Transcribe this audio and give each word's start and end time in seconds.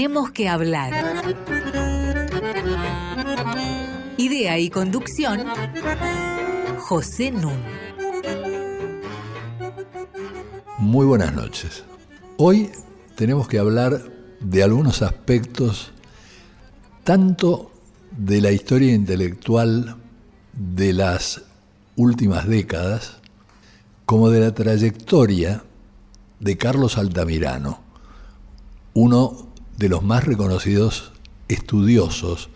Tenemos 0.00 0.30
que 0.30 0.48
hablar. 0.48 0.94
Idea 4.16 4.58
y 4.58 4.70
conducción, 4.70 5.44
José 6.78 7.30
Nun. 7.30 7.60
Muy 10.78 11.04
buenas 11.04 11.34
noches. 11.34 11.84
Hoy 12.38 12.70
tenemos 13.14 13.46
que 13.46 13.58
hablar 13.58 14.00
de 14.40 14.62
algunos 14.62 15.02
aspectos 15.02 15.92
tanto 17.04 17.70
de 18.10 18.40
la 18.40 18.52
historia 18.52 18.94
intelectual 18.94 19.96
de 20.54 20.94
las 20.94 21.42
últimas 21.96 22.48
décadas 22.48 23.18
como 24.06 24.30
de 24.30 24.40
la 24.40 24.54
trayectoria 24.54 25.62
de 26.38 26.56
Carlos 26.56 26.96
Altamirano, 26.96 27.80
uno 28.94 29.49
de 29.80 29.88
los 29.88 30.02
más 30.02 30.26
reconocidos 30.26 31.10
estudiosos 31.48 32.50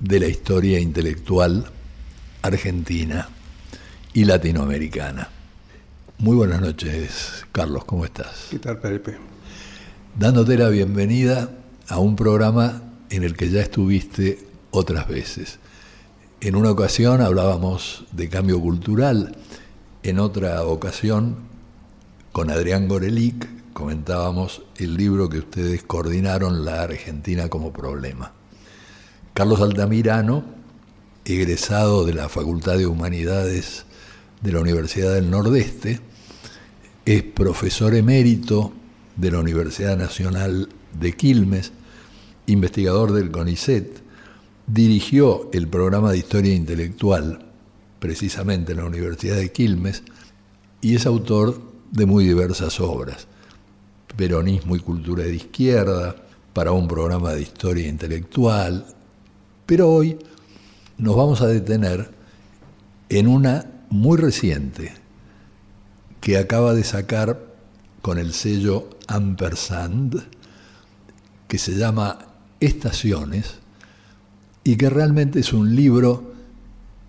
de 0.00 0.18
la 0.18 0.26
historia 0.26 0.80
intelectual 0.80 1.66
argentina 2.42 3.28
y 4.12 4.24
latinoamericana. 4.24 5.28
Muy 6.18 6.34
buenas 6.34 6.60
noches, 6.60 7.46
Carlos, 7.52 7.84
¿cómo 7.84 8.04
estás? 8.04 8.48
¿Qué 8.50 8.58
tal, 8.58 8.80
Pepe? 8.80 9.16
Dándote 10.18 10.58
la 10.58 10.68
bienvenida 10.68 11.52
a 11.86 12.00
un 12.00 12.16
programa 12.16 12.82
en 13.10 13.22
el 13.22 13.36
que 13.36 13.48
ya 13.48 13.60
estuviste 13.60 14.40
otras 14.72 15.06
veces. 15.06 15.60
En 16.40 16.56
una 16.56 16.72
ocasión 16.72 17.20
hablábamos 17.20 18.06
de 18.10 18.28
cambio 18.28 18.60
cultural, 18.60 19.36
en 20.02 20.18
otra 20.18 20.64
ocasión 20.64 21.36
con 22.32 22.50
Adrián 22.50 22.88
Gorelic 22.88 23.56
comentábamos 23.76 24.62
el 24.78 24.96
libro 24.96 25.28
que 25.28 25.36
ustedes 25.36 25.82
coordinaron, 25.82 26.64
La 26.64 26.80
Argentina 26.80 27.50
como 27.50 27.74
Problema. 27.74 28.32
Carlos 29.34 29.60
Altamirano, 29.60 30.44
egresado 31.26 32.06
de 32.06 32.14
la 32.14 32.30
Facultad 32.30 32.78
de 32.78 32.86
Humanidades 32.86 33.84
de 34.40 34.52
la 34.52 34.60
Universidad 34.60 35.12
del 35.12 35.30
Nordeste, 35.30 36.00
es 37.04 37.22
profesor 37.22 37.94
emérito 37.94 38.72
de 39.14 39.30
la 39.30 39.40
Universidad 39.40 39.98
Nacional 39.98 40.70
de 40.98 41.12
Quilmes, 41.12 41.72
investigador 42.46 43.12
del 43.12 43.30
CONICET, 43.30 44.00
dirigió 44.66 45.50
el 45.52 45.68
programa 45.68 46.12
de 46.12 46.18
Historia 46.18 46.54
Intelectual, 46.54 47.50
precisamente 47.98 48.72
en 48.72 48.78
la 48.78 48.86
Universidad 48.86 49.36
de 49.36 49.52
Quilmes, 49.52 50.02
y 50.80 50.94
es 50.94 51.04
autor 51.04 51.60
de 51.92 52.06
muy 52.06 52.24
diversas 52.24 52.80
obras. 52.80 53.28
Peronismo 54.16 54.76
y 54.76 54.80
cultura 54.80 55.24
de 55.24 55.34
izquierda, 55.34 56.16
para 56.56 56.72
un 56.72 56.88
programa 56.88 57.32
de 57.32 57.42
historia 57.42 57.86
intelectual. 57.86 58.86
Pero 59.66 59.90
hoy 59.90 60.18
nos 60.96 61.14
vamos 61.14 61.42
a 61.42 61.48
detener 61.48 62.10
en 63.10 63.26
una 63.26 63.66
muy 63.90 64.16
reciente 64.16 64.94
que 66.22 66.38
acaba 66.38 66.72
de 66.72 66.82
sacar 66.82 67.54
con 68.00 68.18
el 68.18 68.32
sello 68.32 68.88
Ampersand, 69.06 70.26
que 71.46 71.58
se 71.58 71.76
llama 71.76 72.18
Estaciones, 72.58 73.58
y 74.64 74.76
que 74.76 74.88
realmente 74.88 75.40
es 75.40 75.52
un 75.52 75.76
libro 75.76 76.32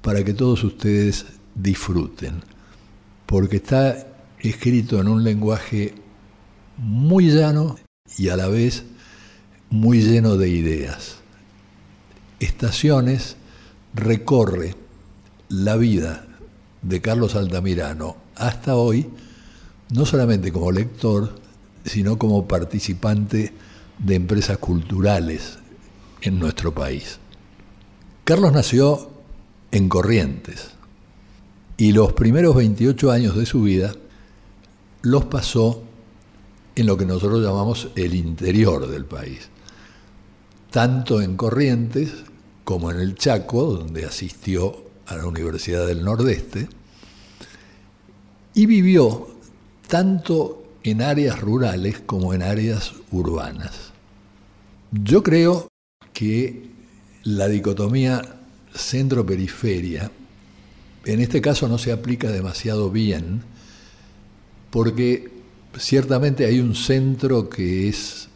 para 0.01 0.23
que 0.23 0.33
todos 0.33 0.63
ustedes 0.63 1.25
disfruten, 1.55 2.43
porque 3.25 3.55
está 3.55 4.07
escrito 4.39 4.99
en 4.99 5.07
un 5.07 5.23
lenguaje 5.23 5.95
muy 6.77 7.31
llano 7.31 7.77
y 8.17 8.29
a 8.29 8.37
la 8.37 8.47
vez 8.47 8.83
muy 9.69 10.01
lleno 10.01 10.37
de 10.37 10.49
ideas. 10.49 11.17
Estaciones 12.39 13.35
recorre 13.93 14.75
la 15.49 15.75
vida 15.75 16.25
de 16.81 17.01
Carlos 17.01 17.35
Altamirano 17.35 18.17
hasta 18.35 18.75
hoy, 18.75 19.09
no 19.89 20.05
solamente 20.05 20.51
como 20.51 20.71
lector, 20.71 21.35
sino 21.83 22.17
como 22.17 22.47
participante 22.47 23.53
de 23.97 24.15
empresas 24.15 24.57
culturales 24.57 25.57
en 26.21 26.39
nuestro 26.39 26.73
país. 26.73 27.19
Carlos 28.23 28.51
nació 28.51 29.09
en 29.71 29.89
Corrientes 29.89 30.71
y 31.77 31.91
los 31.93 32.13
primeros 32.13 32.55
28 32.55 33.11
años 33.11 33.35
de 33.35 33.45
su 33.45 33.63
vida 33.63 33.93
los 35.01 35.25
pasó 35.25 35.86
en 36.77 36.85
lo 36.85 36.95
que 36.95 37.07
nosotros 37.07 37.43
llamamos 37.43 37.89
el 37.95 38.13
interior 38.13 38.87
del 38.87 39.03
país, 39.03 39.49
tanto 40.69 41.21
en 41.21 41.35
Corrientes 41.35 42.13
como 42.63 42.91
en 42.91 42.99
el 42.99 43.15
Chaco, 43.15 43.63
donde 43.63 44.05
asistió 44.05 44.85
a 45.07 45.15
la 45.15 45.25
Universidad 45.25 45.87
del 45.87 46.05
Nordeste, 46.05 46.69
y 48.53 48.67
vivió 48.67 49.27
tanto 49.87 50.67
en 50.83 51.01
áreas 51.01 51.41
rurales 51.41 51.99
como 52.05 52.35
en 52.35 52.43
áreas 52.43 52.93
urbanas. 53.11 53.91
Yo 54.91 55.23
creo 55.23 55.69
que 56.13 56.69
la 57.23 57.47
dicotomía 57.47 58.21
centro-periferia, 58.75 60.11
en 61.05 61.21
este 61.21 61.41
caso 61.41 61.67
no 61.67 61.79
se 61.79 61.91
aplica 61.91 62.29
demasiado 62.29 62.91
bien, 62.91 63.41
porque 64.69 65.36
ciertamente 65.79 66.45
hay 66.45 66.59
un 66.59 66.75
centro 66.75 67.49
que 67.49 67.87
es 67.87 68.29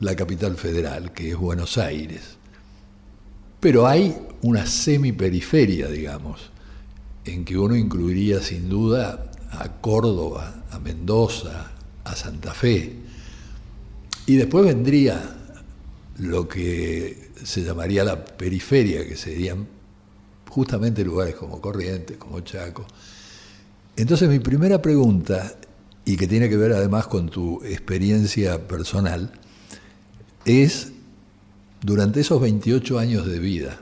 la 0.00 0.14
capital 0.16 0.56
federal, 0.56 1.12
que 1.12 1.30
es 1.30 1.36
Buenos 1.36 1.78
Aires, 1.78 2.36
pero 3.60 3.86
hay 3.86 4.16
una 4.42 4.66
semiperiferia, 4.66 5.88
digamos, 5.88 6.50
en 7.24 7.44
que 7.44 7.56
uno 7.56 7.76
incluiría 7.76 8.40
sin 8.40 8.68
duda 8.68 9.30
a 9.50 9.68
Córdoba, 9.80 10.64
a 10.70 10.78
Mendoza, 10.78 11.70
a 12.04 12.16
Santa 12.16 12.52
Fe, 12.52 12.96
y 14.26 14.36
después 14.36 14.64
vendría 14.64 15.36
lo 16.18 16.48
que 16.48 17.30
se 17.42 17.62
llamaría 17.62 18.04
la 18.04 18.24
periferia, 18.24 19.06
que 19.06 19.16
serían 19.16 19.66
justamente 20.48 21.04
lugares 21.04 21.34
como 21.34 21.60
Corrientes, 21.60 22.16
como 22.16 22.40
Chaco, 22.40 22.86
entonces 23.96 24.28
mi 24.28 24.38
primera 24.38 24.80
pregunta, 24.80 25.54
y 26.04 26.16
que 26.16 26.26
tiene 26.26 26.48
que 26.48 26.56
ver 26.56 26.72
además 26.72 27.06
con 27.06 27.28
tu 27.28 27.62
experiencia 27.64 28.66
personal, 28.66 29.32
es, 30.44 30.92
durante 31.80 32.20
esos 32.20 32.40
28 32.40 32.98
años 32.98 33.26
de 33.26 33.38
vida, 33.38 33.80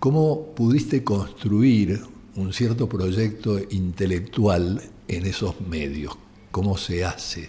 ¿cómo 0.00 0.54
pudiste 0.54 1.04
construir 1.04 2.02
un 2.36 2.52
cierto 2.52 2.88
proyecto 2.88 3.60
intelectual 3.70 4.82
en 5.06 5.26
esos 5.26 5.60
medios? 5.60 6.16
¿Cómo 6.50 6.76
se 6.76 7.04
hace? 7.04 7.48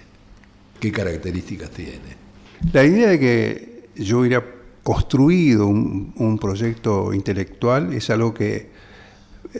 ¿Qué 0.80 0.92
características 0.92 1.72
tiene? 1.72 2.26
La 2.72 2.84
idea 2.84 3.09
de 3.09 3.20
que 3.20 3.90
yo 3.96 4.20
hubiera 4.20 4.44
construido 4.84 5.66
un, 5.66 6.14
un 6.18 6.38
proyecto 6.38 7.14
intelectual 7.14 7.94
es 7.94 8.09
algo 8.12 8.34
que 8.34 8.70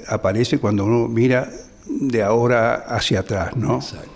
aparece 0.08 0.60
cuando 0.60 0.86
uno 0.86 1.08
mira 1.08 1.52
de 1.88 2.24
ahora 2.24 2.76
hacia 2.76 3.22
atrás, 3.22 3.56
¿no? 3.56 3.76
Exacto. 3.76 4.10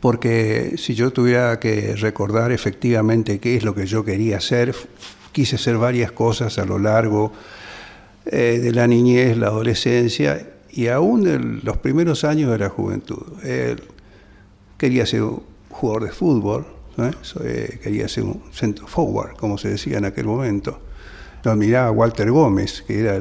Porque 0.00 0.74
si 0.78 0.94
yo 0.94 1.12
tuviera 1.12 1.60
que 1.60 1.94
recordar 1.96 2.52
efectivamente 2.52 3.38
qué 3.38 3.56
es 3.56 3.64
lo 3.64 3.74
que 3.74 3.86
yo 3.86 4.04
quería 4.04 4.38
hacer, 4.38 4.74
quise 5.32 5.56
hacer 5.56 5.76
varias 5.76 6.12
cosas 6.12 6.58
a 6.58 6.64
lo 6.64 6.78
largo 6.78 7.32
eh, 8.26 8.60
de 8.62 8.72
la 8.72 8.86
niñez, 8.86 9.36
la 9.36 9.48
adolescencia 9.48 10.48
y 10.70 10.86
aún 10.86 11.22
de 11.22 11.38
los 11.38 11.76
primeros 11.78 12.24
años 12.24 12.50
de 12.50 12.58
la 12.58 12.70
juventud. 12.70 13.22
quería 14.78 15.04
ser 15.04 15.22
un 15.22 15.42
jugador 15.68 16.04
de 16.04 16.12
fútbol, 16.12 16.66
eh, 17.42 17.78
quería 17.82 18.08
ser 18.08 18.24
un 18.24 18.42
centro 18.52 18.86
forward, 18.86 19.36
como 19.36 19.58
se 19.58 19.70
decía 19.70 19.98
en 19.98 20.04
aquel 20.04 20.26
momento 20.26 20.80
admiraba 21.48 21.90
Walter 21.90 22.30
Gómez, 22.30 22.82
que 22.86 23.00
era 23.00 23.20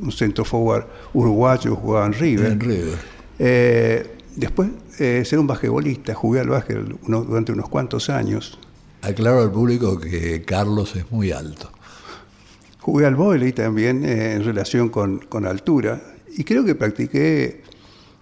un 0.00 0.12
centro 0.12 0.44
forward 0.44 0.86
uruguayo, 1.12 1.76
jugaba 1.76 2.06
en 2.06 2.12
River. 2.14 2.58
Eh, 3.38 4.16
después, 4.36 4.70
eh, 4.98 5.22
ser 5.24 5.38
un 5.38 5.46
basquetbolista, 5.46 6.14
jugué 6.14 6.40
al 6.40 6.48
básquet 6.48 6.78
durante 7.06 7.52
unos 7.52 7.68
cuantos 7.68 8.08
años. 8.08 8.58
Aclaro 9.02 9.42
al 9.42 9.50
público 9.50 9.98
que 9.98 10.42
Carlos 10.42 10.96
es 10.96 11.10
muy 11.10 11.32
alto. 11.32 11.70
Jugué 12.80 13.06
al 13.06 13.14
volley 13.14 13.52
también 13.52 14.04
eh, 14.04 14.32
en 14.32 14.44
relación 14.44 14.88
con, 14.88 15.18
con 15.18 15.46
altura 15.46 16.00
y 16.36 16.44
creo 16.44 16.64
que 16.64 16.74
practiqué 16.74 17.62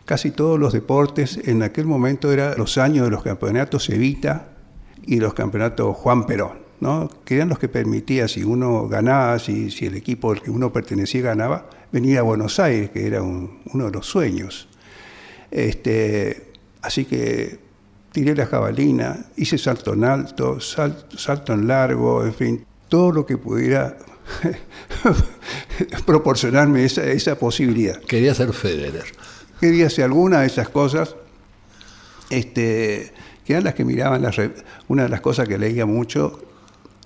casi 0.05 0.31
todos 0.31 0.59
los 0.59 0.73
deportes. 0.73 1.39
En 1.45 1.63
aquel 1.63 1.87
momento 1.87 2.33
eran 2.33 2.59
los 2.59 2.77
años 2.79 3.05
de 3.05 3.11
los 3.11 3.23
campeonatos 3.23 3.89
Evita 3.89 4.49
y 5.03 5.17
los 5.17 5.35
campeonatos 5.35 5.97
Juan 5.97 6.27
Perón 6.27 6.70
que 7.25 7.37
eran 7.37 7.49
los 7.49 7.59
que 7.59 7.69
permitía, 7.69 8.27
si 8.27 8.43
uno 8.43 8.89
ganaba, 8.89 9.39
si, 9.39 9.71
si 9.71 9.87
el 9.87 9.97
equipo 9.97 10.33
al 10.33 10.41
que 10.41 10.51
uno 10.51 10.73
pertenecía 10.73 11.21
ganaba, 11.21 11.69
venir 11.93 12.19
a 12.19 12.23
Buenos 12.23 12.59
Aires, 12.59 12.91
que 12.91 13.07
era 13.07 13.23
uno 13.23 13.85
de 13.87 13.91
los 13.91 14.07
sueños. 14.07 14.69
Este, 15.51 16.53
así 16.81 17.05
que 17.05 17.59
tiré 18.13 18.35
la 18.35 18.47
jabalina, 18.47 19.27
hice 19.37 19.59
salto 19.59 19.93
en 19.93 20.05
alto, 20.05 20.59
salto 20.61 21.53
en 21.53 21.67
largo, 21.67 22.25
en 22.25 22.35
fin, 22.35 22.67
todo 22.89 23.13
lo 23.13 23.27
que 23.27 23.37
pudiera 23.37 23.99
proporcionarme 26.07 26.85
esa, 26.85 27.05
esa 27.05 27.39
posibilidad. 27.39 28.01
Quería 28.01 28.35
ser 28.35 28.53
Federer. 28.53 29.05
Quería 29.61 29.89
hacer 29.89 30.05
alguna 30.05 30.41
de 30.41 30.47
esas 30.47 30.71
cosas, 30.71 31.17
este, 32.31 33.13
que 33.45 33.53
eran 33.53 33.65
las 33.65 33.75
que 33.75 33.85
miraban, 33.85 34.23
las, 34.23 34.37
una 34.89 35.03
de 35.03 35.09
las 35.11 35.21
cosas 35.21 35.47
que 35.47 35.59
leía 35.59 35.85
mucho, 35.85 36.41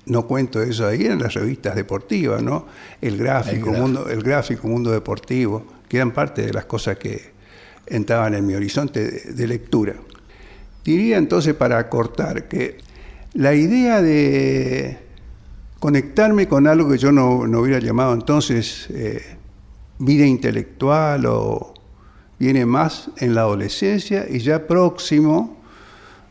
no 0.07 0.27
cuento 0.27 0.63
eso 0.63 0.87
ahí, 0.87 1.07
eran 1.07 1.19
las 1.19 1.35
revistas 1.35 1.75
deportivas, 1.75 2.43
¿no? 2.43 2.67
El 3.01 3.17
gráfico, 3.17 3.73
el 3.73 3.81
mundo, 3.81 4.09
el 4.09 4.23
gráfico, 4.23 4.69
mundo 4.69 4.91
deportivo, 4.91 5.65
que 5.89 5.97
eran 5.97 6.13
parte 6.13 6.43
de 6.43 6.53
las 6.53 6.67
cosas 6.67 6.99
que 6.99 7.33
entraban 7.87 8.35
en 8.35 8.47
mi 8.47 8.55
horizonte 8.55 9.33
de 9.33 9.47
lectura. 9.47 9.95
Diría 10.85 11.17
entonces 11.17 11.55
para 11.55 11.89
cortar 11.89 12.49
que 12.49 12.79
la 13.33 13.55
idea 13.55 14.03
de 14.03 14.99
conectarme 15.81 16.49
con 16.49 16.67
algo 16.67 16.91
que 16.91 16.99
yo 16.99 17.13
no, 17.13 17.39
hubiera 17.41 17.79
llamado 17.79 18.15
entonces 18.15 18.87
eh, 18.91 19.37
vida 19.99 20.27
intelectual 20.27 21.27
o 21.27 21.75
viene 22.39 22.67
más 22.67 23.11
en 23.19 23.35
la 23.35 23.43
adolescencia 23.43 24.27
y 24.29 24.39
ya 24.39 24.67
próximo 24.67 25.59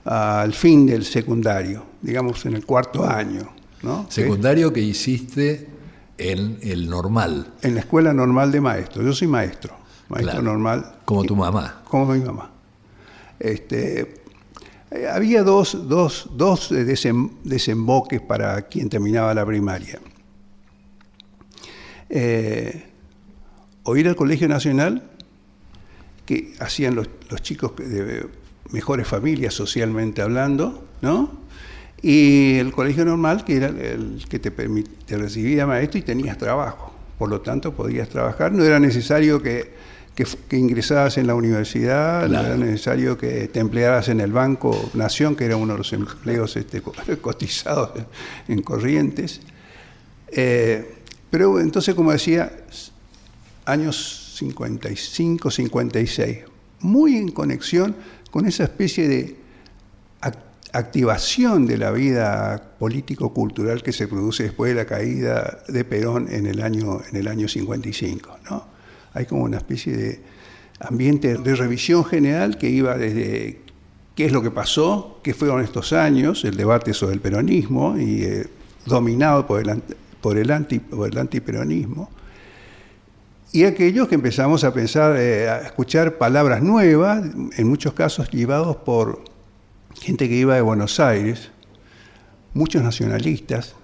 al 0.06 0.54
fin 0.54 0.86
del 0.86 1.06
secundario, 1.06 1.84
digamos 2.02 2.46
en 2.46 2.56
el 2.56 2.66
cuarto 2.66 3.08
año. 3.08 3.53
¿No? 3.84 4.08
Secundario 4.10 4.74
que 4.74 4.82
hiciste 4.82 5.68
en 6.18 6.58
el 6.62 6.90
normal. 6.90 7.54
En 7.62 7.76
la 7.76 7.82
escuela 7.82 8.14
normal 8.14 8.52
de 8.52 8.62
maestro. 8.62 9.04
Yo 9.04 9.14
soy 9.14 9.28
maestro, 9.28 9.76
maestro 10.10 10.42
normal. 10.42 10.96
Como 11.06 11.24
tu 11.24 11.36
mamá. 11.36 11.82
Como 11.86 12.08
mi 12.08 12.20
mamá. 12.20 12.52
Este, 13.40 14.24
eh, 14.92 15.08
había 15.12 15.44
dos, 15.44 15.88
dos, 15.88 16.30
dos 16.34 16.70
desemboques 16.70 18.22
para 18.22 18.62
quien 18.64 18.90
terminaba 18.90 19.34
la 19.34 19.46
primaria. 19.46 20.00
Eh, 22.10 22.86
o 23.84 23.98
ir 23.98 24.08
al 24.08 24.16
Colegio 24.16 24.48
Nacional, 24.48 25.10
que 26.26 26.54
hacían 26.60 26.96
los, 26.96 27.10
chicos 27.42 27.76
de 27.76 28.28
mejores 28.72 29.08
familias 29.08 29.54
socialmente 29.54 30.22
hablando, 30.22 30.88
¿no? 31.02 31.43
Y 32.04 32.60
el 32.60 32.72
colegio 32.72 33.06
normal, 33.06 33.44
que 33.44 33.56
era 33.56 33.68
el 33.70 34.24
que 34.30 34.38
te, 34.38 34.52
te 34.52 35.18
recibía 35.18 35.66
maestro 35.66 36.00
y 36.00 36.04
tenías 36.04 36.38
trabajo. 36.38 36.94
Por 37.18 37.30
lo 37.30 37.42
tanto, 37.42 37.74
podías 37.74 38.10
trabajar. 38.10 38.52
No 38.52 38.64
era 38.64 38.80
necesario 38.80 39.42
que 39.42 39.72
que, 40.16 40.58
ingresadas 40.58 41.18
en 41.18 41.28
la 41.28 41.36
universidad, 41.36 42.28
no 42.28 42.40
era 42.40 42.56
necesario 42.56 43.18
que 43.18 43.48
te 43.48 43.60
emplearas 43.60 44.10
en 44.10 44.20
el 44.20 44.32
Banco 44.32 44.92
Nación, 44.94 45.36
que 45.36 45.46
era 45.46 45.58
uno 45.58 45.74
de 45.74 45.80
los 45.80 45.94
empleos 45.94 46.56
este, 46.56 46.82
cotizados 47.22 47.92
en 48.48 48.62
Corrientes. 48.62 49.42
Eh, 50.28 50.96
pero 51.30 51.60
entonces, 51.60 51.96
como 51.96 52.12
decía, 52.12 52.52
años 53.66 54.36
55, 54.38 55.50
56, 55.50 56.38
muy 56.82 57.18
en 57.18 57.32
conexión 57.32 57.96
con 58.30 58.46
esa 58.46 58.64
especie 58.64 59.08
de 59.08 59.36
activación 60.74 61.68
de 61.68 61.78
la 61.78 61.92
vida 61.92 62.76
político-cultural 62.80 63.84
que 63.84 63.94
se 63.94 64.08
produce 64.08 64.44
después 64.44 64.74
de 64.74 64.76
la 64.76 64.86
caída 64.86 65.60
de 65.68 65.86
Perón 65.86 66.28
en 66.30 66.48
el 66.48 66.62
año, 66.62 67.02
en 67.10 67.16
el 67.16 67.28
año 67.28 67.48
55. 67.48 68.40
¿no? 68.50 68.74
hay 69.14 69.26
como 69.26 69.44
una 69.44 69.58
especie 69.58 69.96
de 69.96 70.20
ambiente 70.80 71.38
de 71.38 71.56
revisión 71.56 72.04
general 72.04 72.58
que 72.58 72.70
iba 72.70 72.98
desde 72.98 73.62
qué 74.16 74.26
es 74.26 74.32
lo 74.32 74.42
que 74.42 74.52
pasó, 74.52 75.20
qué 75.24 75.34
fueron 75.34 75.62
estos 75.62 75.94
años, 75.94 76.44
el 76.46 76.58
debate 76.58 76.94
sobre 76.94 77.14
el 77.14 77.22
peronismo, 77.22 77.98
y 77.98 78.24
eh, 78.24 78.48
dominado 78.86 79.48
por 79.48 79.62
el, 79.62 79.82
por, 80.22 80.38
el 80.38 80.52
anti, 80.52 80.80
por 80.80 81.10
el 81.10 81.18
antiperonismo, 81.18 82.10
y 83.52 83.66
aquellos 83.66 84.08
que 84.08 84.16
empezamos 84.16 84.64
a 84.64 84.74
pensar, 84.74 85.16
eh, 85.16 85.48
a 85.48 85.60
escuchar 85.60 86.18
palabras 86.18 86.62
nuevas, 86.64 87.24
en 87.56 87.68
muchos 87.68 87.94
casos 87.94 88.30
llevados 88.32 88.78
por 88.78 89.24
gente 90.02 90.28
que 90.28 90.36
iba 90.36 90.56
de 90.56 90.62
Buenos 90.62 91.00
Aires, 91.00 91.52
muchos 92.54 92.84
nacionalistas, 92.84 93.76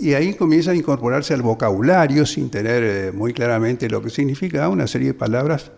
y 0.00 0.14
ahí 0.14 0.34
comienza 0.34 0.70
a 0.70 0.74
incorporarse 0.74 1.34
al 1.34 1.42
vocabulario, 1.42 2.24
sin 2.24 2.48
tener 2.48 2.82
eh, 2.82 3.12
muy 3.12 3.34
claramente 3.34 3.88
lo 3.90 4.00
que 4.00 4.08
significa, 4.08 4.68
una 4.68 4.86
serie 4.86 5.08
de 5.08 5.14
palabras 5.14 5.72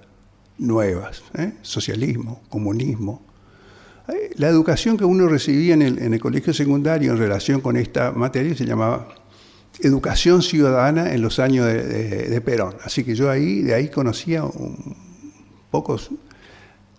nuevas. 0.59 1.25
¿eh? 1.37 1.55
Socialismo, 1.63 2.41
comunismo. 2.49 3.23
Eh, 4.09 4.31
la 4.37 4.49
educación 4.49 4.97
que 4.97 5.05
uno 5.05 5.27
recibía 5.27 5.75
en 5.75 5.83
el, 5.83 6.21
colegio 6.21 6.55
secundario 6.55 7.13
en 7.13 7.19
relación 7.19 7.61
con 7.61 7.77
esta 7.77 8.13
materia 8.13 8.55
se 8.55 8.65
llamaba 8.65 9.09
educación 9.81 10.43
ciudadana 10.43 11.13
en 11.15 11.23
los 11.23 11.41
años 11.41 11.67
de, 11.67 12.41
Perón. 12.45 12.77
Así 12.85 13.03
que 13.03 13.15
yo 13.17 13.29
ahí, 13.29 13.63
de 13.63 13.75
ahí 13.75 13.89
conocía 13.89 14.45
pocos 15.71 16.11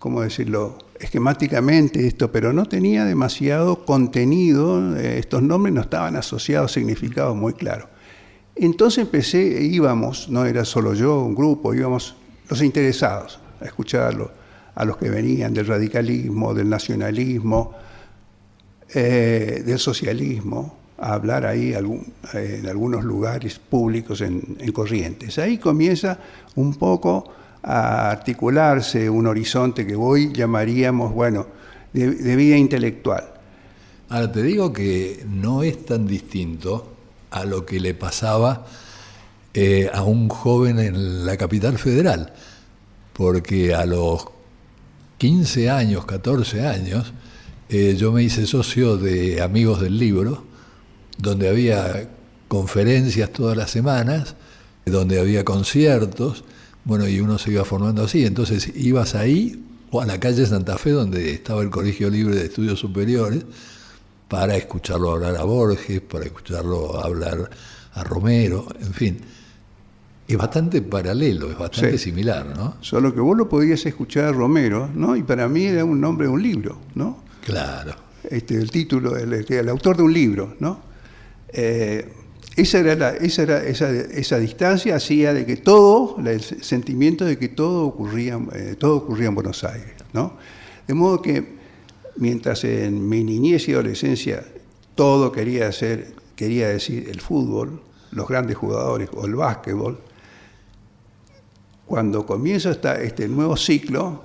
¿cómo 0.04 0.20
decirlo?, 0.20 0.76
esquemáticamente 1.00 2.06
esto, 2.06 2.30
pero 2.30 2.52
no 2.52 2.66
tenía 2.66 3.06
demasiado 3.06 3.86
contenido, 3.86 4.98
eh, 4.98 5.18
estos 5.18 5.42
nombres 5.42 5.74
no 5.74 5.80
estaban 5.80 6.14
asociados 6.16 6.72
significados 6.72 7.34
muy 7.34 7.54
claros. 7.54 7.88
Entonces 8.54 8.98
empecé, 8.98 9.62
íbamos, 9.62 10.28
no 10.28 10.44
era 10.44 10.66
solo 10.66 10.92
yo, 10.92 11.22
un 11.22 11.34
grupo, 11.34 11.72
íbamos 11.72 12.16
los 12.50 12.60
interesados 12.60 13.40
a 13.62 13.64
escucharlo, 13.64 14.30
a 14.74 14.84
los 14.84 14.98
que 14.98 15.08
venían 15.08 15.54
del 15.54 15.68
radicalismo, 15.68 16.52
del 16.52 16.68
nacionalismo, 16.68 17.72
eh, 18.94 19.62
del 19.64 19.78
socialismo, 19.78 20.76
a 20.98 21.14
hablar 21.14 21.46
ahí 21.46 21.72
eh, 21.72 22.58
en 22.60 22.66
algunos 22.66 23.04
lugares 23.04 23.58
públicos 23.58 24.20
en 24.20 24.70
Corrientes. 24.74 25.38
Ahí 25.38 25.56
comienza 25.56 26.18
un 26.56 26.74
poco 26.74 27.24
a 27.64 28.10
articularse 28.10 29.08
un 29.08 29.26
horizonte 29.26 29.86
que 29.86 29.96
hoy 29.96 30.32
llamaríamos, 30.32 31.12
bueno, 31.12 31.46
de, 31.92 32.36
vida 32.36 32.56
intelectual. 32.56 33.24
Ahora 34.10 34.30
te 34.30 34.42
digo 34.42 34.72
que 34.72 35.24
no 35.26 35.62
es 35.62 35.86
tan 35.86 36.06
distinto 36.06 36.92
a 37.30 37.44
lo 37.44 37.64
que 37.64 37.80
le 37.80 37.94
pasaba 37.94 38.66
eh, 39.54 39.90
a 39.92 40.02
un 40.02 40.28
joven 40.28 40.78
en 40.78 41.24
la 41.24 41.36
capital 41.36 41.78
federal, 41.78 42.32
porque 43.12 43.74
a 43.74 43.86
los 43.86 44.26
15 45.18 45.70
años, 45.70 46.04
14 46.04 46.66
años, 46.66 47.12
eh, 47.70 47.96
yo 47.96 48.12
me 48.12 48.22
hice 48.22 48.46
socio 48.46 48.98
de 48.98 49.40
Amigos 49.40 49.80
del 49.80 49.98
Libro, 49.98 50.44
donde 51.16 51.48
había 51.48 52.10
conferencias 52.48 53.30
todas 53.30 53.56
las 53.56 53.70
semanas, 53.70 54.34
donde 54.84 55.18
había 55.18 55.44
conciertos, 55.44 56.44
bueno, 56.84 57.08
y 57.08 57.20
uno 57.20 57.38
se 57.38 57.50
iba 57.50 57.64
formando 57.64 58.04
así. 58.04 58.24
Entonces 58.24 58.70
ibas 58.76 59.14
ahí 59.14 59.62
o 59.90 60.00
a 60.00 60.06
la 60.06 60.18
calle 60.18 60.44
Santa 60.44 60.76
Fe, 60.76 60.90
donde 60.90 61.32
estaba 61.32 61.62
el 61.62 61.70
Colegio 61.70 62.10
Libre 62.10 62.34
de 62.36 62.46
Estudios 62.46 62.78
Superiores, 62.78 63.44
para 64.28 64.56
escucharlo 64.56 65.12
hablar 65.12 65.36
a 65.36 65.44
Borges, 65.44 66.00
para 66.00 66.24
escucharlo 66.24 67.02
hablar 67.02 67.48
a 67.92 68.04
Romero, 68.04 68.66
en 68.80 68.92
fin. 68.92 69.20
Es 70.26 70.36
bastante 70.36 70.80
paralelo, 70.82 71.50
es 71.50 71.58
bastante 71.58 71.98
similar, 71.98 72.46
¿no? 72.56 72.76
Solo 72.80 73.14
que 73.14 73.20
vos 73.20 73.36
lo 73.36 73.48
podías 73.48 73.84
escuchar 73.84 74.24
a 74.24 74.32
Romero, 74.32 74.90
¿no? 74.94 75.14
Y 75.16 75.22
para 75.22 75.48
mí 75.48 75.64
era 75.66 75.84
un 75.84 76.00
nombre 76.00 76.26
de 76.26 76.32
un 76.32 76.42
libro, 76.42 76.78
¿no? 76.94 77.22
Claro. 77.44 77.94
Este, 78.24 78.54
el 78.56 78.70
título, 78.70 79.16
el, 79.16 79.32
el 79.32 79.68
autor 79.68 79.98
de 79.98 80.02
un 80.02 80.12
libro, 80.12 80.56
¿no? 80.60 80.80
Eh, 81.48 82.10
esa, 82.56 82.78
era 82.78 83.10
esa, 83.16 83.42
esa, 83.90 84.38
distancia 84.38 84.96
hacía 84.96 85.34
de 85.34 85.44
que 85.44 85.56
todo, 85.56 86.16
el 86.24 86.40
sentimiento 86.40 87.24
de 87.24 87.36
que 87.36 87.48
todo 87.48 87.86
ocurría, 87.86 88.38
eh, 88.52 88.76
todo 88.78 88.96
ocurría 88.96 89.28
en 89.28 89.34
Buenos 89.34 89.64
Aires. 89.64 89.94
De 90.86 90.94
modo 90.94 91.20
que 91.20 91.54
mientras 92.16 92.62
en 92.64 93.08
mi 93.08 93.24
niñez 93.24 93.68
y 93.68 93.72
adolescencia 93.72 94.44
todo 94.94 95.32
quería, 95.32 95.72
ser, 95.72 96.14
quería 96.36 96.68
decir 96.68 97.08
el 97.10 97.20
fútbol, 97.20 97.80
los 98.12 98.28
grandes 98.28 98.56
jugadores 98.56 99.08
o 99.12 99.26
el 99.26 99.34
básquetbol, 99.34 99.98
cuando 101.86 102.24
comienza 102.24 102.70
esta, 102.70 103.02
este 103.02 103.28
nuevo 103.28 103.56
ciclo, 103.56 104.24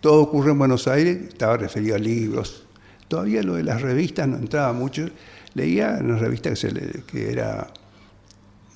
todo 0.00 0.22
ocurre 0.22 0.50
en 0.50 0.58
Buenos 0.58 0.88
Aires, 0.88 1.18
estaba 1.28 1.56
referido 1.56 1.94
a 1.94 1.98
libros. 1.98 2.64
Todavía 3.08 3.42
lo 3.42 3.54
de 3.54 3.62
las 3.62 3.80
revistas 3.80 4.26
no 4.26 4.36
entraba 4.36 4.72
mucho 4.72 5.08
Leía 5.56 5.96
en 5.96 6.10
una 6.10 6.18
revista 6.18 6.50
que, 6.50 6.56
se 6.56 6.70
que 7.06 7.32
era, 7.32 7.66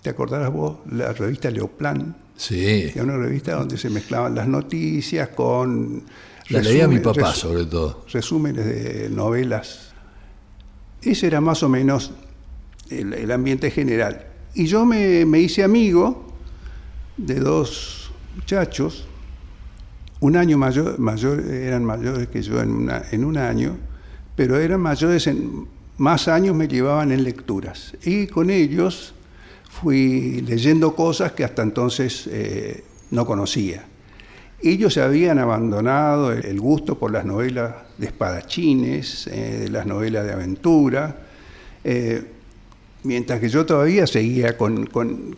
¿te 0.00 0.08
acordarás 0.08 0.50
vos? 0.50 0.78
La 0.90 1.12
revista 1.12 1.50
Leoplan. 1.50 2.16
Sí. 2.38 2.90
Era 2.94 3.04
una 3.04 3.18
revista 3.18 3.54
donde 3.54 3.76
se 3.76 3.90
mezclaban 3.90 4.34
las 4.34 4.48
noticias 4.48 5.28
con... 5.28 6.02
La 6.48 6.62
leía 6.62 6.88
mi 6.88 6.98
papá 6.98 7.34
sobre 7.34 7.66
todo. 7.66 8.06
Resúmenes 8.10 8.64
de 8.64 9.10
novelas. 9.10 9.92
Ese 11.02 11.26
era 11.26 11.42
más 11.42 11.62
o 11.62 11.68
menos 11.68 12.12
el, 12.88 13.30
ambiente 13.30 13.70
general. 13.70 14.26
Y 14.54 14.64
yo 14.64 14.86
me, 14.86 15.26
me 15.26 15.38
hice 15.38 15.62
amigo 15.62 16.32
de 17.18 17.40
dos 17.40 18.10
muchachos, 18.36 19.06
un 20.20 20.34
año 20.34 20.56
mayor, 20.56 20.98
mayor, 20.98 21.40
eran 21.40 21.84
mayores 21.84 22.28
que 22.28 22.40
yo 22.40 22.58
en, 22.62 22.70
una, 22.70 23.02
en 23.10 23.22
un 23.22 23.36
año, 23.36 23.76
pero 24.34 24.58
eran 24.58 24.80
mayores 24.80 25.26
en 25.26 25.68
más 26.00 26.28
años 26.28 26.56
me 26.56 26.66
llevaban 26.66 27.12
en 27.12 27.22
lecturas. 27.24 27.94
Y 28.02 28.26
con 28.26 28.48
ellos 28.48 29.14
fui 29.68 30.40
leyendo 30.40 30.96
cosas 30.96 31.32
que 31.32 31.44
hasta 31.44 31.62
entonces 31.62 32.26
eh, 32.32 32.82
no 33.10 33.26
conocía. 33.26 33.84
Ellos 34.62 34.96
habían 34.96 35.38
abandonado 35.38 36.32
el 36.32 36.58
gusto 36.58 36.98
por 36.98 37.12
las 37.12 37.26
novelas 37.26 37.74
de 37.98 38.06
espadachines, 38.06 39.26
eh, 39.26 39.68
las 39.70 39.84
novelas 39.84 40.24
de 40.24 40.32
aventura, 40.32 41.18
eh, 41.84 42.24
mientras 43.02 43.38
que 43.38 43.50
yo 43.50 43.66
todavía 43.66 44.06
seguía 44.06 44.56
con, 44.56 44.88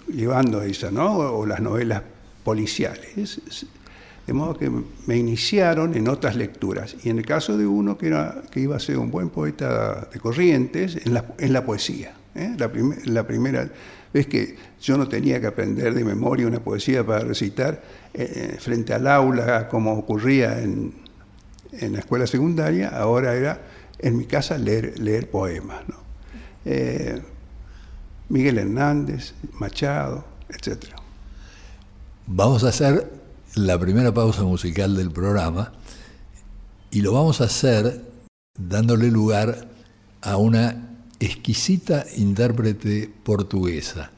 llevando 0.07 0.63
esa, 0.63 0.93
¿no? 0.93 1.17
o 1.17 1.45
las 1.45 1.61
novelas 1.61 2.03
policiales. 2.45 3.41
De 4.27 4.33
modo 4.33 4.57
que 4.57 4.71
me 5.07 5.17
iniciaron 5.17 5.97
en 5.97 6.09
otras 6.09 6.37
lecturas. 6.37 6.97
Y 7.03 7.11
en 7.11 7.19
el 7.19 7.27
caso 7.27 7.57
de 7.57 7.67
uno 7.67 7.99
que, 7.99 8.07
era, 8.07 8.43
que 8.51 8.61
iba 8.61 8.77
a 8.77 8.81
ser 8.81 8.99
un 8.99 9.11
buen 9.11 9.31
poeta 9.31 10.09
de 10.13 10.21
corrientes, 10.21 10.99
en 11.05 11.15
la, 11.15 11.25
en 11.39 11.53
la 11.53 11.65
poesía. 11.65 12.15
¿eh? 12.35 12.55
La, 12.57 13.27
primera 13.27 13.69
vez 14.13 14.27
que 14.27 14.57
yo 14.81 14.97
no 14.97 15.09
tenía 15.09 15.41
que 15.41 15.49
aprender 15.49 15.95
de 15.95 16.05
memoria 16.05 16.47
una 16.47 16.61
poesía 16.61 17.05
para 17.05 17.21
recitar 17.21 17.83
eh, 18.15 18.57
frente 18.61 18.95
al 18.95 19.07
aula, 19.07 19.69
como 19.69 19.93
ocurría 19.93 20.61
en, 20.61 20.95
en, 21.73 21.93
la 21.93 21.99
escuela 21.99 22.27
secundaria, 22.27 22.91
ahora 22.91 23.35
era 23.35 23.61
en 23.99 24.17
mi 24.17 24.27
casa 24.27 24.59
leer, 24.59 24.99
leer 24.99 25.31
poemas. 25.31 25.83
¿no? 25.89 25.97
Eh, 26.65 27.21
Miguel 28.29 28.59
Hernández, 28.59 29.35
Machado, 29.59 30.25
etc. 30.49 30.87
Vamos 32.27 32.65
a 32.65 32.69
hacer 32.69 33.22
la 33.55 33.79
primera 33.79 34.15
pausa 34.15 34.45
musical 34.45 34.97
del 34.97 35.11
programa 35.11 35.73
y 36.91 37.03
lo 37.03 37.13
vamos 37.13 37.41
a 37.41 37.45
hacer 37.45 38.03
dándole 38.59 39.11
lugar 39.11 39.69
a 40.23 40.37
una 40.39 40.97
exquisita 41.21 42.07
intérprete 42.17 43.13
portuguesa 43.23 44.11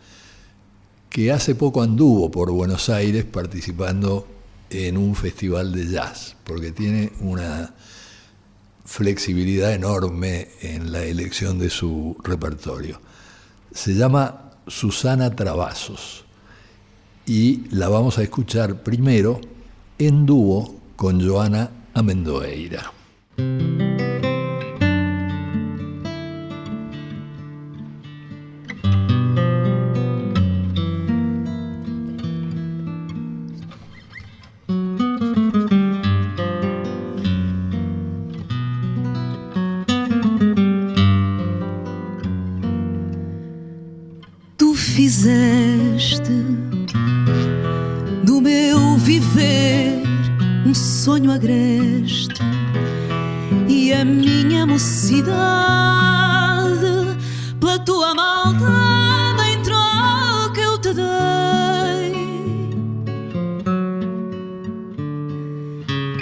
que 1.11 1.33
hace 1.33 1.55
poco 1.55 1.83
anduvo 1.83 2.31
por 2.31 2.51
Buenos 2.53 2.89
Aires 2.89 3.25
participando 3.25 4.27
en 4.71 4.97
un 4.97 5.15
festival 5.15 5.73
de 5.73 5.87
jazz, 5.87 6.37
porque 6.45 6.73
tiene 6.73 7.13
una 7.21 7.75
flexibilidad 8.85 9.73
enorme 9.73 10.49
en 10.61 10.91
la 10.91 11.05
elección 11.05 11.59
de 11.59 11.71
su 11.71 12.17
repertorio. 12.23 13.01
Se 13.73 13.95
llama 13.95 14.53
Susana 14.67 15.35
Travasos 15.35 16.24
y 17.27 17.65
la 17.71 17.89
vamos 17.89 18.19
a 18.19 18.23
escuchar 18.23 18.83
primero 18.83 19.41
en 19.99 20.27
dúo 20.27 20.75
con 20.97 21.27
Joana 21.27 21.71
Amendoeira. 21.95 22.93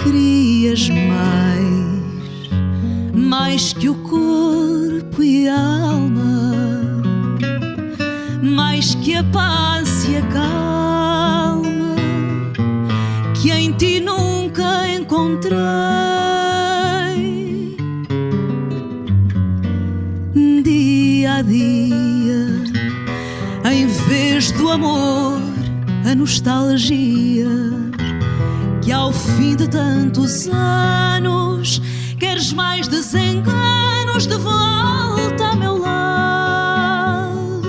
Querias 0.03 0.89
mais, 0.89 2.51
mais 3.15 3.73
que 3.73 3.89
o 3.89 3.95
corpo 3.95 5.23
e 5.23 5.49
a 5.49 5.59
alma, 5.59 7.03
mais 8.43 8.95
que 8.97 9.15
a 9.15 9.25
paz 9.25 10.05
e 10.05 10.17
a 10.17 10.23
calma 10.23 10.73
ti 13.83 13.99
nunca 13.99 14.89
encontrei. 14.89 15.59
Dia 20.63 21.35
a 21.35 21.43
dia, 21.43 22.47
em 23.73 23.87
vez 24.09 24.53
do 24.53 24.71
amor, 24.71 25.41
a 26.09 26.15
nostalgia. 26.15 27.32
Que 28.83 28.91
ao 28.91 29.13
fim 29.13 29.55
de 29.55 29.69
tantos 29.69 30.49
anos, 30.49 31.81
queres 32.19 32.53
mais 32.53 32.89
desenganos 32.89 34.27
de 34.27 34.37
volta 34.37 35.51
ao 35.51 35.57
meu 35.57 35.79
lado. 35.79 37.63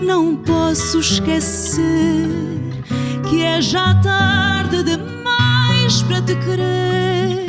Não 0.00 0.36
posso 0.36 1.00
esquecer 1.00 2.30
que 3.28 3.42
é 3.42 3.60
já 3.60 3.94
tarde 3.96 4.82
demais 4.82 6.02
para 6.02 6.22
te 6.22 6.34
querer. 6.36 7.44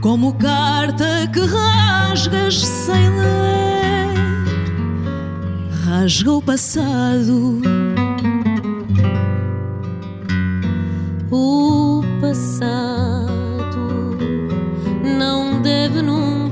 Como 0.00 0.34
carta 0.34 1.28
que 1.32 1.40
rasgas 1.40 2.66
sem 2.66 3.10
ler, 3.10 4.14
rasga 5.84 6.32
o 6.32 6.42
passado. 6.42 7.79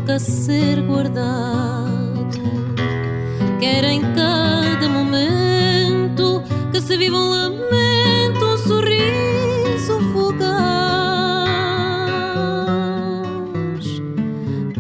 nunca 0.08 0.18
ser 0.18 0.80
guardado. 0.82 2.28
Quer 3.60 3.84
em 3.84 4.00
cada 4.14 4.88
momento 4.88 6.42
que 6.72 6.80
se 6.80 6.96
viva 6.96 7.16
um 7.16 7.28
lamento, 7.28 8.42
um 8.42 8.56
sorriso 8.56 10.00
fugaz. 10.12 10.48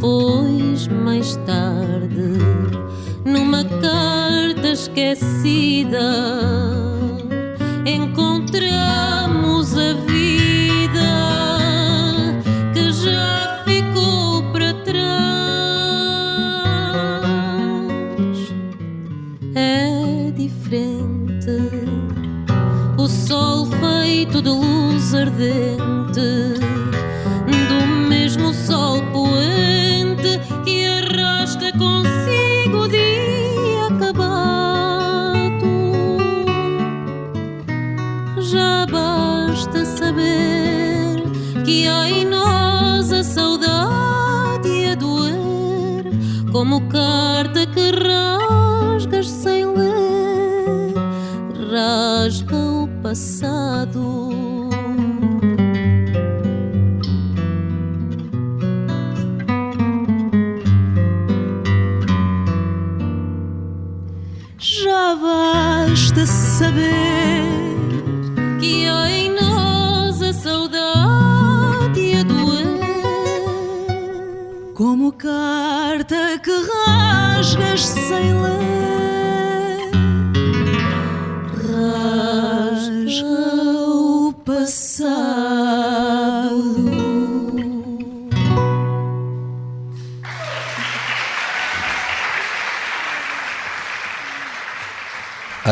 Pois 0.00 0.88
mais 0.88 1.36
tarde, 1.44 2.38
numa 3.24 3.64
carta 3.64 4.68
esquecida. 4.68 6.37
jardín. 25.28 25.97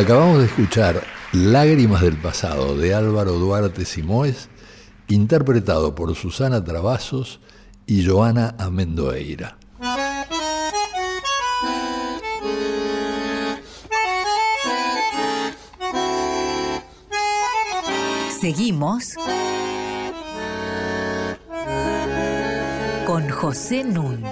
Acabamos 0.07 0.39
de 0.39 0.45
escuchar 0.45 1.03
Lágrimas 1.33 2.01
del 2.01 2.17
pasado 2.17 2.77
de 2.77 2.95
Álvaro 2.95 3.33
Duarte 3.33 3.85
Simoes, 3.85 4.49
interpretado 5.09 5.97
por 5.97 6.15
Susana 6.15 6.63
Travasos 6.63 7.41
y 7.89 8.07
Joana 8.07 8.55
Amendoeira. 8.57 9.59
Seguimos 18.41 19.15
con 23.07 23.29
José 23.29 23.83
Nun. 23.83 24.23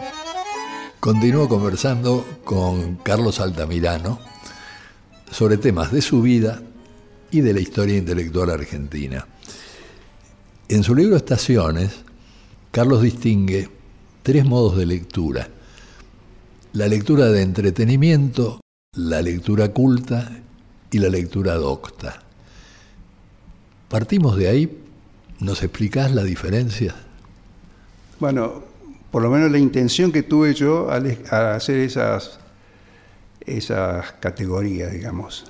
Continúo 1.00 1.48
conversando 1.48 2.24
con 2.44 2.94
Carlos 2.98 3.40
Altamirano 3.40 4.33
sobre 5.30 5.56
temas 5.56 5.92
de 5.92 6.02
su 6.02 6.22
vida 6.22 6.62
y 7.30 7.40
de 7.40 7.52
la 7.52 7.60
historia 7.60 7.96
intelectual 7.96 8.50
argentina. 8.50 9.26
En 10.68 10.82
su 10.82 10.94
libro 10.94 11.16
Estaciones, 11.16 12.04
Carlos 12.70 13.02
distingue 13.02 13.68
tres 14.22 14.44
modos 14.44 14.76
de 14.76 14.86
lectura. 14.86 15.48
La 16.72 16.88
lectura 16.88 17.26
de 17.26 17.42
entretenimiento, 17.42 18.60
la 18.96 19.22
lectura 19.22 19.68
culta 19.72 20.30
y 20.90 20.98
la 20.98 21.08
lectura 21.08 21.54
docta. 21.54 22.22
Partimos 23.88 24.36
de 24.36 24.48
ahí, 24.48 24.78
¿nos 25.40 25.62
explicás 25.62 26.12
la 26.12 26.24
diferencia? 26.24 26.94
Bueno, 28.18 28.64
por 29.10 29.22
lo 29.22 29.30
menos 29.30 29.50
la 29.52 29.58
intención 29.58 30.10
que 30.10 30.22
tuve 30.22 30.54
yo 30.54 30.90
al, 30.90 31.18
hacer 31.30 31.78
esas, 31.78 32.40
esas 33.46 34.12
categorías, 34.20 34.92
digamos. 34.92 35.44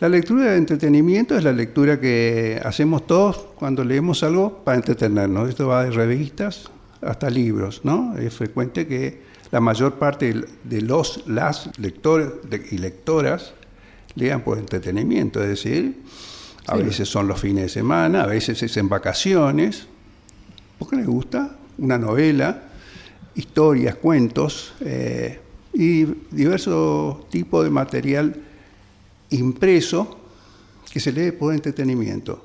La 0.00 0.08
lectura 0.10 0.52
de 0.52 0.58
entretenimiento 0.58 1.38
es 1.38 1.44
la 1.44 1.52
lectura 1.52 1.98
que 1.98 2.60
hacemos 2.62 3.06
todos 3.06 3.46
cuando 3.58 3.82
leemos 3.82 4.22
algo 4.22 4.62
para 4.62 4.76
entretenernos. 4.76 5.48
Esto 5.48 5.68
va 5.68 5.84
de 5.84 5.90
revistas 5.90 6.70
hasta 7.00 7.30
libros, 7.30 7.80
¿no? 7.84 8.16
Es 8.18 8.34
frecuente 8.34 8.86
que 8.86 9.22
la 9.50 9.60
mayor 9.60 9.94
parte 9.94 10.34
de 10.64 10.80
los 10.82 11.26
las 11.26 11.70
lectores 11.78 12.28
y 12.70 12.78
lectoras 12.78 13.54
lean 14.16 14.42
por 14.42 14.58
entretenimiento, 14.58 15.42
es 15.42 15.48
decir, 15.48 16.02
a 16.66 16.76
Sí. 16.76 16.82
veces 16.82 17.08
son 17.08 17.28
los 17.28 17.40
fines 17.40 17.62
de 17.64 17.68
semana, 17.68 18.24
a 18.24 18.26
veces 18.26 18.62
es 18.62 18.76
en 18.76 18.88
vacaciones, 18.88 19.86
porque 20.78 20.96
les 20.96 21.06
gusta 21.06 21.56
una 21.78 21.96
novela, 21.96 22.64
historias, 23.34 23.94
cuentos 23.94 24.74
eh, 24.80 25.38
y 25.78 26.04
diversos 26.30 27.28
tipos 27.28 27.64
de 27.64 27.70
material 27.70 28.34
impreso 29.30 30.18
que 30.92 31.00
se 31.00 31.12
lee 31.12 31.32
por 31.32 31.52
entretenimiento. 31.52 32.42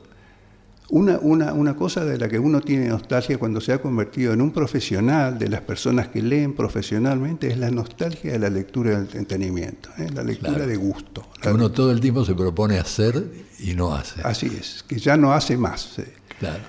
Una, 0.90 1.20
una, 1.20 1.54
una 1.54 1.74
cosa 1.74 2.04
de 2.04 2.18
la 2.18 2.28
que 2.28 2.38
uno 2.38 2.60
tiene 2.60 2.90
nostalgia 2.90 3.38
cuando 3.38 3.62
se 3.62 3.72
ha 3.72 3.82
convertido 3.82 4.34
en 4.34 4.42
un 4.42 4.52
profesional, 4.52 5.40
de 5.40 5.48
las 5.48 5.62
personas 5.62 6.10
que 6.10 6.22
leen 6.22 6.52
profesionalmente, 6.54 7.48
es 7.48 7.58
la 7.58 7.72
nostalgia 7.72 8.34
de 8.34 8.40
la 8.40 8.50
lectura 8.50 8.92
del 8.92 9.04
entretenimiento, 9.04 9.88
¿eh? 9.98 10.10
la 10.14 10.22
lectura 10.24 10.56
Claro. 10.56 10.68
de 10.68 10.76
gusto. 10.76 11.28
Que 11.42 11.48
uno 11.50 11.72
todo 11.72 11.92
el 11.92 12.02
tiempo 12.02 12.26
se 12.26 12.36
propone 12.36 12.78
hacer 12.78 13.26
y 13.60 13.74
no 13.74 13.94
hace. 13.96 14.20
Así 14.24 14.48
es, 14.48 14.84
que 14.86 15.00
ya 15.00 15.16
no 15.16 15.32
hace 15.32 15.56
más. 15.56 15.98
eh. 16.00 16.14
Claro. 16.40 16.64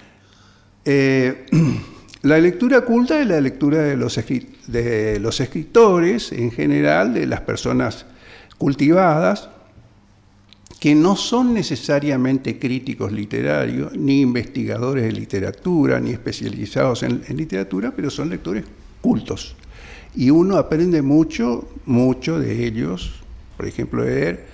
Eh, 0.85 1.47
la 2.23 2.39
lectura 2.39 2.83
culta 2.83 3.21
es 3.21 3.27
la 3.27 3.41
lectura 3.41 3.79
de 3.79 3.97
los, 3.97 4.19
escri- 4.19 4.47
de 4.73 5.21
los 5.21 5.41
escritores 5.41 6.33
en 6.33 6.51
general, 6.51 7.15
de 7.15 7.27
las 7.27 7.43
personas 7.43 8.07
cultivadas, 8.59 9.49
que 10.81 10.95
no 10.97 11.15
son 11.15 11.55
necesariamente 11.55 12.59
críticos 12.59 13.13
literarios, 13.13 13.97
ni 13.97 14.21
investigadores 14.21 15.05
de 15.05 15.13
literatura, 15.13 16.01
ni 16.01 16.11
especializados 16.11 17.05
en, 17.05 17.23
literatura, 17.37 17.93
pero 17.95 18.11
son 18.11 18.31
lectores 18.31 18.65
cultos. 19.01 19.55
Y 20.17 20.31
uno 20.31 20.57
aprende 20.57 21.01
mucho, 21.01 21.69
mucho 21.87 22.41
de 22.41 22.67
ellos, 22.67 23.13
por 23.57 23.67
ejemplo, 23.67 24.05
leer, 24.05 24.45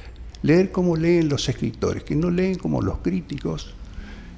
leer 0.42 0.70
cómo 0.70 0.96
leen 0.96 1.30
los 1.30 1.48
escritores, 1.48 2.02
que 2.02 2.14
no 2.14 2.30
leen 2.30 2.56
como 2.56 2.82
los 2.82 2.98
críticos, 2.98 3.74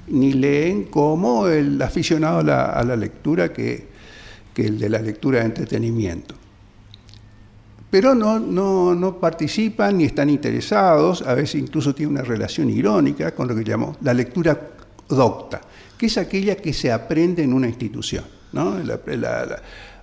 ni 0.07 0.31
leen 0.31 0.85
como 0.85 1.47
el 1.47 1.81
aficionado 1.81 2.39
a 2.39 2.83
la 2.83 2.95
lectura 2.95 3.51
que, 3.51 3.90
que 4.53 4.65
el 4.65 4.79
de 4.79 4.89
la 4.89 4.99
lectura 4.99 5.39
de 5.39 5.45
entretenimiento. 5.45 6.35
Pero 7.89 8.15
no, 8.15 8.39
no, 8.39 8.95
no 8.95 9.19
participan 9.19 9.97
ni 9.97 10.05
están 10.05 10.29
interesados, 10.29 11.21
a 11.23 11.33
veces 11.33 11.55
incluso 11.55 11.93
tiene 11.93 12.13
una 12.13 12.21
relación 12.21 12.69
irónica 12.69 13.35
con 13.35 13.47
lo 13.47 13.55
que 13.55 13.63
llamamos 13.63 13.97
la 14.01 14.13
lectura 14.13 14.59
docta, 15.09 15.61
que 15.97 16.05
es 16.05 16.17
aquella 16.17 16.55
que 16.55 16.71
se 16.71 16.91
aprende 16.91 17.43
en 17.43 17.53
una 17.53 17.67
institución, 17.67 18.23
¿no? 18.53 18.77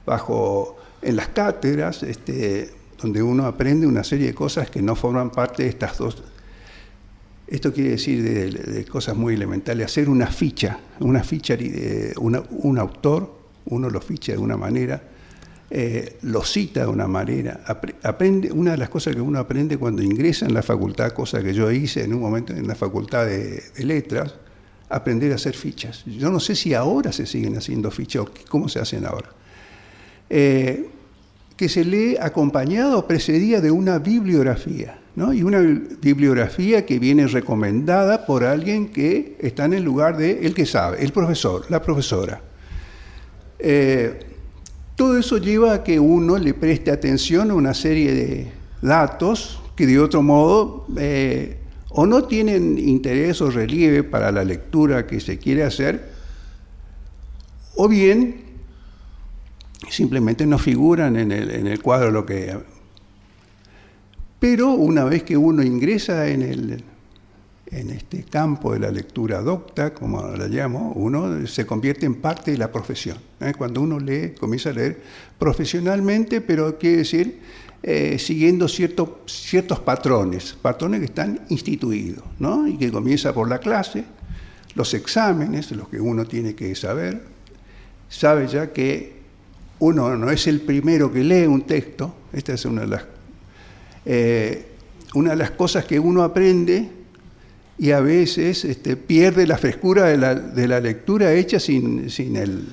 Bajo, 0.04 0.76
en 1.00 1.16
las 1.16 1.28
cátedras, 1.28 2.02
este, 2.02 2.70
donde 3.00 3.22
uno 3.22 3.46
aprende 3.46 3.86
una 3.86 4.04
serie 4.04 4.26
de 4.28 4.34
cosas 4.34 4.70
que 4.70 4.82
no 4.82 4.94
forman 4.94 5.30
parte 5.30 5.62
de 5.62 5.68
estas 5.70 5.96
dos 5.98 6.22
esto 7.48 7.72
quiere 7.72 7.90
decir 7.90 8.22
de, 8.22 8.84
cosas 8.84 9.16
muy 9.16 9.34
elementales, 9.34 9.86
hacer 9.86 10.08
una 10.08 10.26
ficha, 10.26 10.78
una 11.00 11.24
ficha, 11.24 11.56
de 11.56 12.12
un 12.18 12.78
autor, 12.78 13.37
uno 13.70 13.90
lo 13.90 14.00
ficha 14.00 14.32
de 14.32 14.38
una 14.38 14.56
manera, 14.56 15.02
eh, 15.70 16.16
lo 16.22 16.42
cita 16.44 16.80
de 16.80 16.86
una 16.86 17.06
manera, 17.06 17.60
apre- 17.66 17.94
aprende, 18.02 18.50
una 18.50 18.70
de 18.72 18.78
las 18.78 18.88
cosas 18.88 19.14
que 19.14 19.20
uno 19.20 19.38
aprende 19.38 19.76
cuando 19.76 20.02
ingresa 20.02 20.46
en 20.46 20.54
la 20.54 20.62
facultad, 20.62 21.12
cosa 21.12 21.42
que 21.42 21.52
yo 21.52 21.70
hice 21.70 22.04
en 22.04 22.14
un 22.14 22.20
momento 22.20 22.52
en 22.54 22.66
la 22.66 22.74
facultad 22.74 23.26
de, 23.26 23.62
letras, 23.84 24.34
aprender 24.88 25.32
a 25.32 25.34
hacer 25.34 25.54
fichas. 25.54 26.04
Yo 26.06 26.30
no 26.30 26.40
sé 26.40 26.54
si 26.54 26.72
ahora 26.72 27.12
se 27.12 27.26
siguen 27.26 27.56
haciendo 27.56 27.90
fichas 27.90 28.22
o 28.22 28.30
cómo 28.48 28.68
se 28.68 28.78
hacen 28.80 29.04
ahora. 29.04 29.28
Eh, 30.30 30.88
que 31.56 31.68
se 31.68 31.84
lee 31.84 32.16
acompañado 32.20 33.00
o 33.00 33.06
precedida 33.06 33.60
de 33.60 33.72
una 33.72 33.98
bibliografía, 33.98 35.00
¿no? 35.16 35.32
Y 35.34 35.42
una 35.42 35.58
bibliografía 35.58 36.86
que 36.86 37.00
viene 37.00 37.26
recomendada 37.26 38.24
por 38.26 38.44
alguien 38.44 38.88
que 38.90 39.36
está 39.40 39.64
en 39.64 39.74
el 39.74 39.82
lugar 39.82 40.16
de 40.16 40.46
el 40.46 40.54
que 40.54 40.64
sabe, 40.64 41.02
el 41.02 41.12
profesor, 41.12 41.66
la 41.68 41.82
profesora. 41.82 42.40
Eh, 43.58 44.20
todo 44.96 45.18
eso 45.18 45.38
lleva 45.38 45.74
a 45.74 45.84
que 45.84 46.00
uno 46.00 46.38
le 46.38 46.54
preste 46.54 46.90
atención 46.90 47.50
a 47.50 47.54
una 47.54 47.74
serie 47.74 48.12
de 48.12 48.52
datos 48.82 49.60
que 49.76 49.86
de 49.86 49.98
otro 50.00 50.22
modo 50.22 50.86
eh, 50.96 51.58
o 51.90 52.06
no 52.06 52.24
tienen 52.24 52.78
interés 52.78 53.40
o 53.40 53.50
relieve 53.50 54.02
para 54.02 54.32
la 54.32 54.44
lectura 54.44 55.06
que 55.06 55.20
se 55.20 55.38
quiere 55.38 55.64
hacer, 55.64 56.12
o 57.76 57.88
bien 57.88 58.48
simplemente 59.88 60.46
no 60.46 60.58
figuran 60.58 61.16
en 61.16 61.32
el, 61.32 61.50
en 61.50 61.66
el 61.66 61.80
cuadro 61.80 62.10
lo 62.10 62.26
que... 62.26 62.56
Pero 64.38 64.70
una 64.72 65.04
vez 65.04 65.22
que 65.24 65.36
uno 65.36 65.62
ingresa 65.62 66.28
en, 66.28 66.42
el, 66.42 66.84
en 67.70 67.90
este 67.90 68.22
campo 68.24 68.72
de 68.72 68.80
la 68.80 68.90
lectura 68.90 69.40
docta, 69.42 69.92
como 69.92 70.22
la 70.22 70.48
llamo, 70.48 70.92
uno 70.96 71.46
se 71.46 71.66
convierte 71.66 72.06
en 72.06 72.14
parte 72.16 72.52
de 72.52 72.58
la 72.58 72.72
profesión. 72.72 73.18
¿eh? 73.40 73.52
Cuando 73.56 73.80
uno 73.82 73.98
lee, 73.98 74.34
comienza 74.38 74.70
a 74.70 74.72
leer 74.72 75.00
profesionalmente, 75.38 76.40
pero 76.40 76.78
quiere 76.78 76.98
decir 76.98 77.40
eh, 77.82 78.18
siguiendo 78.18 78.66
cierto- 78.68 79.22
ciertos 79.26 79.80
patrones, 79.80 80.56
patrones 80.60 81.00
que 81.00 81.06
están 81.06 81.40
instituidos, 81.48 82.24
¿no? 82.38 82.66
y 82.66 82.76
que 82.76 82.90
comienza 82.90 83.32
por 83.32 83.48
la 83.48 83.58
clase, 83.58 84.04
los 84.74 84.94
exámenes, 84.94 85.70
los 85.72 85.88
que 85.88 86.00
uno 86.00 86.24
tiene 86.26 86.54
que 86.54 86.74
saber, 86.74 87.22
sabe 88.08 88.48
ya 88.48 88.72
que 88.72 89.18
uno 89.80 90.16
no 90.16 90.30
es 90.30 90.46
el 90.46 90.60
primero 90.62 91.12
que 91.12 91.22
lee 91.22 91.46
un 91.46 91.62
texto, 91.62 92.14
esta 92.32 92.54
es 92.54 92.64
una 92.64 92.80
de 92.80 92.86
las, 92.88 93.04
eh, 94.04 94.66
una 95.14 95.30
de 95.30 95.36
las 95.36 95.52
cosas 95.52 95.84
que 95.84 96.00
uno 96.00 96.22
aprende 96.22 96.97
y 97.78 97.92
a 97.92 98.00
veces 98.00 98.64
este, 98.64 98.96
pierde 98.96 99.46
la 99.46 99.56
frescura 99.56 100.04
de 100.06 100.16
la, 100.16 100.34
de 100.34 100.66
la 100.68 100.80
lectura 100.80 101.32
hecha 101.32 101.60
sin, 101.60 102.10
sin, 102.10 102.36
el, 102.36 102.64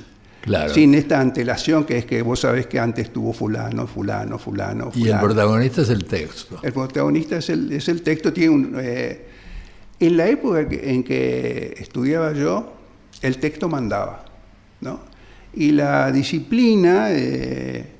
Claro. 0.41 0.73
sin 0.73 0.93
esta 0.93 1.19
antelación 1.19 1.85
que 1.85 1.97
es 1.97 2.05
que 2.05 2.21
vos 2.21 2.39
sabés 2.41 2.67
que 2.67 2.79
antes 2.79 3.11
tuvo 3.11 3.33
fulano, 3.33 3.87
fulano, 3.87 4.37
fulano, 4.37 4.91
fulano. 4.91 5.07
Y 5.07 5.09
el 5.11 5.19
protagonista 5.19 5.81
es 5.81 5.89
el 5.89 6.05
texto. 6.05 6.59
El 6.61 6.71
protagonista 6.73 7.37
es 7.37 7.49
el, 7.49 7.71
es 7.71 7.87
el 7.89 8.01
texto, 8.01 8.31
tiene 8.31 8.49
un... 8.51 8.75
eh, 8.79 9.25
en 9.99 10.17
la 10.17 10.27
época 10.27 10.59
en 10.69 11.03
que 11.03 11.73
estudiaba 11.77 12.33
yo, 12.33 12.73
el 13.21 13.37
texto 13.37 13.69
mandaba, 13.69 14.25
¿no? 14.81 14.99
Y 15.53 15.71
la 15.71 16.11
disciplina 16.11 17.07
eh, 17.11 17.94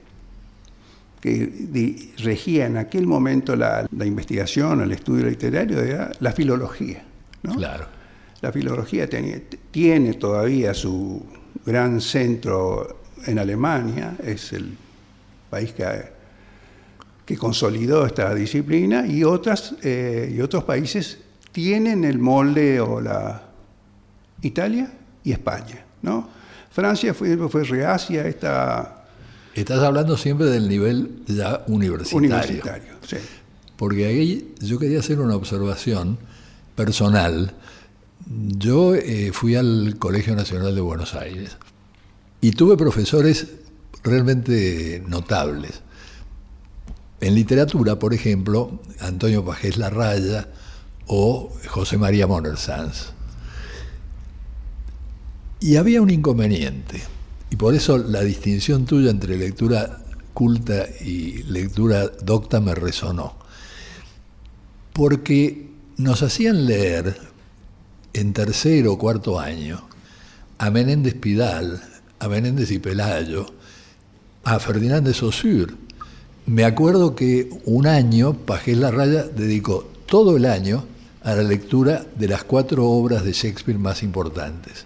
que 1.25 2.13
regía 2.19 2.67
en 2.67 2.77
aquel 2.77 3.07
momento 3.07 3.55
la, 3.55 3.87
la 3.91 4.05
investigación, 4.05 4.81
el 4.81 4.91
estudio 4.91 5.25
literario, 5.27 5.79
era 5.79 6.11
la 6.19 6.31
filología, 6.31 7.03
¿no? 7.43 7.55
Claro. 7.55 7.87
La 8.41 8.51
filología 8.51 9.09
tenía- 9.09 9.41
tiene 9.71 10.13
todavía 10.13 10.73
su 10.73 11.25
gran 11.65 11.99
centro 11.99 13.01
en 13.25 13.39
Alemania, 13.39 14.15
es 14.23 14.53
el 14.53 14.77
país 15.49 15.73
que 15.73 16.15
que 17.25 17.37
consolidó 17.37 18.05
esta 18.05 18.35
disciplina, 18.35 19.07
y, 19.07 19.23
otras, 19.23 19.73
eh, 19.81 20.31
y 20.31 20.39
otros 20.41 20.63
países 20.63 21.17
tienen 21.51 22.03
el 22.03 22.19
molde 22.19 22.79
o 22.79 23.01
la 23.01 23.41
Italia 24.43 24.91
y 25.23 25.31
España. 25.31 25.83
¿no? 26.03 26.29
Francia 26.69 27.15
fue, 27.15 27.35
fue 27.49 27.63
reacia 27.63 28.21
a 28.21 28.27
esta... 28.27 29.04
Estás 29.55 29.79
hablando 29.83 30.17
siempre 30.17 30.47
del 30.47 30.67
nivel 30.67 31.23
ya 31.27 31.63
universitario. 31.67 32.17
Universitario, 32.17 32.93
sí. 33.07 33.17
Porque 33.77 34.05
ahí 34.05 34.53
yo 34.59 34.77
quería 34.79 34.99
hacer 34.99 35.19
una 35.19 35.35
observación 35.35 36.17
personal. 36.75 37.53
Yo 38.27 38.95
eh, 38.95 39.31
fui 39.33 39.55
al 39.55 39.95
Colegio 39.97 40.35
Nacional 40.35 40.75
de 40.75 40.81
Buenos 40.81 41.15
Aires 41.15 41.57
y 42.41 42.51
tuve 42.51 42.75
profesores 42.75 43.47
realmente 44.03 45.01
notables. 45.07 45.81
En 47.21 47.33
literatura, 47.33 47.97
por 47.97 48.13
ejemplo, 48.13 48.81
Antonio 48.99 49.43
Pajés 49.45 49.77
Larraya 49.77 50.49
o 51.07 51.51
José 51.67 51.97
María 51.97 52.27
Moner 52.27 52.57
Sanz. 52.57 53.13
Y 55.61 55.77
había 55.77 56.01
un 56.01 56.09
inconveniente, 56.09 57.01
y 57.49 57.55
por 57.55 57.75
eso 57.75 57.97
la 57.97 58.21
distinción 58.21 58.85
tuya 58.85 59.11
entre 59.11 59.37
lectura 59.37 60.01
culta 60.33 60.85
y 61.01 61.43
lectura 61.43 62.07
docta 62.21 62.59
me 62.59 62.75
resonó. 62.75 63.35
Porque 64.93 65.69
nos 65.97 66.21
hacían 66.23 66.65
leer 66.65 67.17
en 68.13 68.33
tercero 68.33 68.93
o 68.93 68.97
cuarto 68.97 69.39
año 69.39 69.87
a 70.57 70.69
Menéndez 70.69 71.15
Pidal, 71.15 71.81
a 72.19 72.27
Menéndez 72.27 72.71
y 72.71 72.79
Pelayo, 72.79 73.45
a 74.43 74.59
Ferdinand 74.59 75.05
de 75.05 75.13
Saussure. 75.13 75.73
Me 76.45 76.63
acuerdo 76.63 77.15
que 77.15 77.49
un 77.65 77.87
año 77.87 78.33
Pajés 78.33 78.77
Larraya 78.77 79.23
dedicó 79.23 79.89
todo 80.05 80.37
el 80.37 80.45
año 80.45 80.85
a 81.23 81.33
la 81.33 81.43
lectura 81.43 82.05
de 82.15 82.27
las 82.27 82.43
cuatro 82.43 82.85
obras 82.85 83.23
de 83.23 83.33
Shakespeare 83.33 83.79
más 83.79 84.03
importantes. 84.03 84.85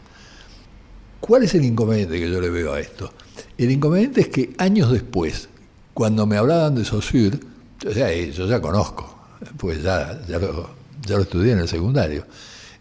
¿Cuál 1.19 1.43
es 1.43 1.53
el 1.55 1.65
inconveniente 1.65 2.19
que 2.19 2.29
yo 2.29 2.39
le 2.39 2.49
veo 2.49 2.73
a 2.73 2.79
esto? 2.79 3.11
El 3.57 3.71
inconveniente 3.71 4.21
es 4.21 4.29
que 4.29 4.53
años 4.57 4.91
después, 4.91 5.49
cuando 5.93 6.25
me 6.25 6.37
hablaban 6.37 6.75
de 6.75 6.85
Saussure, 6.85 7.39
yo 7.81 7.91
ya, 7.91 8.11
yo 8.11 8.47
ya 8.47 8.61
conozco, 8.61 9.19
pues 9.57 9.83
ya, 9.83 10.19
lo, 10.27 11.21
estudié 11.21 11.53
en 11.53 11.59
el 11.59 11.67
secundario. 11.67 12.25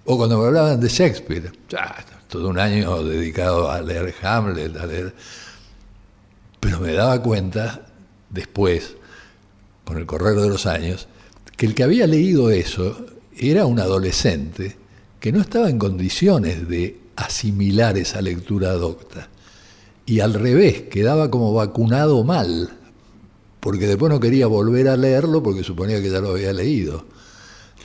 O 0.04 0.16
cuando 0.16 0.38
me 0.38 0.46
hablaban 0.46 0.80
de 0.80 0.88
Shakespeare, 0.88 1.52
todo 2.28 2.48
un 2.48 2.58
año 2.58 3.02
dedicado 3.02 3.70
a 3.70 3.82
leer 3.82 4.14
Hamlet, 4.22 4.76
a 4.76 4.86
leer... 4.86 5.14
Pero 6.60 6.80
me 6.80 6.92
daba 6.92 7.22
cuenta 7.22 7.86
después, 8.30 8.94
con 9.84 9.98
el 9.98 10.06
correr 10.06 10.36
de 10.36 10.48
los 10.48 10.66
años, 10.66 11.08
que 11.56 11.66
el 11.66 11.74
que 11.74 11.84
había 11.84 12.06
leído 12.06 12.50
eso 12.50 13.06
era 13.36 13.66
un 13.66 13.80
adolescente 13.80 14.76
que 15.20 15.32
no 15.32 15.40
estaba 15.40 15.68
en 15.68 15.78
condiciones 15.78 16.68
de 16.68 16.96
asimilar 17.18 17.96
esa 17.98 18.22
lectura 18.22 18.72
docta. 18.72 19.28
Y 20.06 20.20
al 20.20 20.34
revés, 20.34 20.82
quedaba 20.82 21.30
como 21.30 21.52
vacunado 21.52 22.24
mal, 22.24 22.70
porque 23.60 23.86
después 23.86 24.10
no 24.10 24.20
quería 24.20 24.46
volver 24.46 24.88
a 24.88 24.96
leerlo 24.96 25.42
porque 25.42 25.62
suponía 25.62 26.00
que 26.00 26.10
ya 26.10 26.20
lo 26.20 26.30
había 26.30 26.52
leído. 26.52 27.04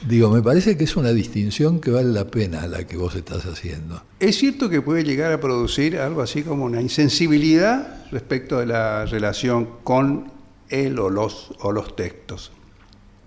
Digo, 0.08 0.30
me 0.30 0.41
parece 0.41 0.78
que 0.78 0.84
es 0.84 0.96
una 0.96 1.12
distinción 1.12 1.80
que 1.80 1.91
vale 1.91 2.12
la 2.12 2.28
pena 2.28 2.67
la 2.67 2.86
que 2.86 2.98
vos 2.98 3.15
estás 3.15 3.46
haciendo. 3.46 4.04
Es 4.19 4.38
cierto 4.38 4.69
que 4.69 4.82
puede 4.82 5.04
llegar 5.04 5.32
a 5.32 5.39
producir 5.39 5.98
algo 5.98 6.22
así 6.22 6.43
como 6.43 6.65
una 6.65 6.82
insensibilidad 6.82 8.06
respecto 8.12 8.60
de 8.60 8.65
la 8.65 9.06
relación 9.06 9.69
con 9.84 10.32
él 10.69 11.00
o 11.00 11.10
los, 11.10 11.54
o 11.60 11.72
los 11.72 11.96
textos. 11.96 12.52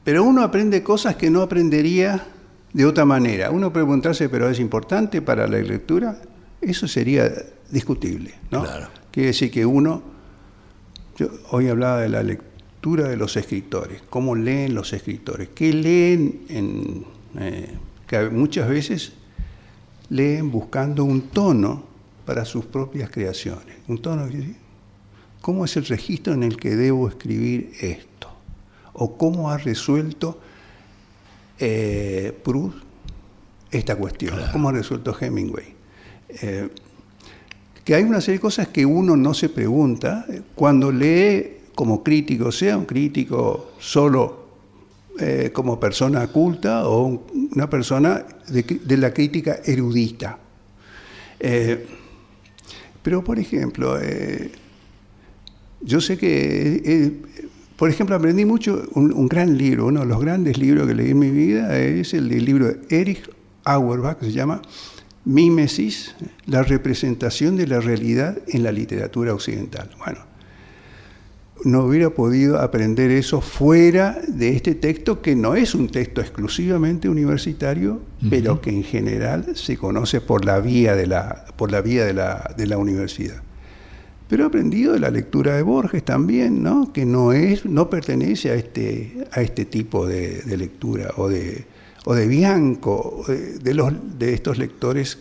Pero 0.05 0.23
uno 0.23 0.42
aprende 0.42 0.83
cosas 0.83 1.16
que 1.16 1.31
no 1.31 1.42
aprendería 1.42 2.27
de 2.77 2.85
otra 2.85 3.07
manera. 3.07 3.51
Uno 3.51 3.73
preguntarse, 3.73 4.29
pero 4.29 4.51
es 4.51 4.61
importante 4.61 5.23
para 5.23 5.47
la 5.47 5.57
lectura, 5.57 6.21
eso 6.61 6.87
sería 6.87 7.33
discutible. 7.71 8.35
¿no? 8.51 8.65
Claro. 8.65 8.89
Quiere 9.11 9.29
decir 9.29 9.51
que 9.51 9.65
uno, 9.65 10.03
yo 11.17 11.31
hoy 11.53 11.69
hablaba 11.69 12.03
de 12.03 12.11
la 12.11 12.23
lectura 12.23 13.09
de 13.09 13.17
los 13.17 13.35
escritores, 13.39 14.03
cómo 14.11 14.35
leen 14.35 14.75
los 14.75 14.93
escritores, 14.93 15.49
qué 15.55 15.73
leen, 15.73 16.43
en, 16.51 17.07
eh, 17.39 17.71
que 18.07 18.29
muchas 18.29 18.69
veces 18.69 19.15
leen 20.11 20.51
buscando 20.51 21.03
un 21.03 21.31
tono 21.31 21.83
para 22.27 22.45
sus 22.45 22.67
propias 22.67 23.09
creaciones. 23.09 23.75
Un 23.89 24.03
tono, 24.03 24.29
¿cómo 25.41 25.65
es 25.65 25.79
el 25.79 25.87
registro 25.87 26.35
en 26.35 26.43
el 26.43 26.59
que 26.59 26.77
debo 26.77 27.09
escribir 27.09 27.73
esto? 27.81 28.17
o 28.99 29.19
cómo 29.19 29.51
ha 29.51 29.59
resuelto 29.59 30.39
eh, 31.59 32.38
Proust 32.45 32.79
esta 33.71 33.97
cuestión, 33.97 34.38
cómo 34.53 34.69
ha 34.69 34.73
resuelto 34.73 35.16
Hemingway. 35.19 35.75
Eh, 36.29 36.69
que 37.85 37.95
hay 37.95 38.03
una 38.05 38.21
serie 38.21 38.38
de 38.38 38.42
cosas 38.42 38.69
que 38.69 38.85
uno 38.85 39.16
no 39.16 39.35
se 39.35 39.49
pregunta 39.49 40.25
eh, 40.29 40.42
cuando 40.55 40.90
lee 40.90 41.59
como 41.75 42.03
crítico, 42.03 42.51
sea 42.53 42.77
un 42.77 42.85
crítico 42.85 43.73
solo 43.79 44.47
como 45.55 45.81
persona 45.81 46.27
culta 46.27 46.87
o 46.87 47.25
una 47.55 47.71
persona 47.71 48.23
de, 48.49 48.97
la 48.99 49.14
crítica 49.14 49.61
erudita. 49.64 50.38
pero, 53.03 53.25
por 53.25 53.38
ejemplo, 53.38 53.99
yo 55.81 56.01
sé 56.03 56.19
que 56.19 57.23
por 57.77 57.91
ejemplo, 57.91 58.17
aprendí 58.17 58.45
mucho, 58.47 58.89
un, 58.95 59.29
gran 59.29 59.59
libro, 59.59 59.87
uno 59.87 60.01
de 60.01 60.07
los 60.07 60.21
grandes 60.21 60.57
libros 60.57 60.87
que 60.87 60.95
leí 60.95 61.11
en 61.11 61.19
mi 61.19 61.31
vida 61.31 61.79
es 61.79 62.15
el, 62.15 62.29
libro 62.29 62.67
de 62.67 62.81
Erich 62.89 63.31
Auerbach, 63.65 64.19
que 64.19 64.27
se 64.27 64.33
llama 64.33 64.62
Mímesis, 65.27 66.15
la 66.47 66.62
representación 66.62 67.57
de 67.57 67.67
la 67.67 67.81
realidad 67.81 68.39
en 68.49 68.62
la 68.62 68.73
literatura 68.73 69.35
occidental. 69.35 69.91
Bueno, 69.99 70.21
no 71.65 71.85
hubiera 71.85 72.11
podido 72.11 72.61
aprender 72.61 73.11
eso 73.11 73.43
fuera 73.43 74.19
de 74.27 74.57
este 74.57 74.75
texto, 74.75 75.21
que 75.21 75.37
no 75.37 75.55
es 75.55 75.75
un 75.75 75.89
texto 75.89 76.23
exclusivamente 76.23 77.11
universitario, 77.11 78.01
pero 78.31 78.62
que 78.62 78.71
en 78.71 78.85
general 78.85 79.55
se 79.55 79.77
conoce 79.77 80.23
por 80.23 80.47
la 80.47 80.61
vía 80.61 80.95
de 80.95 81.07
la, 81.07 81.45
por 81.57 81.71
la, 81.71 81.83
vía 81.83 82.07
de 82.07 82.15
la, 82.15 82.55
de 82.57 82.67
la 82.67 82.79
universidad. 82.79 83.43
Pero 84.29 84.45
he 84.45 84.47
aprendido 84.47 84.93
de 84.93 84.99
la 84.99 85.11
lectura 85.11 85.55
de 85.55 85.62
Borges 85.62 86.05
también, 86.05 86.62
¿no? 86.62 86.93
que 86.93 87.07
no, 87.07 87.33
es, 87.33 87.65
no 87.65 87.89
pertenece 87.89 88.51
a 88.51 88.55
este, 88.55 89.29
a 89.31 89.41
este 89.41 89.67
tipo 89.67 90.07
de, 90.07 90.43
lectura, 90.57 91.12
o 91.17 91.29
de, 91.29 91.65
o 92.05 92.15
de 92.15 92.27
Bianco, 92.27 93.25
de, 93.29 93.75
los, 93.75 93.93
de 94.19 94.35
estos 94.35 94.59
lectores 94.59 95.19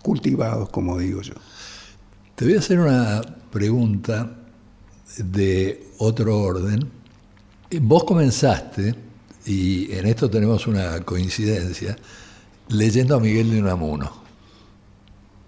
cultivados, 0.00 0.68
como 0.68 0.98
digo 0.98 1.22
yo. 1.22 1.34
Te 2.36 2.44
voy 2.44 2.54
a 2.54 2.58
hacer 2.60 2.78
una 2.78 3.22
pregunta 3.50 4.36
de 5.16 5.88
otro 5.98 6.38
orden. 6.38 6.88
Vos 7.80 8.04
comenzaste, 8.04 8.94
y 9.44 9.90
en 9.92 10.06
esto 10.06 10.30
tenemos 10.30 10.68
una 10.68 11.00
coincidencia, 11.00 11.96
leyendo 12.68 13.16
a 13.16 13.20
Miguel 13.20 13.50
de 13.50 13.60
Unamuno. 13.60 14.12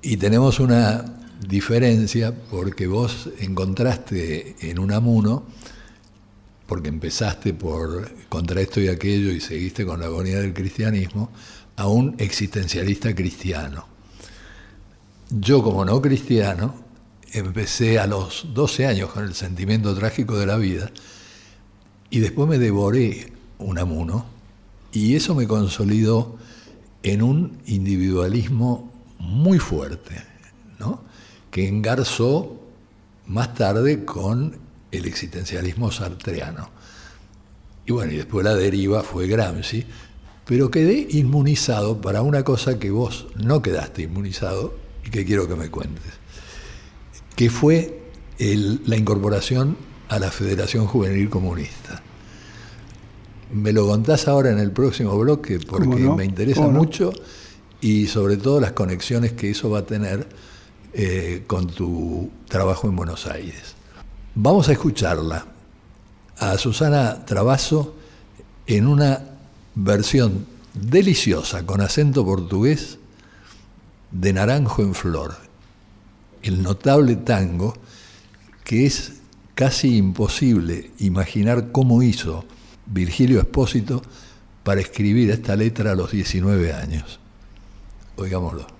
Y 0.03 0.17
tenemos 0.17 0.59
una 0.59 1.18
diferencia 1.47 2.35
porque 2.51 2.87
vos 2.87 3.31
encontraste 3.39 4.57
en 4.61 4.79
un 4.79 4.93
amuno, 4.93 5.47
porque 6.67 6.89
empezaste 6.89 7.55
por 7.55 8.11
contra 8.29 8.61
esto 8.61 8.81
y 8.81 8.89
aquello 8.89 9.31
y 9.31 9.41
seguiste 9.41 9.87
con 9.87 10.01
la 10.01 10.07
agonía 10.07 10.41
del 10.41 10.53
cristianismo, 10.53 11.31
a 11.77 11.87
un 11.87 12.17
existencialista 12.19 13.15
cristiano. 13.15 13.87
Yo 15.31 15.63
como 15.63 15.85
no 15.85 16.01
cristiano, 16.03 16.75
empecé 17.33 17.99
a 17.99 18.07
los 18.07 18.49
12 18.55 18.87
años 18.87 19.11
con 19.11 19.25
el 19.25 19.35
sentimiento 19.35 19.95
trágico 19.95 20.39
de 20.39 20.47
la 20.47 20.57
vida 20.57 20.91
y 22.11 22.21
después 22.21 22.49
me 22.49 22.59
devoré 22.59 23.33
un 23.59 23.79
amuno 23.79 24.27
y 24.93 25.15
eso 25.15 25.35
me 25.35 25.47
consolidó 25.47 26.39
en 27.03 27.23
un 27.23 27.59
individualismo 27.67 28.93
muy 29.19 29.59
fuerte, 29.59 30.23
¿no? 30.79 31.08
Que 31.51 31.69
engarzó 31.69 32.57
más 33.27 33.55
tarde 33.55 34.05
con 34.05 34.57
el 34.91 35.05
existencialismo 35.07 35.91
sartreano. 35.91 36.71
Y 37.87 37.93
bueno, 37.93 38.13
y 38.13 38.17
después 38.17 38.45
la 38.45 38.55
deriva 38.55 39.03
fue 39.03 39.27
Gramsci, 39.27 39.85
pero 40.45 40.71
quedé 40.71 41.07
inmunizado 41.11 42.01
para 42.01 42.23
una 42.23 42.43
cosa 42.43 42.79
que 42.79 42.91
vos 42.91 43.27
no 43.37 43.63
quedaste 43.63 44.03
inmunizado 44.03 44.75
y 45.05 45.11
que 45.11 45.25
quiero 45.25 45.47
que 45.49 45.57
me 45.57 45.71
cuentes, 45.71 46.13
que 47.37 47.51
fue 47.51 48.01
la 48.39 48.97
incorporación 48.97 49.77
a 50.09 50.19
la 50.19 50.31
Federación 50.31 50.87
Juvenil 50.87 51.29
Comunista. 51.29 52.03
Me 53.53 53.73
lo 53.73 53.87
contás 53.87 54.29
ahora 54.29 54.51
en 54.51 54.59
el 54.59 54.73
próximo 54.73 55.19
bloque 55.19 55.59
porque 55.59 56.09
me 56.11 56.25
interesa 56.25 56.67
mucho 56.69 57.13
y 57.81 58.07
sobre 58.07 58.37
todo 58.37 58.61
las 58.61 58.73
conexiones 58.73 59.33
que 59.33 59.51
eso 59.51 59.71
va 59.71 59.81
a 59.81 59.87
tener 59.87 60.29
eh, 61.01 61.45
con 61.47 61.69
tu 61.69 62.29
trabajo 62.49 62.89
en 62.89 62.97
Buenos 62.97 63.29
Aires. 63.29 63.77
Vamos 64.35 64.69
a 64.69 64.73
escucharla 64.73 65.47
a 66.39 66.59
Susana 66.59 67.25
Trabazo 67.25 67.95
en 68.67 68.89
una 68.89 69.23
versión 69.77 70.45
deliciosa 70.75 71.65
con 71.65 71.83
acento 71.83 72.25
portugués 72.25 72.99
de 74.11 74.33
Naranjo 74.33 74.83
en 74.83 74.93
Flor, 74.93 75.37
el 76.43 76.65
notable 76.65 77.15
tango 77.15 77.75
que 78.65 78.85
es 78.85 79.21
casi 79.55 79.99
imposible 79.99 80.91
imaginar 80.99 81.71
cómo 81.71 82.03
hizo 82.03 82.45
Virgilio 82.87 83.39
Espósito 83.39 84.03
para 84.65 84.81
escribir 84.81 85.31
esta 85.31 85.55
letra 85.55 85.93
a 85.93 85.95
los 85.95 86.11
19 86.11 86.73
años. 86.73 87.21
Oigámoslo. 88.17 88.78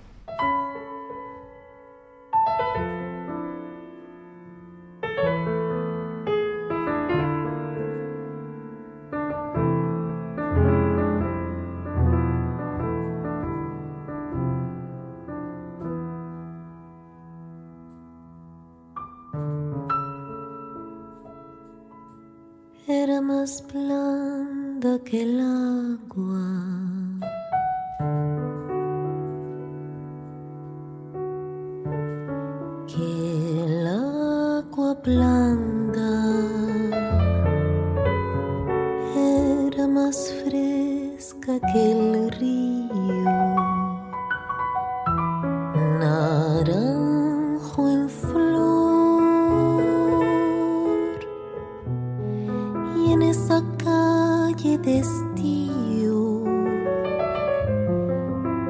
En 53.11 53.23
esa 53.23 53.63
calle 53.83 54.77
de 54.77 54.99
estío, 54.99 56.43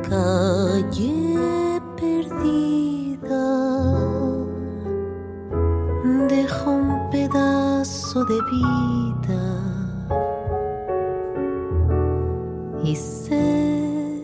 calle 0.07 1.81
perdida, 1.97 3.45
dejó 6.29 6.71
un 6.71 7.09
pedazo 7.11 8.23
de 8.25 8.39
vida. 8.51 9.45
Y 12.83 12.95
se 12.95 14.23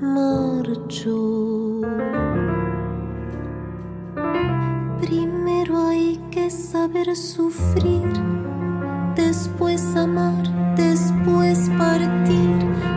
marchó. 0.00 1.80
Primero 5.00 5.86
hay 5.88 6.20
que 6.30 6.50
saber 6.50 7.16
sufrir 7.16 8.35
después 9.66 9.96
amar, 9.96 10.44
después 10.76 11.68
partir 11.76 12.56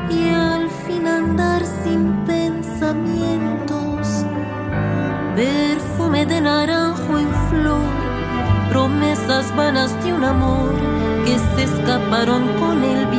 y 0.09 0.29
al 0.29 0.69
fin 0.85 1.07
andar 1.07 1.63
sin 1.83 2.13
pensamientos. 2.25 4.23
Perfume 5.35 6.27
de 6.27 6.41
naranjo 6.41 7.17
en 7.17 7.33
flor, 7.49 7.89
promesas 8.69 9.55
vanas 9.55 9.91
de 10.03 10.13
un 10.13 10.23
amor 10.23 10.75
que 11.25 11.39
se 11.55 11.63
escaparon 11.63 12.47
con 12.59 12.83
el 12.83 13.07
viento. 13.07 13.18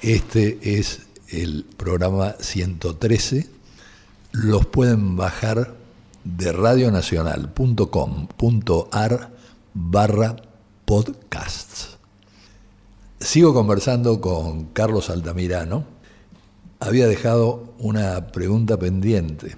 este 0.01 0.77
es 0.77 1.03
el 1.29 1.65
programa 1.77 2.35
113, 2.37 3.49
los 4.33 4.65
pueden 4.65 5.15
bajar 5.15 5.73
de 6.25 6.51
radionacional.com.ar 6.51 9.31
barra 9.73 10.35
podcasts. 10.83 11.97
Sigo 13.21 13.53
conversando 13.53 14.19
con 14.19 14.65
Carlos 14.65 15.09
Altamirano. 15.09 15.85
Había 16.81 17.07
dejado 17.07 17.73
una 17.79 18.27
pregunta 18.27 18.77
pendiente. 18.77 19.55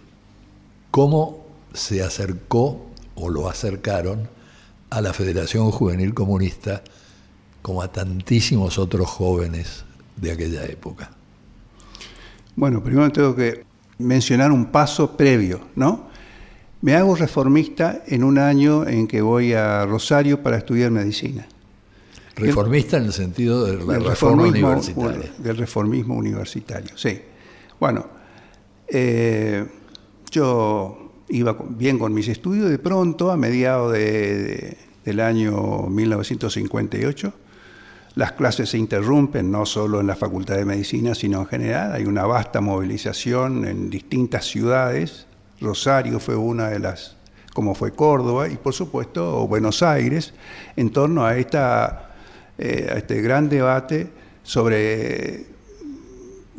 ¿Cómo 0.91 1.47
se 1.73 2.03
acercó 2.03 2.88
o 3.19 3.29
lo 3.29 3.49
acercaron 3.49 4.29
a 4.89 5.01
la 5.01 5.13
Federación 5.13 5.71
Juvenil 5.71 6.13
Comunista 6.13 6.83
como 7.61 7.81
a 7.81 7.91
tantísimos 7.91 8.77
otros 8.77 9.07
jóvenes 9.07 9.83
de 10.15 10.31
aquella 10.31 10.65
época? 10.65 11.11
Bueno, 12.55 12.83
primero 12.83 13.11
tengo 13.11 13.35
que 13.35 13.65
mencionar 13.99 14.51
un 14.51 14.65
paso 14.65 15.15
previo, 15.15 15.61
¿no? 15.75 16.09
Me 16.81 16.95
hago 16.95 17.15
reformista 17.15 18.03
en 18.07 18.23
un 18.23 18.37
año 18.37 18.87
en 18.87 19.07
que 19.07 19.21
voy 19.21 19.53
a 19.53 19.85
Rosario 19.85 20.41
para 20.41 20.57
estudiar 20.57 20.91
medicina. 20.91 21.45
Reformista 22.35 22.97
en 22.97 23.05
el 23.05 23.13
sentido 23.13 23.65
de 23.65 23.85
la 23.85 23.99
reforma 23.99 24.43
universitaria. 24.43 25.31
Del 25.37 25.57
reformismo 25.57 26.15
universitario, 26.15 26.97
sí. 26.97 27.19
Bueno, 27.79 28.07
eh, 28.87 29.65
yo 30.31 31.08
iba 31.29 31.55
bien 31.69 31.99
con 31.99 32.13
mis 32.13 32.27
estudios, 32.27 32.69
de 32.69 32.79
pronto, 32.79 33.31
a 33.31 33.37
mediados 33.37 33.93
de, 33.93 34.77
del 35.05 35.19
año 35.19 35.83
1958, 35.83 37.33
las 38.15 38.33
clases 38.33 38.69
se 38.69 38.77
interrumpen, 38.77 39.51
no 39.51 39.65
solo 39.65 40.01
en 40.01 40.07
la 40.07 40.15
Facultad 40.15 40.55
de 40.55 40.65
Medicina, 40.65 41.15
sino 41.15 41.41
en 41.41 41.45
general. 41.45 41.93
Hay 41.93 42.05
una 42.05 42.25
vasta 42.25 42.59
movilización 42.59 43.65
en 43.65 43.89
distintas 43.89 44.45
ciudades. 44.45 45.27
Rosario 45.61 46.19
fue 46.19 46.35
una 46.35 46.69
de 46.69 46.79
las, 46.79 47.15
como 47.53 47.75
fue 47.75 47.91
Córdoba, 47.91 48.49
y 48.49 48.57
por 48.57 48.73
supuesto 48.73 49.47
Buenos 49.47 49.83
Aires, 49.83 50.33
en 50.75 50.89
torno 50.89 51.25
a, 51.25 51.37
esta, 51.37 52.15
eh, 52.57 52.89
a 52.91 52.97
este 52.97 53.21
gran 53.21 53.47
debate 53.47 54.09
sobre 54.43 55.45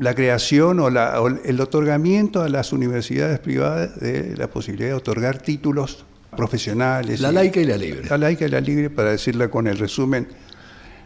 la 0.01 0.15
creación 0.15 0.81
o, 0.81 0.89
la, 0.89 1.21
o, 1.21 1.29
el 1.29 1.61
otorgamiento 1.61 2.43
a 2.43 2.49
las 2.49 2.73
universidades 2.73 3.39
privadas 3.39 4.01
de 4.01 4.35
la 4.35 4.49
posibilidad 4.49 4.89
de 4.89 4.95
otorgar 4.95 5.43
títulos 5.43 6.07
profesionales. 6.35 7.21
La 7.21 7.31
laica 7.31 7.61
y 7.61 7.67
la 7.67 7.77
libre. 7.77 8.09
La 8.09 8.17
laica 8.17 8.47
y 8.47 8.49
la 8.49 8.63
libre, 8.63 8.89
para 8.89 9.11
decirla 9.11 9.49
con 9.49 9.67
el 9.67 9.77
resumen 9.77 10.27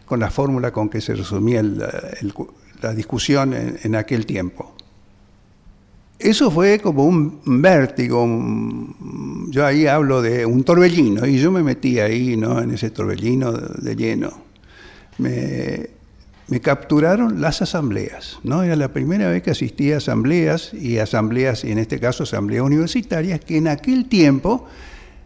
con 0.05 0.19
la 0.19 0.29
fórmula 0.29 0.71
con 0.71 0.87
que 0.87 1.01
se 1.01 1.13
resumía 1.13 1.59
el, 1.59 1.83
el, 2.21 2.33
la 2.81 2.93
discusión 2.93 3.53
en, 3.53 3.77
en, 3.83 3.95
aquel 3.95 4.25
tiempo. 4.25 4.73
Eso 6.17 6.49
fue 6.49 6.79
como 6.79 7.05
un 7.05 7.41
vértigo, 7.43 8.23
un, 8.23 9.49
yo 9.51 9.65
ahí 9.65 9.87
hablo 9.87 10.21
de 10.21 10.45
un 10.45 10.63
torbellino, 10.63 11.25
y 11.25 11.39
yo 11.39 11.51
me 11.51 11.63
metí 11.63 11.99
ahí, 11.99 12.37
¿no? 12.37 12.61
en 12.61 12.71
ese 12.71 12.91
torbellino 12.91 13.51
de, 13.51 13.81
de 13.81 13.95
lleno. 13.95 14.31
Me, 15.17 15.94
me, 16.47 16.61
capturaron 16.61 17.41
las 17.41 17.61
asambleas, 17.61 18.39
¿no? 18.43 18.63
Era 18.63 18.75
la 18.75 18.89
primera 18.89 19.29
vez 19.29 19.43
que 19.43 19.51
asistía 19.51 19.95
a 19.95 19.97
asambleas, 19.97 20.73
y 20.73 20.99
asambleas, 20.99 21.63
en 21.63 21.77
este 21.77 21.99
caso 21.99 22.23
asambleas 22.23 22.63
universitarias, 22.63 23.39
que 23.39 23.57
en 23.57 23.67
aquel 23.67 24.07
tiempo 24.07 24.67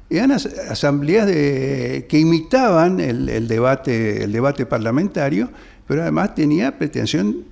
eran 0.09 0.31
asambleas 0.31 1.27
de, 1.27 2.07
que 2.09 2.19
imitaban 2.19 2.99
el, 2.99 3.29
el, 3.29 3.47
debate, 3.47 4.23
el 4.23 4.31
debate 4.31 4.65
parlamentario, 4.65 5.49
pero 5.87 6.01
además 6.01 6.35
tenía 6.35 6.77
pretensión 6.77 7.45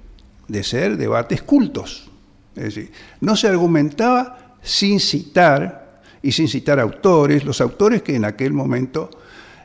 de 0.47 0.63
ser 0.63 0.97
debates 0.97 1.41
cultos. 1.41 2.09
Es 2.55 2.63
decir, 2.63 2.91
no 3.21 3.35
se 3.35 3.47
argumentaba 3.47 4.55
sin 4.61 4.99
citar 4.99 6.01
y 6.21 6.31
sin 6.31 6.47
citar 6.47 6.79
autores, 6.79 7.45
los 7.45 7.61
autores 7.61 8.01
que 8.01 8.15
en 8.15 8.25
aquel 8.25 8.53
momento 8.53 9.09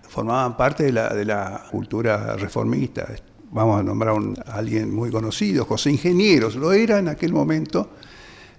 formaban 0.09 0.57
parte 0.57 0.85
de 0.85 0.93
la, 0.93 1.09
de 1.15 1.25
la 1.25 1.65
cultura 1.71 2.37
reformista. 2.37 3.09
Vamos 3.53 3.81
a 3.81 3.83
nombrar 3.83 4.15
un, 4.15 4.37
a 4.47 4.55
alguien 4.55 4.93
muy 4.95 5.11
conocido, 5.11 5.65
José 5.65 5.91
Ingenieros, 5.91 6.57
lo 6.57 6.73
era 6.73 6.99
en 6.99 7.09
aquel 7.09 7.33
momento, 7.33 7.89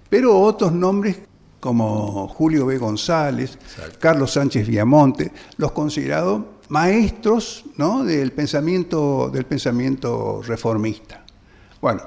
pero 0.08 0.38
otros 0.38 0.72
nombres 0.72 1.18
como 1.58 2.28
Julio 2.28 2.66
B. 2.66 2.78
González, 2.78 3.54
Exacto. 3.54 3.98
Carlos 3.98 4.32
Sánchez 4.32 4.68
Viamonte, 4.68 5.32
los 5.56 5.72
considerados 5.72 6.42
maestros 6.68 7.64
¿no? 7.76 8.04
del, 8.04 8.32
pensamiento, 8.32 9.30
del 9.32 9.46
pensamiento 9.46 10.42
reformista. 10.42 11.24
Bueno, 11.80 12.02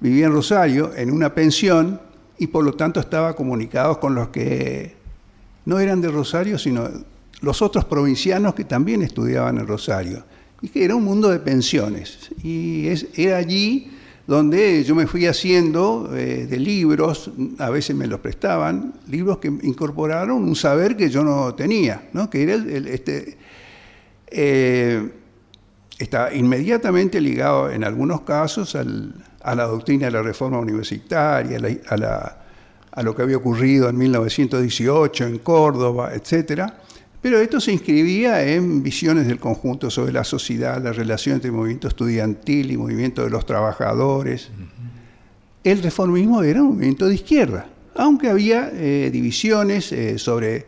vivía 0.00 0.26
en 0.26 0.32
Rosario, 0.32 0.92
en 0.94 1.10
una 1.10 1.34
pensión, 1.34 2.00
y 2.38 2.46
por 2.46 2.64
lo 2.64 2.74
tanto 2.74 3.00
estaba 3.00 3.34
comunicado 3.34 4.00
con 4.00 4.14
los 4.14 4.28
que 4.28 4.96
no 5.66 5.78
eran 5.78 6.00
de 6.00 6.08
Rosario, 6.08 6.58
sino 6.58 6.88
los 7.40 7.62
otros 7.62 7.84
provincianos 7.84 8.54
que 8.54 8.64
también 8.64 9.02
estudiaban 9.02 9.58
en 9.58 9.66
Rosario, 9.66 10.24
y 10.64 10.68
que 10.68 10.82
era 10.82 10.94
un 10.94 11.04
mundo 11.04 11.28
de 11.28 11.40
pensiones. 11.40 12.30
Y 12.42 12.86
es, 12.86 13.08
era 13.16 13.36
allí 13.36 13.90
donde 14.26 14.82
yo 14.82 14.94
me 14.94 15.06
fui 15.06 15.26
haciendo 15.26 16.10
eh, 16.14 16.46
de 16.46 16.58
libros, 16.58 17.30
a 17.58 17.68
veces 17.68 17.94
me 17.94 18.06
los 18.06 18.20
prestaban, 18.20 18.94
libros 19.06 19.36
que 19.36 19.48
incorporaron 19.48 20.42
un 20.42 20.56
saber 20.56 20.96
que 20.96 21.10
yo 21.10 21.22
no 21.22 21.54
tenía, 21.54 22.08
¿no? 22.14 22.30
que 22.30 22.44
era 22.44 22.54
el, 22.54 22.88
este, 22.88 23.36
eh, 24.28 25.12
está 25.98 26.34
inmediatamente 26.34 27.20
ligado 27.20 27.70
en 27.70 27.84
algunos 27.84 28.22
casos 28.22 28.74
al, 28.74 29.22
a 29.42 29.54
la 29.54 29.64
doctrina 29.64 30.06
de 30.06 30.12
la 30.12 30.22
reforma 30.22 30.58
universitaria, 30.60 31.58
a, 31.58 31.96
la, 31.98 32.08
a, 32.08 32.36
a, 32.90 33.02
lo 33.02 33.14
que 33.14 33.20
había 33.20 33.36
ocurrido 33.36 33.90
en 33.90 33.98
1918 33.98 35.26
en 35.26 35.38
Córdoba, 35.40 36.12
etcétera. 36.14 36.80
Pero 37.24 37.40
esto 37.40 37.58
se 37.58 37.72
inscribía 37.72 38.46
en 38.46 38.82
visiones 38.82 39.26
del 39.26 39.40
conjunto 39.40 39.88
sobre 39.88 40.12
la 40.12 40.24
sociedad, 40.24 40.78
la 40.84 40.92
relación 40.92 41.36
entre 41.36 41.50
movimiento 41.50 41.88
estudiantil 41.88 42.70
y 42.70 42.76
movimiento 42.76 43.24
de 43.24 43.30
los 43.30 43.46
trabajadores. 43.46 44.50
Uh 44.50 44.60
-huh. 44.60 44.66
El 45.64 45.82
reformismo 45.82 46.42
era 46.42 46.60
un 46.60 46.74
movimiento 46.74 47.08
de 47.08 47.14
izquierda, 47.14 47.66
aunque 47.94 48.28
había 48.28 48.70
eh, 48.74 49.08
divisiones 49.10 49.90
eh, 49.92 50.18
sobre 50.18 50.66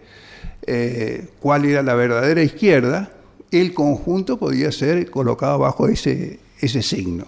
eh, 0.66 1.26
cuál 1.40 1.66
era 1.66 1.82
la 1.82 1.94
verdadera 1.94 2.42
izquierda, 2.42 3.10
el 3.50 3.74
conjunto 3.74 4.38
podía 4.38 4.72
ser 4.72 5.10
colocado 5.10 5.58
bajo 5.58 5.88
ese, 5.88 6.38
ese 6.58 6.82
signo. 6.82 7.26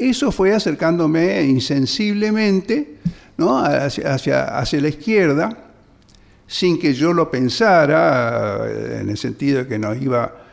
Eso 0.00 0.32
fue 0.32 0.52
acercándome 0.52 1.44
insensiblemente 1.44 2.96
¿no? 3.36 3.56
hacia, 3.56 4.14
hacia, 4.14 4.58
hacia 4.58 4.80
la 4.80 4.88
izquierda, 4.88 5.63
sin 6.46 6.78
que 6.78 6.94
yo 6.94 7.12
lo 7.12 7.30
pensara, 7.30 9.00
en 9.00 9.08
el 9.08 9.16
sentido 9.16 9.60
de 9.60 9.66
que 9.66 9.78
no 9.78 9.94
iba 9.94 10.44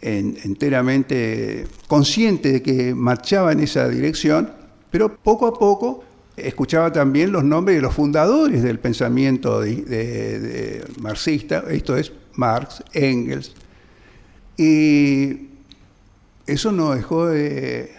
en, 0.00 0.36
enteramente 0.44 1.66
consciente 1.88 2.52
de 2.52 2.62
que 2.62 2.94
marchaba 2.94 3.52
en 3.52 3.60
esa 3.60 3.88
dirección, 3.88 4.52
pero 4.90 5.16
poco 5.16 5.46
a 5.46 5.54
poco 5.58 6.04
escuchaba 6.36 6.92
también 6.92 7.32
los 7.32 7.44
nombres 7.44 7.76
de 7.76 7.82
los 7.82 7.94
fundadores 7.94 8.62
del 8.62 8.78
pensamiento 8.78 9.62
marxista, 11.00 11.64
esto 11.70 11.96
es 11.96 12.12
Marx, 12.34 12.82
Engels, 12.92 13.52
y 14.56 15.48
eso 16.46 16.70
no 16.70 16.94
dejó 16.94 17.26
de, 17.26 17.92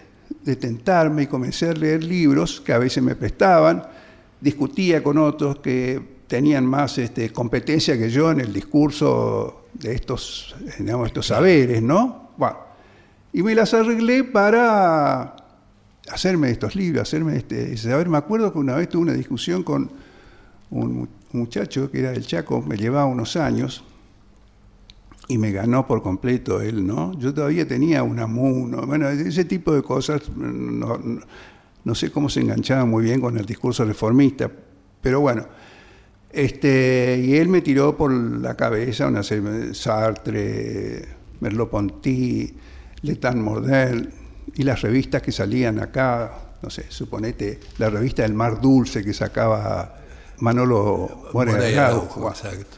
de 0.44 0.56
tentarme 0.56 1.24
y 1.24 1.26
comencé 1.26 1.68
a 1.68 1.72
leer 1.72 2.04
libros 2.04 2.60
que 2.60 2.72
a 2.72 2.78
veces 2.78 3.02
me 3.02 3.16
prestaban, 3.16 3.82
discutía 4.40 5.02
con 5.02 5.18
otros 5.18 5.58
que 5.58 6.15
tenían 6.26 6.66
más 6.66 6.98
este, 6.98 7.30
competencia 7.32 7.96
que 7.96 8.10
yo 8.10 8.30
en 8.30 8.40
el 8.40 8.52
discurso 8.52 9.66
de 9.74 9.94
estos, 9.94 10.54
digamos, 10.78 11.08
estos 11.08 11.26
saberes, 11.26 11.82
¿no? 11.82 12.30
Bueno, 12.36 12.58
y 13.32 13.42
me 13.42 13.54
las 13.54 13.74
arreglé 13.74 14.24
para 14.24 15.36
hacerme 16.10 16.50
estos 16.50 16.74
libros, 16.74 17.02
hacerme 17.02 17.36
este 17.36 17.76
saber. 17.76 18.08
Me 18.08 18.18
acuerdo 18.18 18.52
que 18.52 18.58
una 18.58 18.74
vez 18.74 18.88
tuve 18.88 19.02
una 19.02 19.12
discusión 19.12 19.62
con 19.62 19.90
un 20.70 21.08
muchacho 21.32 21.90
que 21.90 22.00
era 22.00 22.10
del 22.10 22.26
Chaco, 22.26 22.62
me 22.62 22.76
llevaba 22.76 23.06
unos 23.06 23.36
años 23.36 23.84
y 25.28 25.38
me 25.38 25.50
ganó 25.52 25.86
por 25.86 26.02
completo 26.02 26.60
él, 26.60 26.86
¿no? 26.86 27.18
Yo 27.18 27.34
todavía 27.34 27.66
tenía 27.66 28.02
un 28.02 28.18
amuno, 28.18 28.86
bueno, 28.86 29.08
ese 29.08 29.44
tipo 29.44 29.72
de 29.74 29.82
cosas, 29.82 30.22
no, 30.34 31.94
sé 31.94 32.10
cómo 32.10 32.28
se 32.28 32.40
enganchaba 32.40 32.84
muy 32.84 33.04
bien 33.04 33.20
con 33.20 33.36
el 33.36 33.44
discurso 33.44 33.84
reformista, 33.84 34.50
pero 35.00 35.20
bueno, 35.20 35.46
este, 36.36 37.18
y 37.24 37.36
él 37.36 37.48
me 37.48 37.62
tiró 37.62 37.96
por 37.96 38.12
la 38.12 38.54
cabeza 38.54 39.06
una 39.06 39.22
serie 39.22 39.50
de 39.50 39.74
Sartre, 39.74 41.08
Merleau-Ponty, 41.40 42.54
Letan 43.02 43.40
Mordel 43.40 44.12
y 44.54 44.62
las 44.62 44.82
revistas 44.82 45.22
que 45.22 45.32
salían 45.32 45.78
acá, 45.78 46.56
no 46.60 46.68
sé, 46.68 46.86
suponete, 46.90 47.58
la 47.78 47.88
revista 47.88 48.24
El 48.24 48.34
Mar 48.34 48.60
Dulce 48.60 49.02
que 49.02 49.14
sacaba 49.14 49.96
Manolo. 50.40 51.30
Araujo, 51.34 52.28
exacto. 52.28 52.76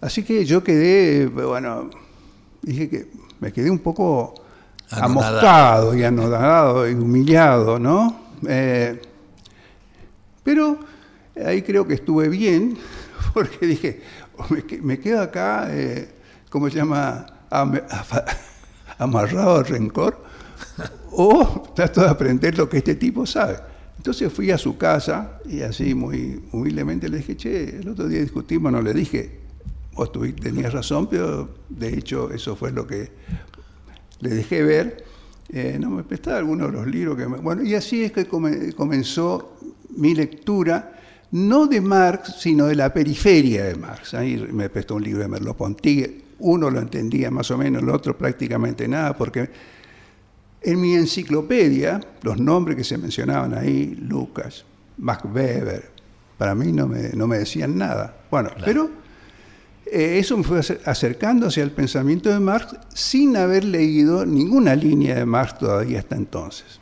Así 0.00 0.22
que 0.22 0.44
yo 0.44 0.62
quedé, 0.62 1.26
bueno, 1.26 1.90
dije 2.62 2.88
que 2.88 3.08
me 3.40 3.52
quedé 3.52 3.70
un 3.70 3.80
poco 3.80 4.34
amoscado 4.90 5.96
y 5.96 6.04
anodado 6.04 6.88
y 6.88 6.94
humillado, 6.94 7.78
¿no? 7.78 8.20
Eh, 8.48 9.00
pero 10.44 10.78
ahí 11.44 11.62
creo 11.62 11.86
que 11.86 11.94
estuve 11.94 12.28
bien, 12.28 12.76
porque 13.34 13.66
dije, 13.66 14.00
o 14.36 14.52
me, 14.52 14.62
que- 14.64 14.80
me 14.82 14.98
quedo 14.98 15.20
acá, 15.20 15.68
eh, 15.70 16.08
¿cómo 16.50 16.68
se 16.70 16.76
llama? 16.76 17.26
Amarrado 18.98 19.56
al 19.56 19.66
rencor, 19.66 20.22
o 21.12 21.64
trato 21.74 22.00
de 22.02 22.08
aprender 22.08 22.56
lo 22.56 22.68
que 22.68 22.78
este 22.78 22.94
tipo 22.94 23.26
sabe. 23.26 23.56
Entonces 23.96 24.32
fui 24.32 24.50
a 24.50 24.58
su 24.58 24.76
casa 24.76 25.38
y 25.48 25.60
así 25.62 25.94
muy 25.94 26.42
humildemente 26.52 27.08
le 27.08 27.18
dije, 27.18 27.36
che, 27.36 27.76
el 27.78 27.88
otro 27.88 28.08
día 28.08 28.20
discutimos, 28.20 28.72
no 28.72 28.80
le 28.82 28.92
dije, 28.94 29.38
vos 29.94 30.10
tenías 30.40 30.72
razón, 30.72 31.08
pero 31.08 31.50
de 31.68 31.88
hecho 31.98 32.30
eso 32.32 32.56
fue 32.56 32.72
lo 32.72 32.86
que 32.86 33.10
le 34.20 34.30
dejé 34.30 34.62
ver. 34.62 35.04
Eh, 35.50 35.76
no 35.78 35.90
me 35.90 36.02
prestaba 36.02 36.38
algunos 36.38 36.68
de 36.72 36.78
los 36.78 36.86
libros 36.86 37.16
que 37.16 37.28
me... 37.28 37.36
Bueno, 37.38 37.62
y 37.62 37.74
así 37.74 38.02
es 38.04 38.12
que 38.12 38.24
come- 38.26 38.72
comenzó 38.72 39.56
mi 39.96 40.14
lectura, 40.14 40.91
no 41.32 41.66
de 41.66 41.80
Marx, 41.80 42.36
sino 42.38 42.66
de 42.66 42.74
la 42.76 42.92
periferia 42.92 43.64
de 43.64 43.74
Marx. 43.74 44.14
Ahí 44.14 44.36
me 44.52 44.68
prestó 44.68 44.94
un 44.96 45.02
libro 45.04 45.22
de 45.22 45.28
Merleau-Ponty, 45.28 46.22
uno 46.40 46.70
lo 46.70 46.80
entendía 46.80 47.30
más 47.30 47.50
o 47.50 47.58
menos, 47.58 47.82
el 47.82 47.88
otro 47.88 48.16
prácticamente 48.16 48.86
nada, 48.88 49.16
porque 49.16 49.48
en 50.62 50.80
mi 50.80 50.94
enciclopedia, 50.94 52.00
los 52.22 52.38
nombres 52.38 52.76
que 52.76 52.84
se 52.84 52.98
mencionaban 52.98 53.54
ahí, 53.54 53.94
Lucas, 54.00 54.64
Max 54.98 55.24
Weber, 55.24 55.90
para 56.38 56.54
mí 56.54 56.72
no 56.72 56.86
me, 56.86 57.10
no 57.10 57.26
me 57.26 57.38
decían 57.38 57.76
nada. 57.78 58.14
Bueno, 58.30 58.50
pero 58.64 58.90
eh, 59.86 60.18
eso 60.18 60.36
me 60.36 60.44
fue 60.44 60.58
acer- 60.58 60.80
acercándose 60.84 61.62
al 61.62 61.70
pensamiento 61.70 62.28
de 62.30 62.40
Marx 62.40 62.76
sin 62.94 63.36
haber 63.36 63.64
leído 63.64 64.26
ninguna 64.26 64.74
línea 64.74 65.14
de 65.16 65.24
Marx 65.24 65.58
todavía 65.58 66.00
hasta 66.00 66.16
entonces. 66.16 66.80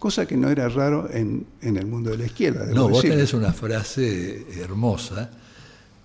Cosa 0.00 0.26
que 0.26 0.36
no 0.36 0.48
era 0.48 0.68
raro 0.70 1.08
en, 1.12 1.46
en 1.60 1.76
el 1.76 1.86
mundo 1.86 2.10
de 2.10 2.16
la 2.16 2.24
izquierda. 2.24 2.64
No, 2.72 2.88
vos 2.88 3.02
tenés 3.02 3.34
una 3.34 3.52
frase 3.52 4.46
hermosa 4.58 5.30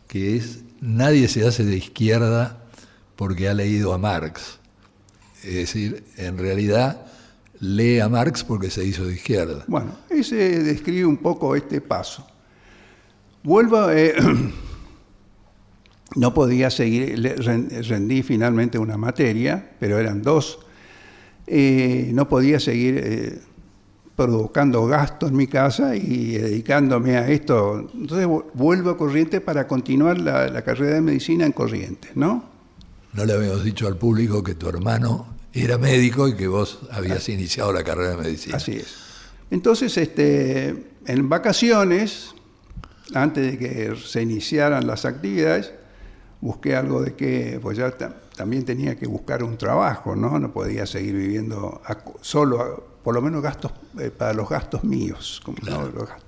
que 0.07 0.35
es, 0.35 0.59
nadie 0.81 1.29
se 1.29 1.47
hace 1.47 1.63
de 1.63 1.77
izquierda 1.77 2.57
porque 3.15 3.47
ha 3.47 3.53
leído 3.53 3.93
a 3.93 3.97
Marx. 3.97 4.59
Es 5.45 5.53
decir, 5.55 6.03
en 6.17 6.37
realidad 6.37 7.05
lee 7.61 8.01
a 8.01 8.09
Marx 8.09 8.43
porque 8.43 8.69
se 8.69 8.83
hizo 8.85 9.05
de 9.05 9.13
izquierda. 9.13 9.63
Bueno, 9.67 9.95
ese 10.09 10.61
describe 10.61 11.05
un 11.05 11.17
poco 11.17 11.55
este 11.55 11.79
paso. 11.79 12.27
Vuelvo, 13.43 13.89
eh, 13.91 14.13
no 16.15 16.33
podía 16.33 16.69
seguir, 16.69 17.17
rendí 17.87 18.23
finalmente 18.23 18.77
una 18.77 18.97
materia, 18.97 19.71
pero 19.79 19.99
eran 19.99 20.21
dos. 20.21 20.59
Eh, 21.47 22.09
no 22.13 22.27
podía 22.27 22.59
seguir 22.59 22.99
eh, 23.01 23.39
provocando 24.15 24.85
gasto 24.85 25.27
en 25.27 25.35
mi 25.35 25.47
casa 25.47 25.95
y 25.95 26.37
dedicándome 26.37 27.17
a 27.17 27.27
esto. 27.29 27.89
Entonces 27.93 28.27
vu- 28.27 28.45
vuelvo 28.53 28.91
a 28.91 28.97
Corrientes 28.97 29.41
para 29.41 29.67
continuar 29.67 30.19
la, 30.19 30.47
la 30.47 30.61
carrera 30.61 30.95
de 30.95 31.01
medicina 31.01 31.45
en 31.45 31.51
Corrientes, 31.51 32.11
¿no? 32.15 32.45
No 33.13 33.25
le 33.25 33.33
habíamos 33.33 33.63
dicho 33.63 33.87
al 33.87 33.97
público 33.97 34.43
que 34.43 34.55
tu 34.55 34.69
hermano 34.69 35.27
era 35.53 35.77
médico 35.77 36.27
y 36.27 36.35
que 36.35 36.47
vos 36.47 36.79
habías 36.91 37.27
iniciado 37.29 37.71
la 37.73 37.83
carrera 37.83 38.11
de 38.11 38.17
medicina. 38.17 38.57
Así 38.57 38.73
es. 38.73 38.95
Entonces, 39.51 39.97
este, 39.97 40.85
en 41.05 41.29
vacaciones, 41.29 42.33
antes 43.13 43.51
de 43.51 43.57
que 43.57 43.95
se 43.95 44.21
iniciaran 44.21 44.87
las 44.87 45.05
actividades, 45.05 45.71
busqué 46.41 46.75
algo 46.75 47.01
de 47.01 47.13
que, 47.15 47.59
pues 47.61 47.77
ya 47.77 47.91
ta- 47.91 48.15
también 48.35 48.65
tenía 48.65 48.95
que 48.97 49.07
buscar 49.07 49.43
un 49.43 49.57
trabajo, 49.57 50.15
¿no? 50.15 50.39
No 50.39 50.51
podía 50.51 50.85
seguir 50.85 51.15
viviendo 51.15 51.81
a- 51.85 51.97
solo, 52.21 52.61
a- 52.61 52.94
por 53.05 53.13
lo 53.13 53.21
menos 53.21 53.43
gastos, 53.43 53.71
eh, 53.99 54.09
para 54.09 54.33
los 54.33 54.49
gastos 54.49 54.83
míos. 54.83 55.39
como, 55.45 55.57
¿no? 55.63 55.83
Los 55.83 56.09
gastos. 56.09 56.25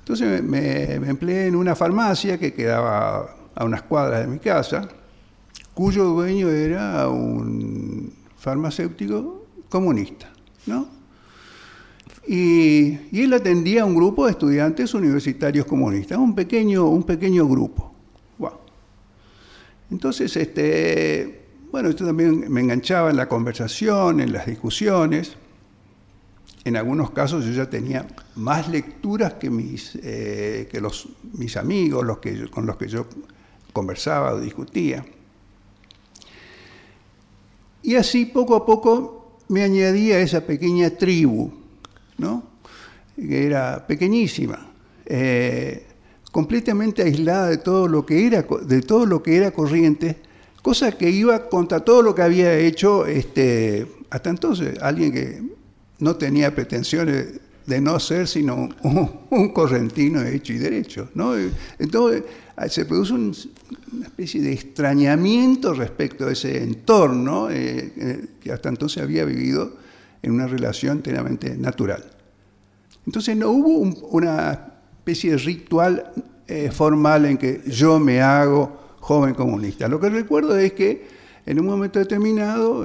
Entonces 0.00 0.42
me, 0.42 1.00
me 1.00 1.08
empleé 1.08 1.46
en 1.46 1.56
una 1.56 1.74
farmacia 1.74 2.38
que 2.38 2.52
quedaba 2.52 3.34
a 3.54 3.64
unas 3.64 3.82
cuadras 3.82 4.20
de 4.20 4.26
mi 4.26 4.38
casa, 4.38 4.88
cuyo 5.72 6.04
dueño 6.04 6.50
era 6.50 7.08
un 7.08 8.12
farmacéutico 8.36 9.46
comunista, 9.70 10.30
¿no? 10.66 10.86
Y, 12.28 12.98
y 13.10 13.22
él 13.22 13.32
atendía 13.32 13.82
a 13.82 13.86
un 13.86 13.96
grupo 13.96 14.26
de 14.26 14.32
estudiantes 14.32 14.92
universitarios 14.92 15.64
comunistas, 15.64 16.18
un 16.18 16.34
pequeño, 16.34 16.84
un 16.84 17.04
pequeño 17.04 17.48
grupo. 17.48 17.90
Entonces, 19.90 20.36
este, 20.36 21.46
bueno, 21.72 21.90
yo 21.90 22.06
también 22.06 22.50
me 22.52 22.60
enganchaba 22.60 23.10
en 23.10 23.16
la 23.16 23.28
conversación, 23.28 24.20
en 24.20 24.32
las 24.32 24.46
discusiones. 24.46 25.36
En 26.70 26.76
algunos 26.76 27.10
casos 27.10 27.44
yo 27.44 27.50
ya 27.50 27.68
tenía 27.68 28.06
más 28.36 28.68
lecturas 28.68 29.32
que 29.32 29.50
mis, 29.50 29.98
eh, 30.04 30.68
que 30.70 30.80
los, 30.80 31.08
mis 31.32 31.56
amigos, 31.56 32.06
los 32.06 32.18
que 32.18 32.48
con 32.48 32.64
los 32.64 32.76
que 32.76 32.86
yo 32.86 33.06
conversaba 33.72 34.34
o 34.34 34.40
discutía. 34.40 35.04
Y 37.82 37.96
así 37.96 38.24
poco 38.24 38.54
a 38.54 38.64
poco 38.64 39.38
me 39.48 39.64
añadí 39.64 40.12
a 40.12 40.20
esa 40.20 40.46
pequeña 40.46 40.90
tribu, 40.90 41.50
¿no? 42.18 42.44
que 43.16 43.46
era 43.46 43.84
pequeñísima, 43.84 44.70
eh, 45.06 45.88
completamente 46.30 47.02
aislada 47.02 47.48
de 47.48 47.58
todo 47.58 47.88
lo 47.88 48.06
que 48.06 48.28
era, 48.28 48.46
de 48.62 48.82
todo 48.82 49.06
lo 49.06 49.24
que 49.24 49.36
era 49.36 49.50
corriente, 49.50 50.18
cosa 50.62 50.92
que 50.92 51.10
iba 51.10 51.48
contra 51.48 51.80
todo 51.80 52.00
lo 52.00 52.14
que 52.14 52.22
había 52.22 52.56
hecho 52.56 53.06
este, 53.06 53.88
hasta 54.08 54.30
entonces 54.30 54.80
alguien 54.80 55.12
que 55.12 55.59
no 56.00 56.16
tenía 56.16 56.54
pretensiones 56.54 57.40
de 57.66 57.80
no 57.80 58.00
ser 58.00 58.26
sino 58.26 58.56
un, 58.82 59.10
un 59.30 59.48
correntino 59.52 60.22
hecho 60.22 60.52
y 60.52 60.58
derecho. 60.58 61.08
¿no? 61.14 61.34
Entonces 61.78 62.24
ah, 62.56 62.68
se 62.68 62.84
produce 62.84 63.12
un- 63.12 63.34
una 63.92 64.06
especie 64.06 64.40
de 64.42 64.52
extrañamiento 64.52 65.72
respecto 65.74 66.26
a 66.26 66.32
ese 66.32 66.62
entorno 66.62 67.50
eh, 67.50 67.92
eh, 67.96 68.24
que 68.40 68.50
hasta 68.52 68.68
entonces 68.68 69.02
había 69.02 69.24
vivido 69.24 69.76
en 70.22 70.32
una 70.32 70.46
relación 70.46 70.96
enteramente 70.98 71.56
natural. 71.56 72.04
Entonces 73.06 73.36
no 73.36 73.50
hubo 73.50 73.78
un- 73.78 73.96
una 74.10 74.72
especie 74.98 75.32
de 75.32 75.36
ritual 75.38 76.12
eh, 76.48 76.70
formal 76.72 77.26
en 77.26 77.38
que 77.38 77.60
yo 77.66 78.00
me 78.00 78.20
hago 78.20 78.96
joven 79.00 79.34
comunista. 79.34 79.86
Lo 79.88 80.00
que 80.00 80.08
recuerdo 80.10 80.56
es 80.58 80.72
que 80.72 81.06
en 81.46 81.60
un 81.60 81.66
momento 81.66 81.98
determinado, 81.98 82.84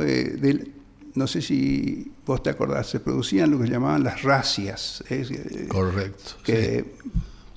no 1.15 1.27
sé 1.27 1.41
si 1.41 2.11
vos 2.25 2.43
te 2.43 2.49
acordás, 2.49 2.87
se 2.89 2.99
producían 2.99 3.51
lo 3.51 3.59
que 3.59 3.67
llamaban 3.69 4.03
las 4.03 4.21
racias. 4.23 5.03
¿eh? 5.09 5.67
Correcto. 5.69 6.33
que, 6.43 6.95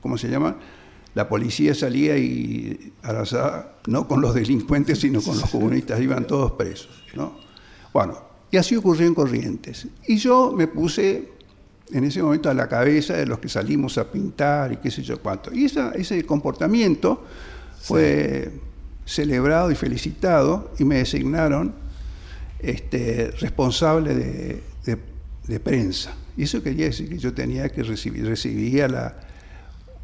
¿cómo 0.00 0.16
se 0.16 0.28
llama? 0.28 0.56
La 1.14 1.28
policía 1.28 1.74
salía 1.74 2.16
y 2.16 2.92
arrasaba, 3.02 3.78
no 3.86 4.06
con 4.06 4.20
los 4.20 4.34
delincuentes, 4.34 5.00
sino 5.00 5.20
con 5.20 5.38
los 5.40 5.50
comunistas, 5.50 6.00
iban 6.00 6.26
todos 6.26 6.52
presos. 6.52 6.90
¿no? 7.14 7.36
Bueno, 7.92 8.18
y 8.50 8.56
así 8.56 8.76
ocurrió 8.76 9.06
en 9.06 9.14
Corrientes. 9.14 9.88
Y 10.06 10.16
yo 10.18 10.52
me 10.56 10.68
puse 10.68 11.32
en 11.90 12.04
ese 12.04 12.22
momento 12.22 12.48
a 12.50 12.54
la 12.54 12.68
cabeza 12.68 13.14
de 13.14 13.26
los 13.26 13.38
que 13.40 13.48
salimos 13.48 13.98
a 13.98 14.11
pintar 14.12 14.72
y 14.72 14.76
qué 14.76 14.90
sé 14.90 15.02
yo 15.02 15.20
cuánto. 15.20 15.52
Y 15.52 15.64
esa- 15.64 15.90
ese 15.92 16.24
comportamiento 16.24 17.24
fue 17.80 18.52
celebrado 19.04 19.70
y 19.70 19.74
felicitado 19.74 20.72
y 20.78 20.84
me 20.84 20.96
designaron 20.98 21.72
este, 22.61 23.30
responsable 23.40 24.14
de, 24.14 24.62
de- 24.84 25.61
prensa. 25.61 26.14
Y 26.36 26.42
eso 26.42 26.62
quería 26.62 26.86
decir 26.86 27.09
que 27.09 27.18
yo 27.18 27.32
tenía 27.32 27.70
que 27.70 27.82
recibir, 27.82 28.26
recibía 28.26 29.16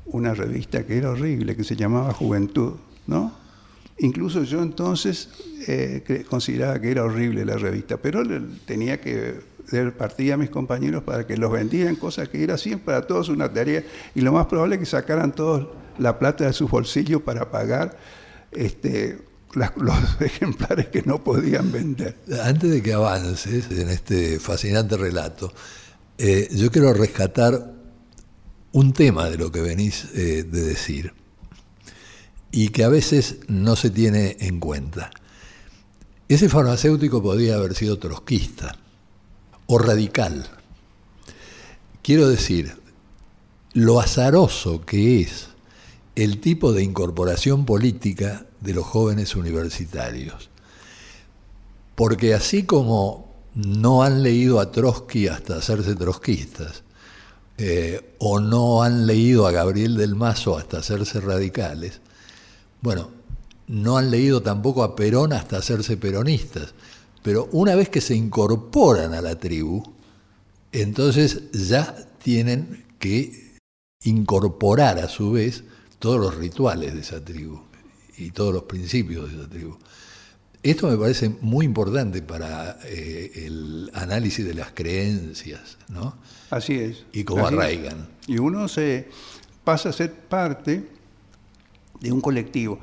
una 0.06 0.32
revista 0.32 0.84
que 0.86 0.96
era 0.96 1.10
horrible, 1.10 1.54
que 1.54 1.64
se 1.64 1.76
llamaba 1.76 2.14
Juventud, 2.14 2.72
¿no? 3.06 3.34
Incluso 3.98 4.42
yo 4.42 4.62
entonces 4.62 5.28
eh, 5.68 6.24
consideraba 6.28 6.80
que 6.80 6.90
era 6.90 7.04
horrible 7.04 7.44
la 7.44 7.56
revista, 7.56 7.98
pero 7.98 8.22
tenía 8.64 9.00
que 9.00 9.34
dar 9.70 9.92
partida 9.92 10.34
a 10.34 10.36
mis 10.36 10.50
compañeros 10.50 11.02
para 11.04 11.26
que 11.26 11.36
los 11.36 11.52
vendieran, 11.52 11.94
cosa 11.96 12.26
que 12.26 12.42
era 12.42 12.58
siempre 12.58 12.86
para 12.86 13.06
todos 13.06 13.28
una 13.28 13.52
tarea, 13.52 13.84
y 14.14 14.20
lo 14.22 14.32
más 14.32 14.46
probable 14.46 14.76
es 14.76 14.80
que 14.80 14.86
sacaran 14.86 15.32
todos 15.32 15.68
la 15.98 16.18
plata 16.18 16.44
de 16.46 16.52
sus 16.52 16.70
bolsillos 16.70 17.22
para 17.22 17.50
pagar 17.50 17.96
este, 18.50 19.18
los 19.54 19.96
ejemplares 20.20 20.88
que 20.88 21.02
no 21.02 21.22
podían 21.22 21.70
vender. 21.72 22.16
Antes 22.42 22.70
de 22.70 22.82
que 22.82 22.92
avances 22.92 23.70
en 23.70 23.88
este 23.90 24.38
fascinante 24.40 24.96
relato, 24.96 25.52
eh, 26.18 26.48
yo 26.52 26.70
quiero 26.70 26.92
rescatar 26.92 27.72
un 28.72 28.92
tema 28.92 29.30
de 29.30 29.38
lo 29.38 29.52
que 29.52 29.60
venís 29.60 30.06
eh, 30.14 30.44
de 30.44 30.62
decir 30.62 31.12
y 32.50 32.68
que 32.68 32.84
a 32.84 32.88
veces 32.88 33.38
no 33.48 33.76
se 33.76 33.90
tiene 33.90 34.36
en 34.40 34.60
cuenta. 34.60 35.10
Ese 36.28 36.48
farmacéutico 36.48 37.22
podía 37.22 37.56
haber 37.56 37.74
sido 37.74 37.98
trotskista 37.98 38.76
o 39.66 39.78
radical. 39.78 40.48
Quiero 42.02 42.28
decir, 42.28 42.76
lo 43.72 44.00
azaroso 44.00 44.84
que 44.84 45.20
es 45.20 45.48
el 46.16 46.40
tipo 46.40 46.72
de 46.72 46.82
incorporación 46.82 47.64
política 47.64 48.46
de 48.60 48.74
los 48.74 48.86
jóvenes 48.86 49.34
universitarios. 49.36 50.50
Porque 51.94 52.34
así 52.34 52.64
como 52.64 53.34
no 53.54 54.02
han 54.02 54.22
leído 54.22 54.60
a 54.60 54.70
Trotsky 54.70 55.28
hasta 55.28 55.56
hacerse 55.56 55.94
trotskistas, 55.94 56.82
eh, 57.56 58.14
o 58.18 58.40
no 58.40 58.82
han 58.82 59.06
leído 59.06 59.46
a 59.46 59.52
Gabriel 59.52 59.96
del 59.96 60.16
Mazo 60.16 60.56
hasta 60.56 60.78
hacerse 60.78 61.20
radicales, 61.20 62.00
bueno, 62.80 63.10
no 63.66 63.96
han 63.96 64.10
leído 64.10 64.42
tampoco 64.42 64.82
a 64.82 64.96
Perón 64.96 65.32
hasta 65.32 65.58
hacerse 65.58 65.96
peronistas, 65.96 66.74
pero 67.22 67.48
una 67.52 67.74
vez 67.74 67.88
que 67.88 68.00
se 68.00 68.14
incorporan 68.14 69.14
a 69.14 69.22
la 69.22 69.38
tribu, 69.38 69.82
entonces 70.72 71.50
ya 71.52 71.96
tienen 72.22 72.84
que 72.98 73.58
incorporar 74.02 74.98
a 74.98 75.08
su 75.08 75.32
vez 75.32 75.64
todos 75.98 76.20
los 76.20 76.34
rituales 76.36 76.94
de 76.94 77.00
esa 77.00 77.24
tribu 77.24 77.60
y 78.16 78.30
todos 78.30 78.52
los 78.52 78.64
principios 78.64 79.30
de 79.30 79.38
esa 79.38 79.48
tribu. 79.48 79.76
Esto 80.62 80.88
me 80.88 80.96
parece 80.96 81.28
muy 81.42 81.66
importante 81.66 82.22
para 82.22 82.78
eh, 82.84 83.44
el 83.46 83.90
análisis 83.92 84.46
de 84.46 84.54
las 84.54 84.70
creencias, 84.72 85.76
¿no? 85.88 86.16
Así 86.50 86.74
es. 86.74 87.04
Y 87.12 87.24
cómo 87.24 87.46
arraigan. 87.46 88.08
Y 88.26 88.38
uno 88.38 88.66
se 88.68 89.08
pasa 89.62 89.90
a 89.90 89.92
ser 89.92 90.12
parte 90.14 90.88
de 92.00 92.12
un 92.12 92.20
colectivo. 92.22 92.80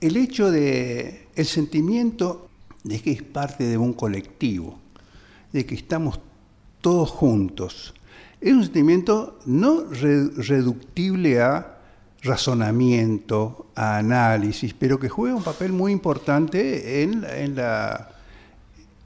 El 0.00 0.16
hecho 0.16 0.50
de, 0.52 1.26
el 1.34 1.46
sentimiento 1.46 2.48
de 2.84 3.00
que 3.00 3.10
es 3.10 3.22
parte 3.22 3.64
de 3.64 3.76
un 3.76 3.92
colectivo, 3.92 4.78
de 5.52 5.66
que 5.66 5.74
estamos 5.74 6.20
todos 6.80 7.10
juntos, 7.10 7.94
es 8.40 8.52
un 8.52 8.62
sentimiento 8.62 9.40
no 9.46 9.84
re- 9.84 10.28
reductible 10.36 11.40
a 11.40 11.73
razonamiento, 12.24 13.66
análisis, 13.74 14.74
pero 14.74 14.98
que 14.98 15.08
juega 15.08 15.36
un 15.36 15.44
papel 15.44 15.72
muy 15.72 15.92
importante 15.92 17.02
en, 17.02 17.24
en 17.24 17.54
la, 17.54 18.08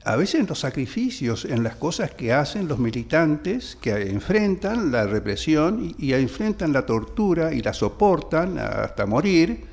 a 0.04 0.16
veces 0.16 0.40
en 0.40 0.46
los 0.46 0.60
sacrificios, 0.60 1.44
en 1.44 1.64
las 1.64 1.76
cosas 1.76 2.12
que 2.12 2.32
hacen 2.32 2.68
los 2.68 2.78
militantes 2.78 3.76
que 3.80 4.08
enfrentan 4.08 4.92
la 4.92 5.06
represión 5.06 5.94
y, 5.98 6.06
y 6.06 6.12
enfrentan 6.14 6.72
la 6.72 6.86
tortura 6.86 7.52
y 7.52 7.60
la 7.60 7.74
soportan 7.74 8.58
hasta 8.58 9.04
morir 9.04 9.64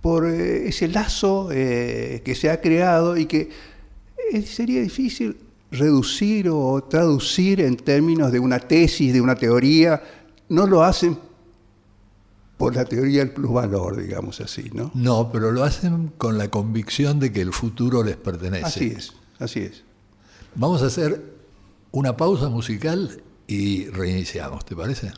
por 0.00 0.26
eh, 0.26 0.68
ese 0.68 0.88
lazo 0.88 1.48
eh, 1.52 2.22
que 2.24 2.34
se 2.34 2.50
ha 2.50 2.60
creado 2.60 3.16
y 3.16 3.26
que 3.26 3.48
eh, 4.32 4.42
sería 4.42 4.80
difícil 4.80 5.36
reducir 5.70 6.48
o 6.50 6.82
traducir 6.84 7.60
en 7.60 7.76
términos 7.76 8.32
de 8.32 8.38
una 8.38 8.58
tesis, 8.58 9.12
de 9.12 9.20
una 9.20 9.34
teoría. 9.34 10.02
No 10.48 10.66
lo 10.66 10.82
hacen 10.82 11.18
por 12.60 12.76
la 12.76 12.84
teoría 12.84 13.20
del 13.20 13.30
plusvalor, 13.30 13.96
digamos 13.96 14.38
así, 14.42 14.70
¿no? 14.74 14.90
No, 14.92 15.32
pero 15.32 15.50
lo 15.50 15.64
hacen 15.64 16.12
con 16.18 16.36
la 16.36 16.50
convicción 16.50 17.18
de 17.18 17.32
que 17.32 17.40
el 17.40 17.54
futuro 17.54 18.04
les 18.04 18.18
pertenece. 18.18 18.66
Así 18.66 18.94
es, 18.94 19.14
así 19.38 19.60
es. 19.60 19.82
Vamos 20.56 20.82
a 20.82 20.86
hacer 20.86 21.24
una 21.90 22.18
pausa 22.18 22.50
musical 22.50 23.22
y 23.46 23.86
reiniciamos, 23.86 24.66
¿te 24.66 24.76
parece? 24.76 25.10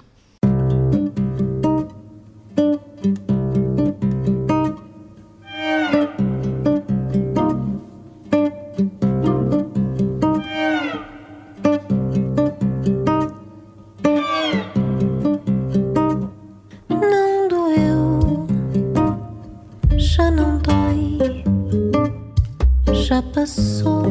Passou, 23.33 24.05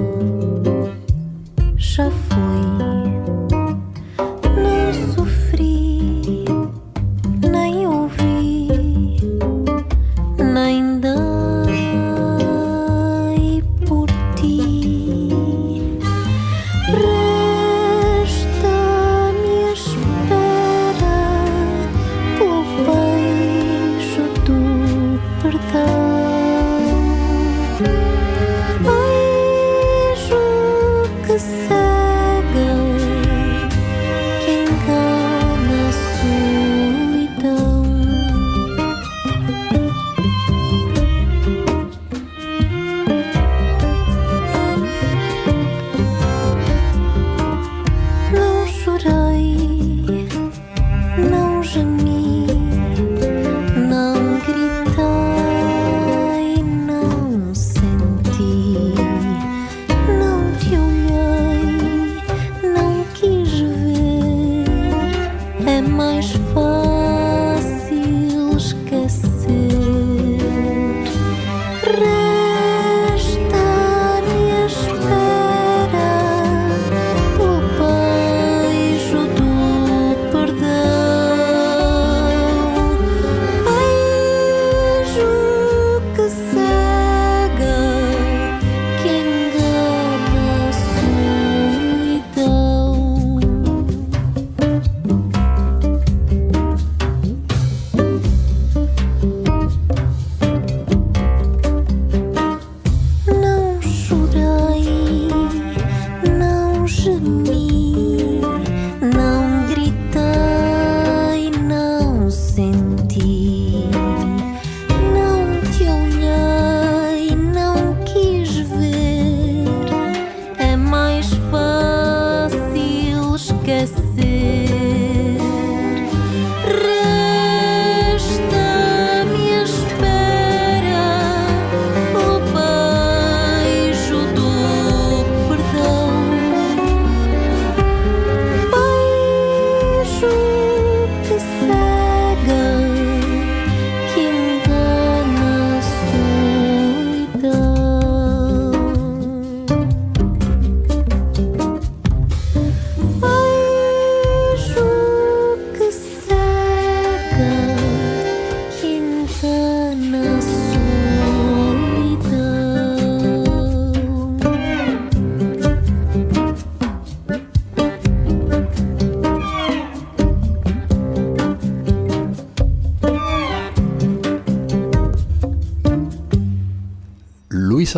já 1.78 2.10
foi. 2.10 2.71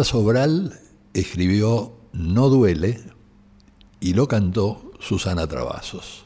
Sobral 0.02 0.80
escribió 1.14 1.94
No 2.14 2.50
duele 2.50 3.00
y 4.00 4.16
lo 4.16 4.28
cantó 4.28 4.92
Susana 5.00 5.46
Travasos. 5.46 6.26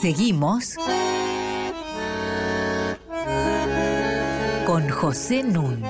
Seguimos 0.00 0.76
con 4.64 4.88
José 4.88 5.42
Nun. 5.42 5.82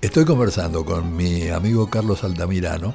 Estoy 0.00 0.24
conversando 0.24 0.84
con 0.84 1.14
mi 1.14 1.50
amigo 1.50 1.88
Carlos 1.88 2.24
Altamirano 2.24 2.94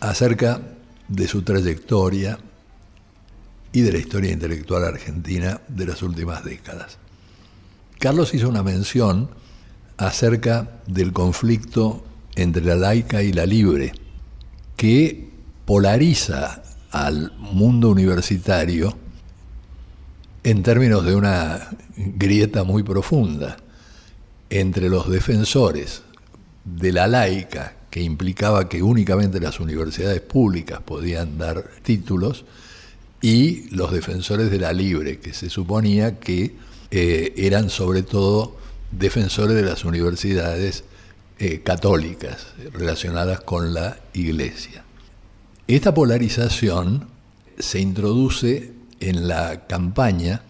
acerca 0.00 0.75
de 1.08 1.28
su 1.28 1.42
trayectoria 1.42 2.38
y 3.72 3.82
de 3.82 3.92
la 3.92 3.98
historia 3.98 4.32
intelectual 4.32 4.84
argentina 4.84 5.60
de 5.68 5.86
las 5.86 6.02
últimas 6.02 6.44
décadas. 6.44 6.98
Carlos 7.98 8.34
hizo 8.34 8.48
una 8.48 8.62
mención 8.62 9.30
acerca 9.96 10.80
del 10.86 11.12
conflicto 11.12 12.04
entre 12.34 12.64
la 12.64 12.76
laica 12.76 13.22
y 13.22 13.32
la 13.32 13.46
libre, 13.46 13.92
que 14.76 15.30
polariza 15.64 16.62
al 16.90 17.32
mundo 17.38 17.90
universitario 17.90 18.96
en 20.44 20.62
términos 20.62 21.04
de 21.04 21.14
una 21.14 21.70
grieta 21.96 22.62
muy 22.62 22.82
profunda 22.82 23.56
entre 24.48 24.88
los 24.88 25.10
defensores 25.10 26.02
de 26.64 26.92
la 26.92 27.06
laica, 27.06 27.74
que 27.96 28.02
implicaba 28.02 28.68
que 28.68 28.82
únicamente 28.82 29.40
las 29.40 29.58
universidades 29.58 30.20
públicas 30.20 30.82
podían 30.84 31.38
dar 31.38 31.64
títulos, 31.82 32.44
y 33.22 33.70
los 33.74 33.90
defensores 33.90 34.50
de 34.50 34.58
la 34.58 34.74
libre, 34.74 35.18
que 35.18 35.32
se 35.32 35.48
suponía 35.48 36.20
que 36.20 36.56
eh, 36.90 37.32
eran 37.38 37.70
sobre 37.70 38.02
todo 38.02 38.54
defensores 38.92 39.56
de 39.56 39.62
las 39.62 39.86
universidades 39.86 40.84
eh, 41.38 41.62
católicas 41.62 42.48
relacionadas 42.74 43.40
con 43.40 43.72
la 43.72 43.98
iglesia. 44.12 44.84
Esta 45.66 45.94
polarización 45.94 47.08
se 47.58 47.80
introduce 47.80 48.72
en 49.00 49.26
la 49.26 49.66
campaña 49.66 50.42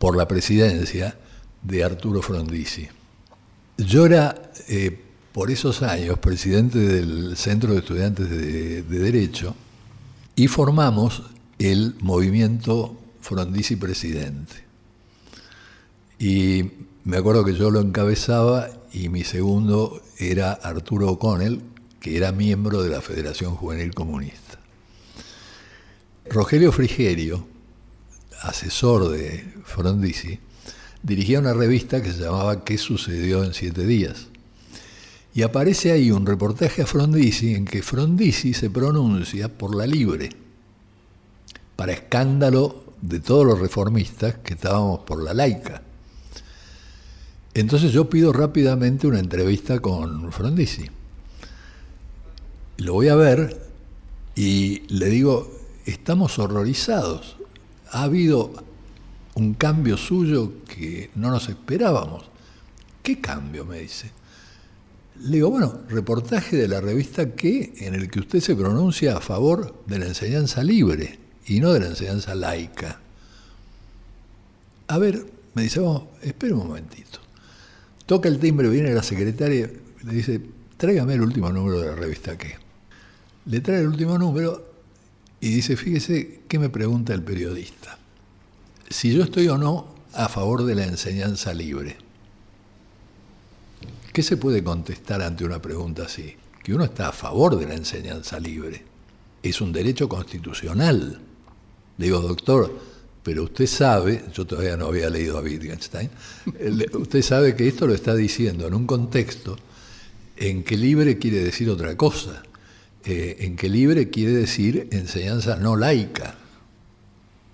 por 0.00 0.16
la 0.16 0.26
presidencia 0.26 1.16
de 1.62 1.84
Arturo 1.84 2.20
Frondizi. 2.20 2.88
Yo 3.78 4.06
era, 4.06 4.50
eh, 4.66 5.04
por 5.32 5.50
esos 5.50 5.82
años, 5.82 6.18
presidente 6.18 6.78
del 6.78 7.36
Centro 7.36 7.72
de 7.72 7.78
Estudiantes 7.78 8.28
de, 8.28 8.82
de 8.82 8.98
Derecho 8.98 9.54
y 10.34 10.48
formamos 10.48 11.22
el 11.58 11.94
movimiento 12.00 12.96
Frondizi 13.20 13.76
Presidente. 13.76 14.64
Y 16.18 16.70
me 17.04 17.18
acuerdo 17.18 17.44
que 17.44 17.54
yo 17.54 17.70
lo 17.70 17.80
encabezaba 17.80 18.68
y 18.92 19.08
mi 19.08 19.24
segundo 19.24 20.02
era 20.18 20.52
Arturo 20.52 21.10
O'Connell, 21.10 21.60
que 22.00 22.16
era 22.16 22.32
miembro 22.32 22.82
de 22.82 22.90
la 22.90 23.00
Federación 23.00 23.54
Juvenil 23.54 23.94
Comunista. 23.94 24.58
Rogelio 26.28 26.72
Frigerio, 26.72 27.46
asesor 28.42 29.10
de 29.10 29.52
Frondizi, 29.64 30.40
dirigía 31.02 31.40
una 31.40 31.52
revista 31.52 32.02
que 32.02 32.12
se 32.12 32.20
llamaba 32.20 32.64
¿Qué 32.64 32.78
sucedió 32.78 33.44
en 33.44 33.52
siete 33.52 33.86
días? 33.86 34.29
Y 35.40 35.42
aparece 35.42 35.90
ahí 35.90 36.10
un 36.10 36.26
reportaje 36.26 36.82
a 36.82 36.86
Frondizi 36.86 37.54
en 37.54 37.64
que 37.64 37.82
Frondizi 37.82 38.52
se 38.52 38.68
pronuncia 38.68 39.48
por 39.48 39.74
la 39.74 39.86
libre, 39.86 40.28
para 41.76 41.92
escándalo 41.92 42.84
de 43.00 43.20
todos 43.20 43.46
los 43.46 43.58
reformistas 43.58 44.34
que 44.44 44.52
estábamos 44.52 45.00
por 45.00 45.22
la 45.22 45.32
laica. 45.32 45.80
Entonces 47.54 47.90
yo 47.90 48.10
pido 48.10 48.34
rápidamente 48.34 49.06
una 49.06 49.18
entrevista 49.18 49.80
con 49.80 50.30
Frondizi. 50.30 50.90
Lo 52.76 52.92
voy 52.92 53.08
a 53.08 53.14
ver 53.14 53.66
y 54.36 54.82
le 54.88 55.06
digo, 55.06 55.58
estamos 55.86 56.38
horrorizados. 56.38 57.38
Ha 57.92 58.02
habido 58.02 58.52
un 59.36 59.54
cambio 59.54 59.96
suyo 59.96 60.52
que 60.68 61.10
no 61.14 61.30
nos 61.30 61.48
esperábamos. 61.48 62.24
¿Qué 63.02 63.22
cambio? 63.22 63.64
me 63.64 63.78
dice. 63.78 64.19
Le 65.20 65.36
digo, 65.36 65.50
bueno, 65.50 65.80
reportaje 65.88 66.56
de 66.56 66.66
la 66.66 66.80
revista 66.80 67.34
que 67.34 67.74
en 67.78 67.94
el 67.94 68.10
que 68.10 68.20
usted 68.20 68.40
se 68.40 68.56
pronuncia 68.56 69.16
a 69.16 69.20
favor 69.20 69.84
de 69.86 69.98
la 69.98 70.06
enseñanza 70.06 70.62
libre 70.62 71.18
y 71.46 71.60
no 71.60 71.72
de 71.72 71.80
la 71.80 71.88
enseñanza 71.88 72.34
laica. 72.34 73.00
A 74.88 74.98
ver, 74.98 75.26
me 75.54 75.62
dice, 75.62 75.80
vamos, 75.80 76.04
espera 76.22 76.54
un 76.54 76.66
momentito. 76.66 77.18
Toca 78.06 78.28
el 78.28 78.38
timbre, 78.38 78.68
viene 78.70 78.94
la 78.94 79.02
secretaria, 79.02 79.70
le 80.04 80.12
dice, 80.12 80.40
tráigame 80.78 81.14
el 81.14 81.22
último 81.22 81.52
número 81.52 81.80
de 81.80 81.88
la 81.88 81.96
revista 81.96 82.38
que. 82.38 82.54
Le 83.44 83.60
trae 83.60 83.80
el 83.80 83.88
último 83.88 84.16
número 84.18 84.72
y 85.40 85.50
dice, 85.50 85.76
fíjese 85.76 86.40
qué 86.48 86.58
me 86.58 86.70
pregunta 86.70 87.12
el 87.12 87.22
periodista. 87.22 87.98
Si 88.88 89.12
yo 89.12 89.22
estoy 89.22 89.48
o 89.48 89.58
no 89.58 89.94
a 90.12 90.28
favor 90.28 90.64
de 90.64 90.74
la 90.74 90.84
enseñanza 90.84 91.52
libre. 91.52 91.98
¿Qué 94.12 94.22
se 94.22 94.36
puede 94.36 94.64
contestar 94.64 95.22
ante 95.22 95.44
una 95.44 95.62
pregunta 95.62 96.04
así? 96.04 96.34
Que 96.62 96.74
uno 96.74 96.84
está 96.84 97.08
a 97.08 97.12
favor 97.12 97.58
de 97.58 97.66
la 97.66 97.74
enseñanza 97.74 98.40
libre. 98.40 98.82
Es 99.42 99.60
un 99.60 99.72
derecho 99.72 100.08
constitucional. 100.08 101.20
Le 101.96 102.04
digo, 102.04 102.20
doctor, 102.20 102.76
pero 103.22 103.44
usted 103.44 103.66
sabe, 103.66 104.24
yo 104.34 104.46
todavía 104.46 104.76
no 104.76 104.86
había 104.86 105.10
leído 105.10 105.38
a 105.38 105.42
Wittgenstein, 105.42 106.10
usted 106.94 107.22
sabe 107.22 107.54
que 107.54 107.68
esto 107.68 107.86
lo 107.86 107.94
está 107.94 108.14
diciendo 108.14 108.66
en 108.66 108.74
un 108.74 108.86
contexto 108.86 109.56
en 110.36 110.64
que 110.64 110.76
libre 110.76 111.18
quiere 111.18 111.44
decir 111.44 111.70
otra 111.70 111.96
cosa. 111.96 112.42
Eh, 113.04 113.36
en 113.40 113.56
que 113.56 113.68
libre 113.68 114.10
quiere 114.10 114.32
decir 114.32 114.88
enseñanza 114.90 115.56
no 115.56 115.76
laica. 115.76 116.36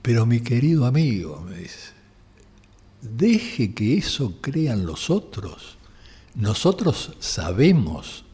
Pero 0.03 0.25
mi 0.25 0.41
querido 0.41 0.87
amigo, 0.87 1.45
me 1.49 1.59
dice, 1.59 1.91
deje 3.03 3.75
que 3.75 3.99
eso 3.99 4.41
crean 4.41 4.87
los 4.87 5.11
otros. 5.11 5.76
Nosotros 6.37 7.13
sabemos 7.19 8.25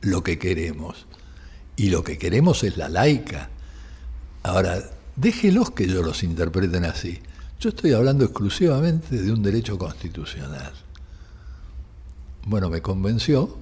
lo 0.00 0.22
que 0.22 0.38
queremos 0.38 1.06
y 1.74 1.90
lo 1.90 2.04
que 2.04 2.18
queremos 2.18 2.62
es 2.62 2.76
la 2.76 2.88
laica. 2.88 3.50
Ahora, 4.44 4.78
déjelos 5.16 5.72
que 5.72 5.84
ellos 5.84 6.06
los 6.06 6.22
interpreten 6.22 6.84
así. 6.84 7.20
Yo 7.58 7.70
estoy 7.70 7.94
hablando 7.94 8.24
exclusivamente 8.24 9.20
de 9.20 9.32
un 9.32 9.42
derecho 9.42 9.76
constitucional. 9.76 10.72
Bueno, 12.46 12.70
me 12.70 12.80
convenció 12.80 13.58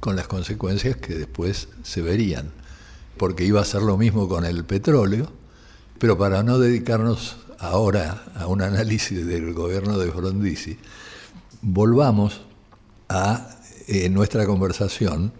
con 0.00 0.16
las 0.16 0.26
consecuencias 0.26 0.96
que 0.96 1.16
después 1.16 1.68
se 1.82 2.00
verían, 2.00 2.50
porque 3.18 3.44
iba 3.44 3.60
a 3.60 3.66
ser 3.66 3.82
lo 3.82 3.98
mismo 3.98 4.26
con 4.26 4.46
el 4.46 4.64
petróleo, 4.64 5.30
pero 5.98 6.16
para 6.16 6.42
no 6.42 6.58
dedicarnos 6.58 7.36
ahora 7.58 8.24
a 8.36 8.46
un 8.46 8.62
análisis 8.62 9.26
del 9.26 9.52
gobierno 9.52 9.98
de 9.98 10.10
Frondizi, 10.10 10.78
volvamos 11.60 12.40
a 13.08 13.56
eh, 13.86 14.08
nuestra 14.08 14.46
conversación, 14.46 15.32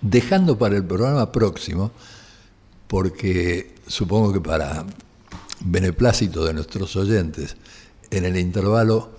dejando 0.00 0.58
para 0.58 0.76
el 0.76 0.84
programa 0.84 1.32
próximo, 1.32 1.92
porque 2.86 3.74
supongo 3.86 4.32
que 4.32 4.40
para 4.40 4.84
beneplácito 5.60 6.44
de 6.44 6.54
nuestros 6.54 6.96
oyentes, 6.96 7.56
en 8.10 8.24
el 8.24 8.36
intervalo 8.36 9.10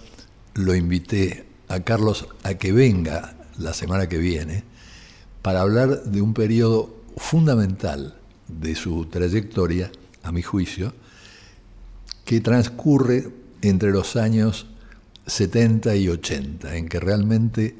lo 0.53 0.75
invité 0.75 1.45
a 1.67 1.81
Carlos 1.81 2.27
a 2.43 2.55
que 2.55 2.71
venga 2.71 3.35
la 3.57 3.73
semana 3.73 4.07
que 4.07 4.17
viene 4.17 4.63
para 5.41 5.61
hablar 5.61 6.03
de 6.03 6.21
un 6.21 6.33
periodo 6.33 6.95
fundamental 7.17 8.15
de 8.47 8.75
su 8.75 9.05
trayectoria, 9.05 9.91
a 10.23 10.31
mi 10.31 10.41
juicio, 10.41 10.93
que 12.25 12.41
transcurre 12.41 13.29
entre 13.61 13.91
los 13.91 14.15
años 14.15 14.67
70 15.27 15.95
y 15.95 16.09
80, 16.09 16.75
en 16.75 16.87
que 16.87 16.99
realmente 16.99 17.75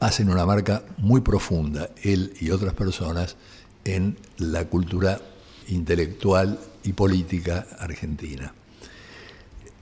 hacen 0.00 0.30
una 0.30 0.44
marca 0.44 0.84
muy 0.98 1.20
profunda, 1.20 1.90
él 2.02 2.34
y 2.40 2.50
otras 2.50 2.74
personas, 2.74 3.36
en 3.84 4.16
la 4.38 4.66
cultura 4.66 5.20
intelectual 5.68 6.58
y 6.84 6.92
política 6.92 7.66
argentina. 7.78 8.52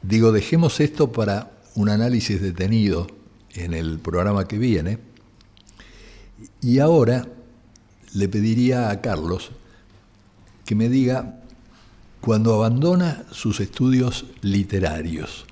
Digo, 0.02 0.30
dejemos 0.30 0.80
esto 0.80 1.10
para 1.10 1.50
un 1.74 1.88
análisis 1.88 2.40
detenido 2.40 3.06
en 3.54 3.74
el 3.74 3.98
programa 3.98 4.46
que 4.46 4.58
viene. 4.58 4.98
Y 6.60 6.78
ahora 6.78 7.26
le 8.14 8.28
pediría 8.28 8.90
a 8.90 9.00
Carlos 9.00 9.50
que 10.64 10.74
me 10.74 10.88
diga 10.88 11.40
cuando 12.20 12.54
abandona 12.54 13.24
sus 13.30 13.60
estudios 13.60 14.26
literarios, 14.42 15.46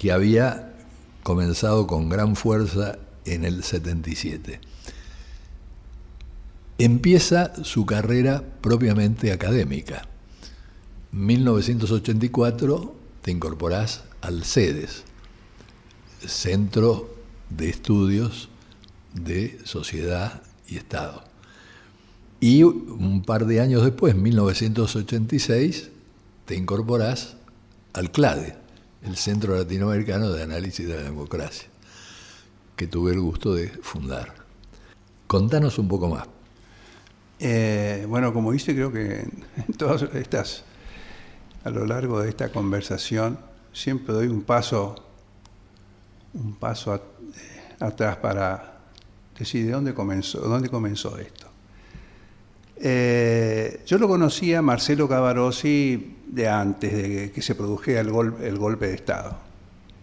que 0.00 0.12
había 0.12 0.72
comenzado 1.22 1.86
con 1.86 2.08
gran 2.08 2.34
fuerza 2.34 2.98
en 3.26 3.44
el 3.44 3.62
77. 3.62 4.58
empieza 6.78 7.62
su 7.64 7.84
carrera 7.84 8.42
propiamente 8.62 9.30
académica. 9.30 10.08
1984 11.12 12.94
te 13.20 13.30
incorporás 13.30 14.04
al 14.22 14.44
CEDES, 14.44 15.04
Centro 16.26 17.14
de 17.50 17.68
Estudios 17.68 18.48
de 19.12 19.58
Sociedad 19.64 20.42
y 20.66 20.78
Estado. 20.78 21.24
Y 22.40 22.62
un 22.62 23.22
par 23.22 23.44
de 23.44 23.60
años 23.60 23.84
después, 23.84 24.14
1986, 24.14 25.90
te 26.46 26.56
incorporás 26.56 27.36
al 27.92 28.10
CLADE, 28.10 28.59
el 29.02 29.16
Centro 29.16 29.56
Latinoamericano 29.56 30.30
de 30.30 30.42
Análisis 30.42 30.86
de 30.86 30.96
la 30.96 31.02
Democracia, 31.02 31.68
que 32.76 32.86
tuve 32.86 33.12
el 33.12 33.20
gusto 33.20 33.54
de 33.54 33.68
fundar. 33.68 34.34
Contanos 35.26 35.78
un 35.78 35.88
poco 35.88 36.08
más. 36.08 36.26
Eh, 37.38 38.04
bueno, 38.08 38.32
como 38.34 38.52
dice, 38.52 38.74
creo 38.74 38.92
que 38.92 39.20
en 39.56 39.74
todas 39.78 40.02
estas, 40.14 40.64
a 41.64 41.70
lo 41.70 41.86
largo 41.86 42.20
de 42.20 42.28
esta 42.28 42.50
conversación, 42.50 43.38
siempre 43.72 44.12
doy 44.12 44.26
un 44.26 44.42
paso, 44.42 44.94
un 46.34 46.54
paso 46.56 46.94
eh, 46.94 47.00
atrás 47.80 48.16
para 48.18 48.80
decir 49.38 49.64
de 49.64 49.72
dónde 49.72 49.94
comenzó, 49.94 50.40
dónde 50.40 50.68
comenzó 50.68 51.16
esto. 51.18 51.49
Eh, 52.82 53.82
yo 53.86 53.98
lo 53.98 54.08
conocía 54.08 54.62
Marcelo 54.62 55.06
Cavarossi 55.08 56.16
de 56.26 56.48
antes 56.48 56.92
de 56.92 57.30
que 57.30 57.42
se 57.42 57.54
produjera 57.54 58.00
el, 58.00 58.10
gol- 58.10 58.36
el 58.42 58.56
golpe 58.56 58.86
de 58.88 58.94
Estado. 58.94 59.36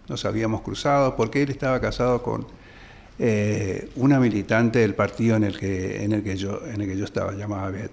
Nos 0.08 0.24
habíamos 0.24 0.60
cruzado 0.62 1.16
porque 1.16 1.42
él 1.42 1.50
estaba 1.50 1.80
casado 1.80 2.22
con 2.22 2.46
eh, 3.18 3.90
una 3.96 4.20
militante 4.20 4.78
del 4.78 4.94
partido 4.94 5.34
en 5.36 5.44
el 5.44 5.58
que, 5.58 6.04
en 6.04 6.12
el 6.12 6.22
que, 6.22 6.36
yo, 6.36 6.60
en 6.66 6.80
el 6.80 6.86
que 6.88 6.96
yo 6.96 7.04
estaba, 7.04 7.32
llamada 7.34 7.70
Beat- 7.70 7.90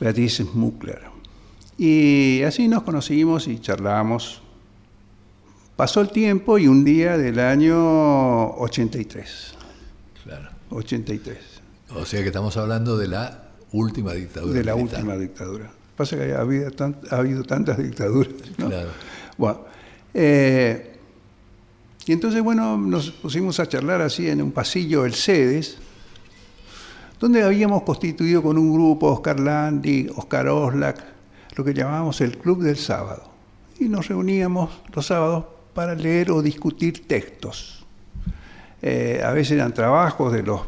Beatriz 0.00 0.36
Smuckler. 0.36 1.00
Y 1.78 2.42
así 2.42 2.68
nos 2.68 2.82
conocimos 2.82 3.48
y 3.48 3.58
charlamos. 3.58 4.42
Pasó 5.76 6.00
el 6.00 6.10
tiempo 6.10 6.58
y 6.58 6.66
un 6.68 6.84
día 6.84 7.16
del 7.16 7.38
año 7.38 8.50
83. 8.56 9.54
Claro. 10.24 10.48
83. 10.70 11.38
O 11.94 12.04
sea 12.04 12.20
que 12.20 12.26
estamos 12.26 12.56
hablando 12.56 12.98
de 12.98 13.06
la 13.08 13.47
última 13.72 14.12
dictadura. 14.12 14.52
de 14.54 14.64
la 14.64 14.74
militar. 14.74 14.98
última 15.00 15.16
dictadura. 15.16 15.70
Pasa 15.96 16.16
que 16.16 16.32
ha 16.32 16.40
habido, 16.40 16.70
tan- 16.70 16.96
ha 17.10 17.16
habido 17.16 17.42
tantas 17.44 17.78
dictaduras. 17.78 18.32
¿no? 18.58 18.68
Claro. 18.68 18.90
Bueno, 19.36 19.60
eh, 20.14 20.96
y 22.06 22.12
entonces, 22.12 22.42
bueno, 22.42 22.76
nos 22.78 23.10
pusimos 23.10 23.58
a 23.60 23.68
charlar 23.68 24.00
así 24.00 24.28
en 24.28 24.40
un 24.42 24.52
pasillo 24.52 25.02
del 25.02 25.14
CEDES, 25.14 25.76
donde 27.20 27.42
habíamos 27.42 27.82
constituido 27.82 28.42
con 28.42 28.56
un 28.58 28.72
grupo, 28.72 29.08
Oscar 29.12 29.40
Landi, 29.40 30.08
Oscar 30.16 30.48
Oslak, 30.48 31.04
lo 31.56 31.64
que 31.64 31.74
llamábamos 31.74 32.20
el 32.20 32.38
Club 32.38 32.62
del 32.62 32.76
Sábado. 32.76 33.24
Y 33.80 33.88
nos 33.88 34.06
reuníamos 34.08 34.70
los 34.94 35.06
sábados 35.06 35.44
para 35.74 35.94
leer 35.94 36.30
o 36.30 36.40
discutir 36.42 37.06
textos. 37.06 37.84
Eh, 38.80 39.20
a 39.24 39.32
veces 39.32 39.52
eran 39.52 39.74
trabajos 39.74 40.32
de 40.32 40.42
los 40.44 40.60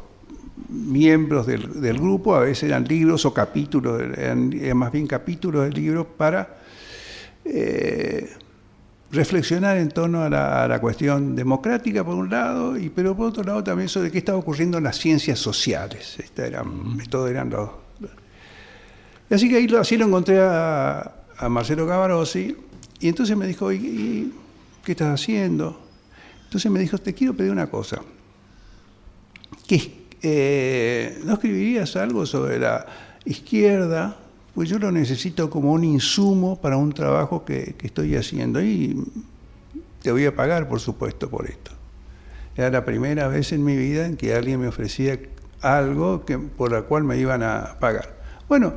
miembros 0.68 1.46
del, 1.46 1.80
del 1.80 1.98
grupo, 1.98 2.34
a 2.34 2.40
veces 2.40 2.64
eran 2.64 2.84
libros 2.84 3.24
o 3.24 3.32
capítulos, 3.32 4.00
eran, 4.00 4.52
eran 4.52 4.76
más 4.76 4.92
bien 4.92 5.06
capítulos 5.06 5.64
de 5.64 5.72
libros 5.72 6.06
para 6.16 6.58
eh, 7.44 8.30
reflexionar 9.10 9.76
en 9.78 9.88
torno 9.88 10.22
a 10.22 10.30
la, 10.30 10.64
a 10.64 10.68
la 10.68 10.80
cuestión 10.80 11.34
democrática 11.34 12.04
por 12.04 12.14
un 12.14 12.30
lado, 12.30 12.76
y 12.76 12.90
pero 12.90 13.16
por 13.16 13.28
otro 13.28 13.42
lado 13.42 13.64
también 13.64 13.88
sobre 13.88 14.10
qué 14.10 14.18
estaba 14.18 14.38
ocurriendo 14.38 14.78
en 14.78 14.84
las 14.84 14.98
ciencias 14.98 15.38
sociales. 15.38 16.16
Esta 16.18 16.46
eran, 16.46 16.98
Todos 17.08 17.30
eran 17.30 17.50
los, 17.50 17.70
y 19.28 19.34
así 19.34 19.48
que 19.48 19.56
ahí 19.56 19.68
lo, 19.68 19.78
así 19.80 19.96
lo 19.96 20.06
encontré 20.06 20.40
a, 20.40 21.24
a 21.38 21.48
Marcelo 21.48 21.86
Cavarossi, 21.86 22.56
y 23.00 23.08
entonces 23.08 23.36
me 23.36 23.46
dijo, 23.46 23.72
¿y, 23.72 23.76
y 23.76 24.34
qué 24.84 24.92
estás 24.92 25.20
haciendo? 25.20 25.80
Entonces 26.44 26.70
me 26.70 26.80
dijo, 26.80 26.98
te 26.98 27.14
quiero 27.14 27.34
pedir 27.34 27.52
una 27.52 27.68
cosa, 27.68 28.00
que 29.66 29.99
eh, 30.22 31.20
¿no 31.24 31.34
escribirías 31.34 31.96
algo 31.96 32.26
sobre 32.26 32.58
la 32.58 32.86
izquierda? 33.24 34.16
Pues 34.54 34.68
yo 34.68 34.78
lo 34.78 34.90
necesito 34.90 35.48
como 35.48 35.72
un 35.72 35.84
insumo 35.84 36.60
para 36.60 36.76
un 36.76 36.92
trabajo 36.92 37.44
que, 37.44 37.74
que 37.78 37.86
estoy 37.86 38.16
haciendo 38.16 38.62
y 38.62 39.02
te 40.02 40.12
voy 40.12 40.26
a 40.26 40.34
pagar, 40.34 40.68
por 40.68 40.80
supuesto, 40.80 41.30
por 41.30 41.46
esto. 41.46 41.70
Era 42.56 42.70
la 42.70 42.84
primera 42.84 43.28
vez 43.28 43.52
en 43.52 43.64
mi 43.64 43.76
vida 43.76 44.06
en 44.06 44.16
que 44.16 44.34
alguien 44.34 44.60
me 44.60 44.68
ofrecía 44.68 45.18
algo 45.62 46.24
que, 46.24 46.38
por 46.38 46.72
la 46.72 46.82
cual 46.82 47.04
me 47.04 47.16
iban 47.18 47.42
a 47.42 47.76
pagar. 47.78 48.16
Bueno, 48.48 48.74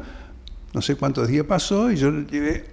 no 0.73 0.81
sé 0.81 0.95
cuántos 0.95 1.27
días 1.27 1.45
pasó 1.45 1.91
y 1.91 1.95
yo 1.95 2.11
llevé 2.11 2.65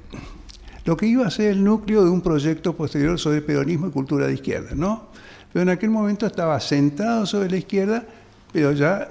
lo 0.85 0.97
que 0.97 1.07
iba 1.07 1.27
a 1.27 1.31
ser 1.31 1.53
el 1.53 1.63
núcleo 1.63 2.05
de 2.05 2.11
un 2.11 2.21
proyecto 2.21 2.75
posterior 2.75 3.19
sobre 3.19 3.43
peronismo 3.43 3.89
y 3.89 3.91
cultura 3.91 4.27
de 4.27 4.35
izquierda, 4.35 4.71
¿no? 4.75 5.09
Pero 5.53 5.63
en 5.63 5.69
aquel 5.69 5.91
momento 5.91 6.27
estaba 6.27 6.59
centrado 6.61 7.27
sobre 7.27 7.51
la 7.51 7.57
izquierda, 7.57 8.05
pero 8.53 8.73
ya 8.73 9.09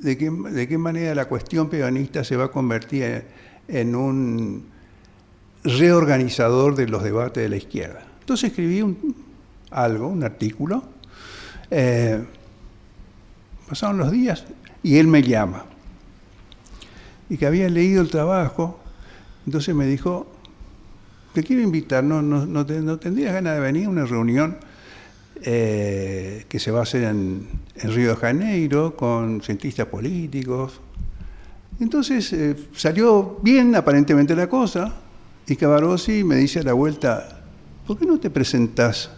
de 0.00 0.18
qué, 0.18 0.30
de 0.30 0.68
qué 0.68 0.78
manera 0.78 1.14
la 1.14 1.26
cuestión 1.26 1.68
peronista 1.68 2.24
se 2.24 2.36
va 2.36 2.46
a 2.46 2.48
convertir 2.48 3.24
en, 3.68 3.94
un 3.94 4.64
reorganizador 5.64 6.74
de 6.74 6.88
los 6.88 7.02
debates 7.02 7.42
de 7.42 7.48
la 7.48 7.56
izquierda. 7.56 8.02
Entonces 8.20 8.50
escribí 8.50 8.96
algo, 9.70 10.08
un 10.08 10.24
artículo, 10.24 10.82
eh, 11.70 12.22
pasaron 13.68 13.98
los 13.98 14.10
días 14.10 14.44
y 14.82 14.98
él 14.98 15.06
me 15.06 15.22
llama. 15.22 15.64
Y 17.28 17.36
que 17.36 17.46
había 17.46 17.68
leído 17.68 18.02
el 18.02 18.10
trabajo, 18.10 18.80
entonces 19.46 19.74
me 19.74 19.86
dijo, 19.86 20.26
te 21.32 21.44
quiero 21.44 21.62
invitar, 21.62 22.02
no, 22.02 22.22
no, 22.22 22.44
no 22.46 22.66
tendrías 22.98 23.32
ganas 23.32 23.54
de 23.54 23.60
venir 23.60 23.86
a 23.86 23.90
una 23.90 24.04
reunión 24.04 24.56
eh, 25.42 26.44
que 26.48 26.58
se 26.58 26.70
va 26.70 26.80
a 26.80 26.82
hacer 26.82 27.04
en, 27.04 27.46
en 27.76 27.94
Río 27.94 28.10
de 28.10 28.16
Janeiro 28.16 28.96
con 28.96 29.40
cientistas 29.42 29.86
políticos. 29.86 30.80
Entonces 31.80 32.32
eh, 32.32 32.56
salió 32.76 33.38
bien 33.42 33.74
aparentemente 33.74 34.34
la 34.36 34.48
cosa 34.48 34.94
y 35.46 35.56
Cavarossi 35.56 36.24
me 36.24 36.36
dice 36.36 36.60
a 36.60 36.62
la 36.62 36.74
vuelta, 36.74 37.40
¿por 37.86 37.98
qué 37.98 38.04
no 38.06 38.18
te 38.20 38.28
presentás 38.30 39.10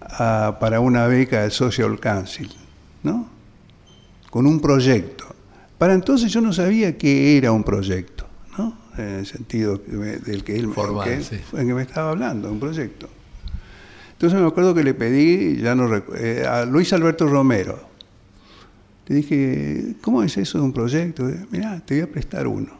a- 0.00 0.56
para 0.60 0.80
una 0.80 1.06
beca 1.06 1.42
del 1.42 1.50
Social 1.50 1.98
Council? 2.00 2.50
¿no? 3.02 3.28
Con 4.30 4.46
un 4.46 4.60
proyecto. 4.60 5.26
Para 5.78 5.92
entonces 5.94 6.32
yo 6.32 6.40
no 6.40 6.52
sabía 6.52 6.96
qué 6.96 7.36
era 7.36 7.52
un 7.52 7.62
proyecto, 7.64 8.26
¿no? 8.56 8.78
en 8.96 9.04
el 9.20 9.26
sentido 9.26 9.82
que 9.84 9.92
me- 9.92 10.16
del 10.16 10.42
que 10.42 10.56
él 10.56 10.72
Formal, 10.72 11.06
que- 11.08 11.22
sí. 11.22 11.36
en 11.52 11.66
que 11.66 11.74
me 11.74 11.82
estaba 11.82 12.10
hablando, 12.12 12.50
un 12.50 12.60
proyecto. 12.60 13.08
Entonces 14.14 14.40
me 14.40 14.46
acuerdo 14.46 14.74
que 14.74 14.82
le 14.84 14.94
pedí 14.94 15.60
ya 15.60 15.74
no 15.74 15.88
eh, 16.16 16.44
a 16.48 16.64
Luis 16.64 16.92
Alberto 16.92 17.26
Romero. 17.26 17.78
Le 19.06 19.16
dije, 19.16 19.96
¿cómo 20.00 20.22
es 20.22 20.36
eso 20.38 20.58
de 20.58 20.64
un 20.64 20.72
proyecto? 20.72 21.30
Mirá, 21.50 21.80
te 21.84 21.94
voy 21.94 22.02
a 22.04 22.10
prestar 22.12 22.46
uno. 22.46 22.70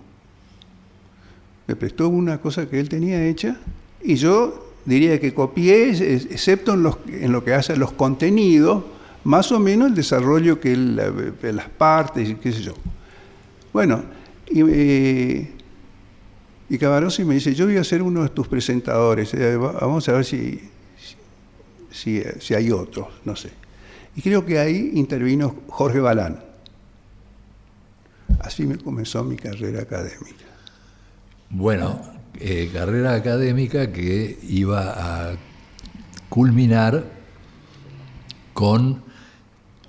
Me 1.67 1.77
prestó 1.77 2.09
una 2.09 2.39
cosa 2.41 2.67
que 2.69 2.79
él 2.81 2.89
tenía 2.89 3.25
hecha 3.27 3.57
y 4.03 4.15
yo 4.17 4.73
diría 4.85 5.19
que 5.21 5.35
copié, 5.35 5.91
excepto 5.91 6.75
en, 6.75 6.83
los- 6.83 6.99
en 7.09 7.33
lo 7.33 7.43
que 7.45 7.55
hace 7.55 7.73
a 7.73 7.77
los 7.77 7.93
contenidos, 7.93 8.85
más 9.25 9.51
o 9.53 9.59
menos 9.59 9.89
el 9.89 9.95
desarrollo 9.95 10.61
que 10.61 10.73
él, 10.75 10.97
las 10.97 11.69
partes, 11.71 12.37
qué 12.43 12.53
sé 12.53 12.63
yo. 12.63 12.75
Bueno, 13.73 14.05
y, 14.51 14.61
eh, 14.67 15.51
y 16.69 16.79
Cavarossi 16.79 17.25
me 17.25 17.35
dice, 17.35 17.55
yo 17.55 17.65
voy 17.67 17.79
a 17.79 17.85
ser 17.85 18.03
uno 18.03 18.23
de 18.23 18.29
tus 18.29 18.47
presentadores, 18.47 19.33
eh, 19.35 19.57
va- 19.57 19.73
vamos 19.73 20.07
a 20.09 20.13
ver 20.13 20.25
si, 20.27 20.61
si, 21.95 22.23
si 22.41 22.55
hay 22.55 22.71
otros, 22.71 23.07
no 23.25 23.37
sé. 23.37 23.51
Y 24.17 24.23
creo 24.23 24.45
que 24.45 24.59
ahí 24.59 24.91
intervino 24.95 25.55
Jorge 25.69 26.01
Balán. 26.01 26.43
Así 28.41 28.67
me 28.67 28.77
comenzó 28.77 29.25
mi 29.25 29.37
carrera 29.37 29.83
académica. 29.83 30.45
Bueno, 31.51 32.01
eh, 32.41 32.71
carrera 32.73 33.15
académica 33.15 33.93
que 33.93 34.39
iba 34.43 35.31
a 35.31 35.37
culminar 36.29 37.05
con 38.53 39.03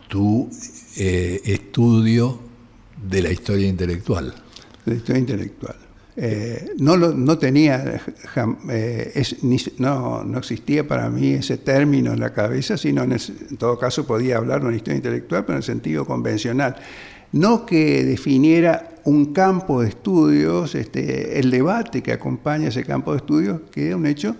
tu 0.07 0.49
eh, 0.97 1.41
estudio 1.43 2.39
de 3.01 3.21
la 3.21 3.31
historia 3.31 3.67
intelectual. 3.67 4.33
de 4.85 4.91
la 4.91 4.97
historia 4.97 5.19
intelectual. 5.19 5.84
Eh, 6.17 6.71
no, 6.77 6.95
no 6.95 7.37
tenía, 7.37 7.99
eh, 8.69 9.11
es- 9.15 9.35
no, 9.79 10.23
no 10.23 10.37
existía 10.37 10.87
para 10.87 11.09
mí 11.09 11.33
ese 11.33 11.57
término 11.57 12.13
en 12.13 12.21
la 12.21 12.31
cabeza, 12.33 12.77
sino 12.77 13.03
en, 13.03 13.17
todo 13.57 13.77
caso 13.77 14.07
podía 14.07 14.37
hablar 14.37 14.61
de 14.61 14.67
una 14.67 14.75
historia 14.77 14.95
intelectual, 14.97 15.43
pero 15.43 15.55
en 15.55 15.57
el 15.57 15.63
sentido 15.63 16.05
convencional. 16.05 16.77
No 17.33 17.65
que 17.65 18.05
definiera 18.05 18.91
un 19.03 19.33
campo 19.33 19.81
de 19.81 19.89
estudios, 19.89 20.73
este, 20.75 21.37
el 21.37 21.51
debate 21.51 22.01
que 22.01 22.13
acompaña 22.13 22.69
ese 22.69 22.85
campo 22.85 23.11
de 23.11 23.17
estudios, 23.17 23.59
que 23.71 23.87
era 23.87 23.97
un 23.97 24.05
hecho 24.05 24.35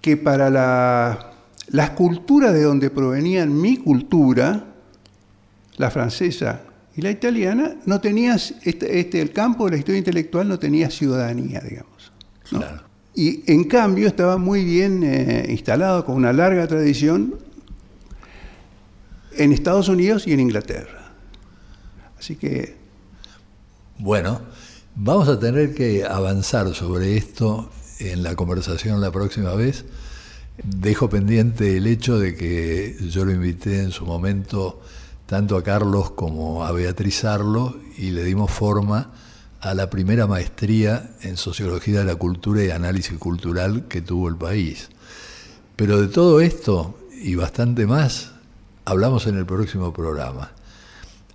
que 0.00 0.16
para 0.16 0.50
la- 0.50 1.32
las 1.70 1.90
culturas 1.90 2.52
de 2.54 2.62
donde 2.62 2.90
provenían 2.90 3.60
mi 3.60 3.76
cultura, 3.76 4.66
la 5.76 5.90
francesa 5.90 6.62
Y 6.98 7.00
la 7.00 7.12
italiana 7.12 7.76
no 7.86 8.00
tenía, 8.00 8.34
este, 8.34 8.98
este, 8.98 9.20
el 9.22 9.32
campo 9.32 9.66
de 9.66 9.70
la 9.70 9.76
historia 9.76 10.00
intelectual 10.00 10.48
no 10.48 10.58
tenía 10.58 10.90
ciudadanía, 10.90 11.60
digamos. 11.60 12.10
¿no? 12.50 12.58
Claro. 12.58 12.82
Y 13.14 13.44
en 13.46 13.62
cambio 13.68 14.08
estaba 14.08 14.36
muy 14.36 14.64
bien 14.64 15.04
eh, 15.04 15.46
instalado, 15.48 16.04
con 16.04 16.16
una 16.16 16.32
larga 16.32 16.66
tradición, 16.66 17.36
en 19.36 19.52
Estados 19.52 19.88
Unidos 19.88 20.26
y 20.26 20.32
en 20.32 20.40
Inglaterra. 20.40 21.12
Así 22.18 22.34
que 22.34 22.74
Bueno, 23.98 24.40
vamos 24.96 25.28
a 25.28 25.38
tener 25.38 25.76
que 25.76 26.04
avanzar 26.04 26.74
sobre 26.74 27.16
esto 27.16 27.70
en 28.00 28.24
la 28.24 28.34
conversación 28.34 29.00
la 29.00 29.12
próxima 29.12 29.54
vez. 29.54 29.84
Dejo 30.64 31.08
pendiente 31.08 31.76
el 31.76 31.86
hecho 31.86 32.18
de 32.18 32.34
que 32.34 32.96
yo 33.08 33.24
lo 33.24 33.30
invité 33.30 33.84
en 33.84 33.92
su 33.92 34.04
momento 34.04 34.80
tanto 35.28 35.58
a 35.58 35.62
Carlos 35.62 36.12
como 36.12 36.64
a 36.64 36.72
Beatriz 36.72 37.22
Arlo 37.26 37.76
y 37.98 38.12
le 38.12 38.24
dimos 38.24 38.50
forma 38.50 39.10
a 39.60 39.74
la 39.74 39.90
primera 39.90 40.26
maestría 40.26 41.10
en 41.20 41.36
Sociología 41.36 41.98
de 41.98 42.06
la 42.06 42.14
Cultura 42.14 42.64
y 42.64 42.70
Análisis 42.70 43.18
Cultural 43.18 43.88
que 43.88 44.00
tuvo 44.00 44.30
el 44.30 44.36
país. 44.36 44.88
Pero 45.76 46.00
de 46.00 46.08
todo 46.08 46.40
esto 46.40 46.98
y 47.12 47.34
bastante 47.34 47.86
más 47.86 48.30
hablamos 48.86 49.26
en 49.26 49.36
el 49.36 49.44
próximo 49.44 49.92
programa. 49.92 50.52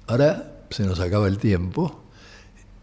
Ahora 0.08 0.54
se 0.72 0.88
nos 0.88 1.00
acaba 1.00 1.28
el 1.28 1.38
tiempo 1.38 2.02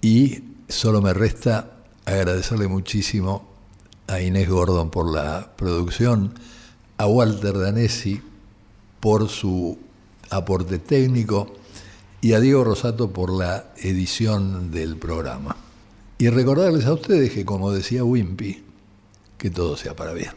y 0.00 0.44
solo 0.68 1.02
me 1.02 1.12
resta 1.12 1.72
agradecerle 2.04 2.68
muchísimo 2.68 3.50
a 4.06 4.20
Inés 4.20 4.48
Gordon 4.48 4.90
por 4.90 5.12
la 5.12 5.50
producción, 5.56 6.34
a 6.98 7.08
Walter 7.08 7.58
Danesi 7.58 8.22
por 9.00 9.28
su 9.28 9.89
aporte 10.30 10.78
técnico 10.78 11.54
y 12.20 12.32
a 12.32 12.40
Diego 12.40 12.64
Rosato 12.64 13.10
por 13.10 13.30
la 13.32 13.72
edición 13.78 14.70
del 14.70 14.96
programa. 14.96 15.56
Y 16.18 16.28
recordarles 16.28 16.86
a 16.86 16.92
ustedes 16.92 17.32
que, 17.32 17.44
como 17.44 17.72
decía 17.72 18.04
Wimpy, 18.04 18.62
que 19.38 19.50
todo 19.50 19.76
sea 19.76 19.96
para 19.96 20.12
bien. 20.12 20.32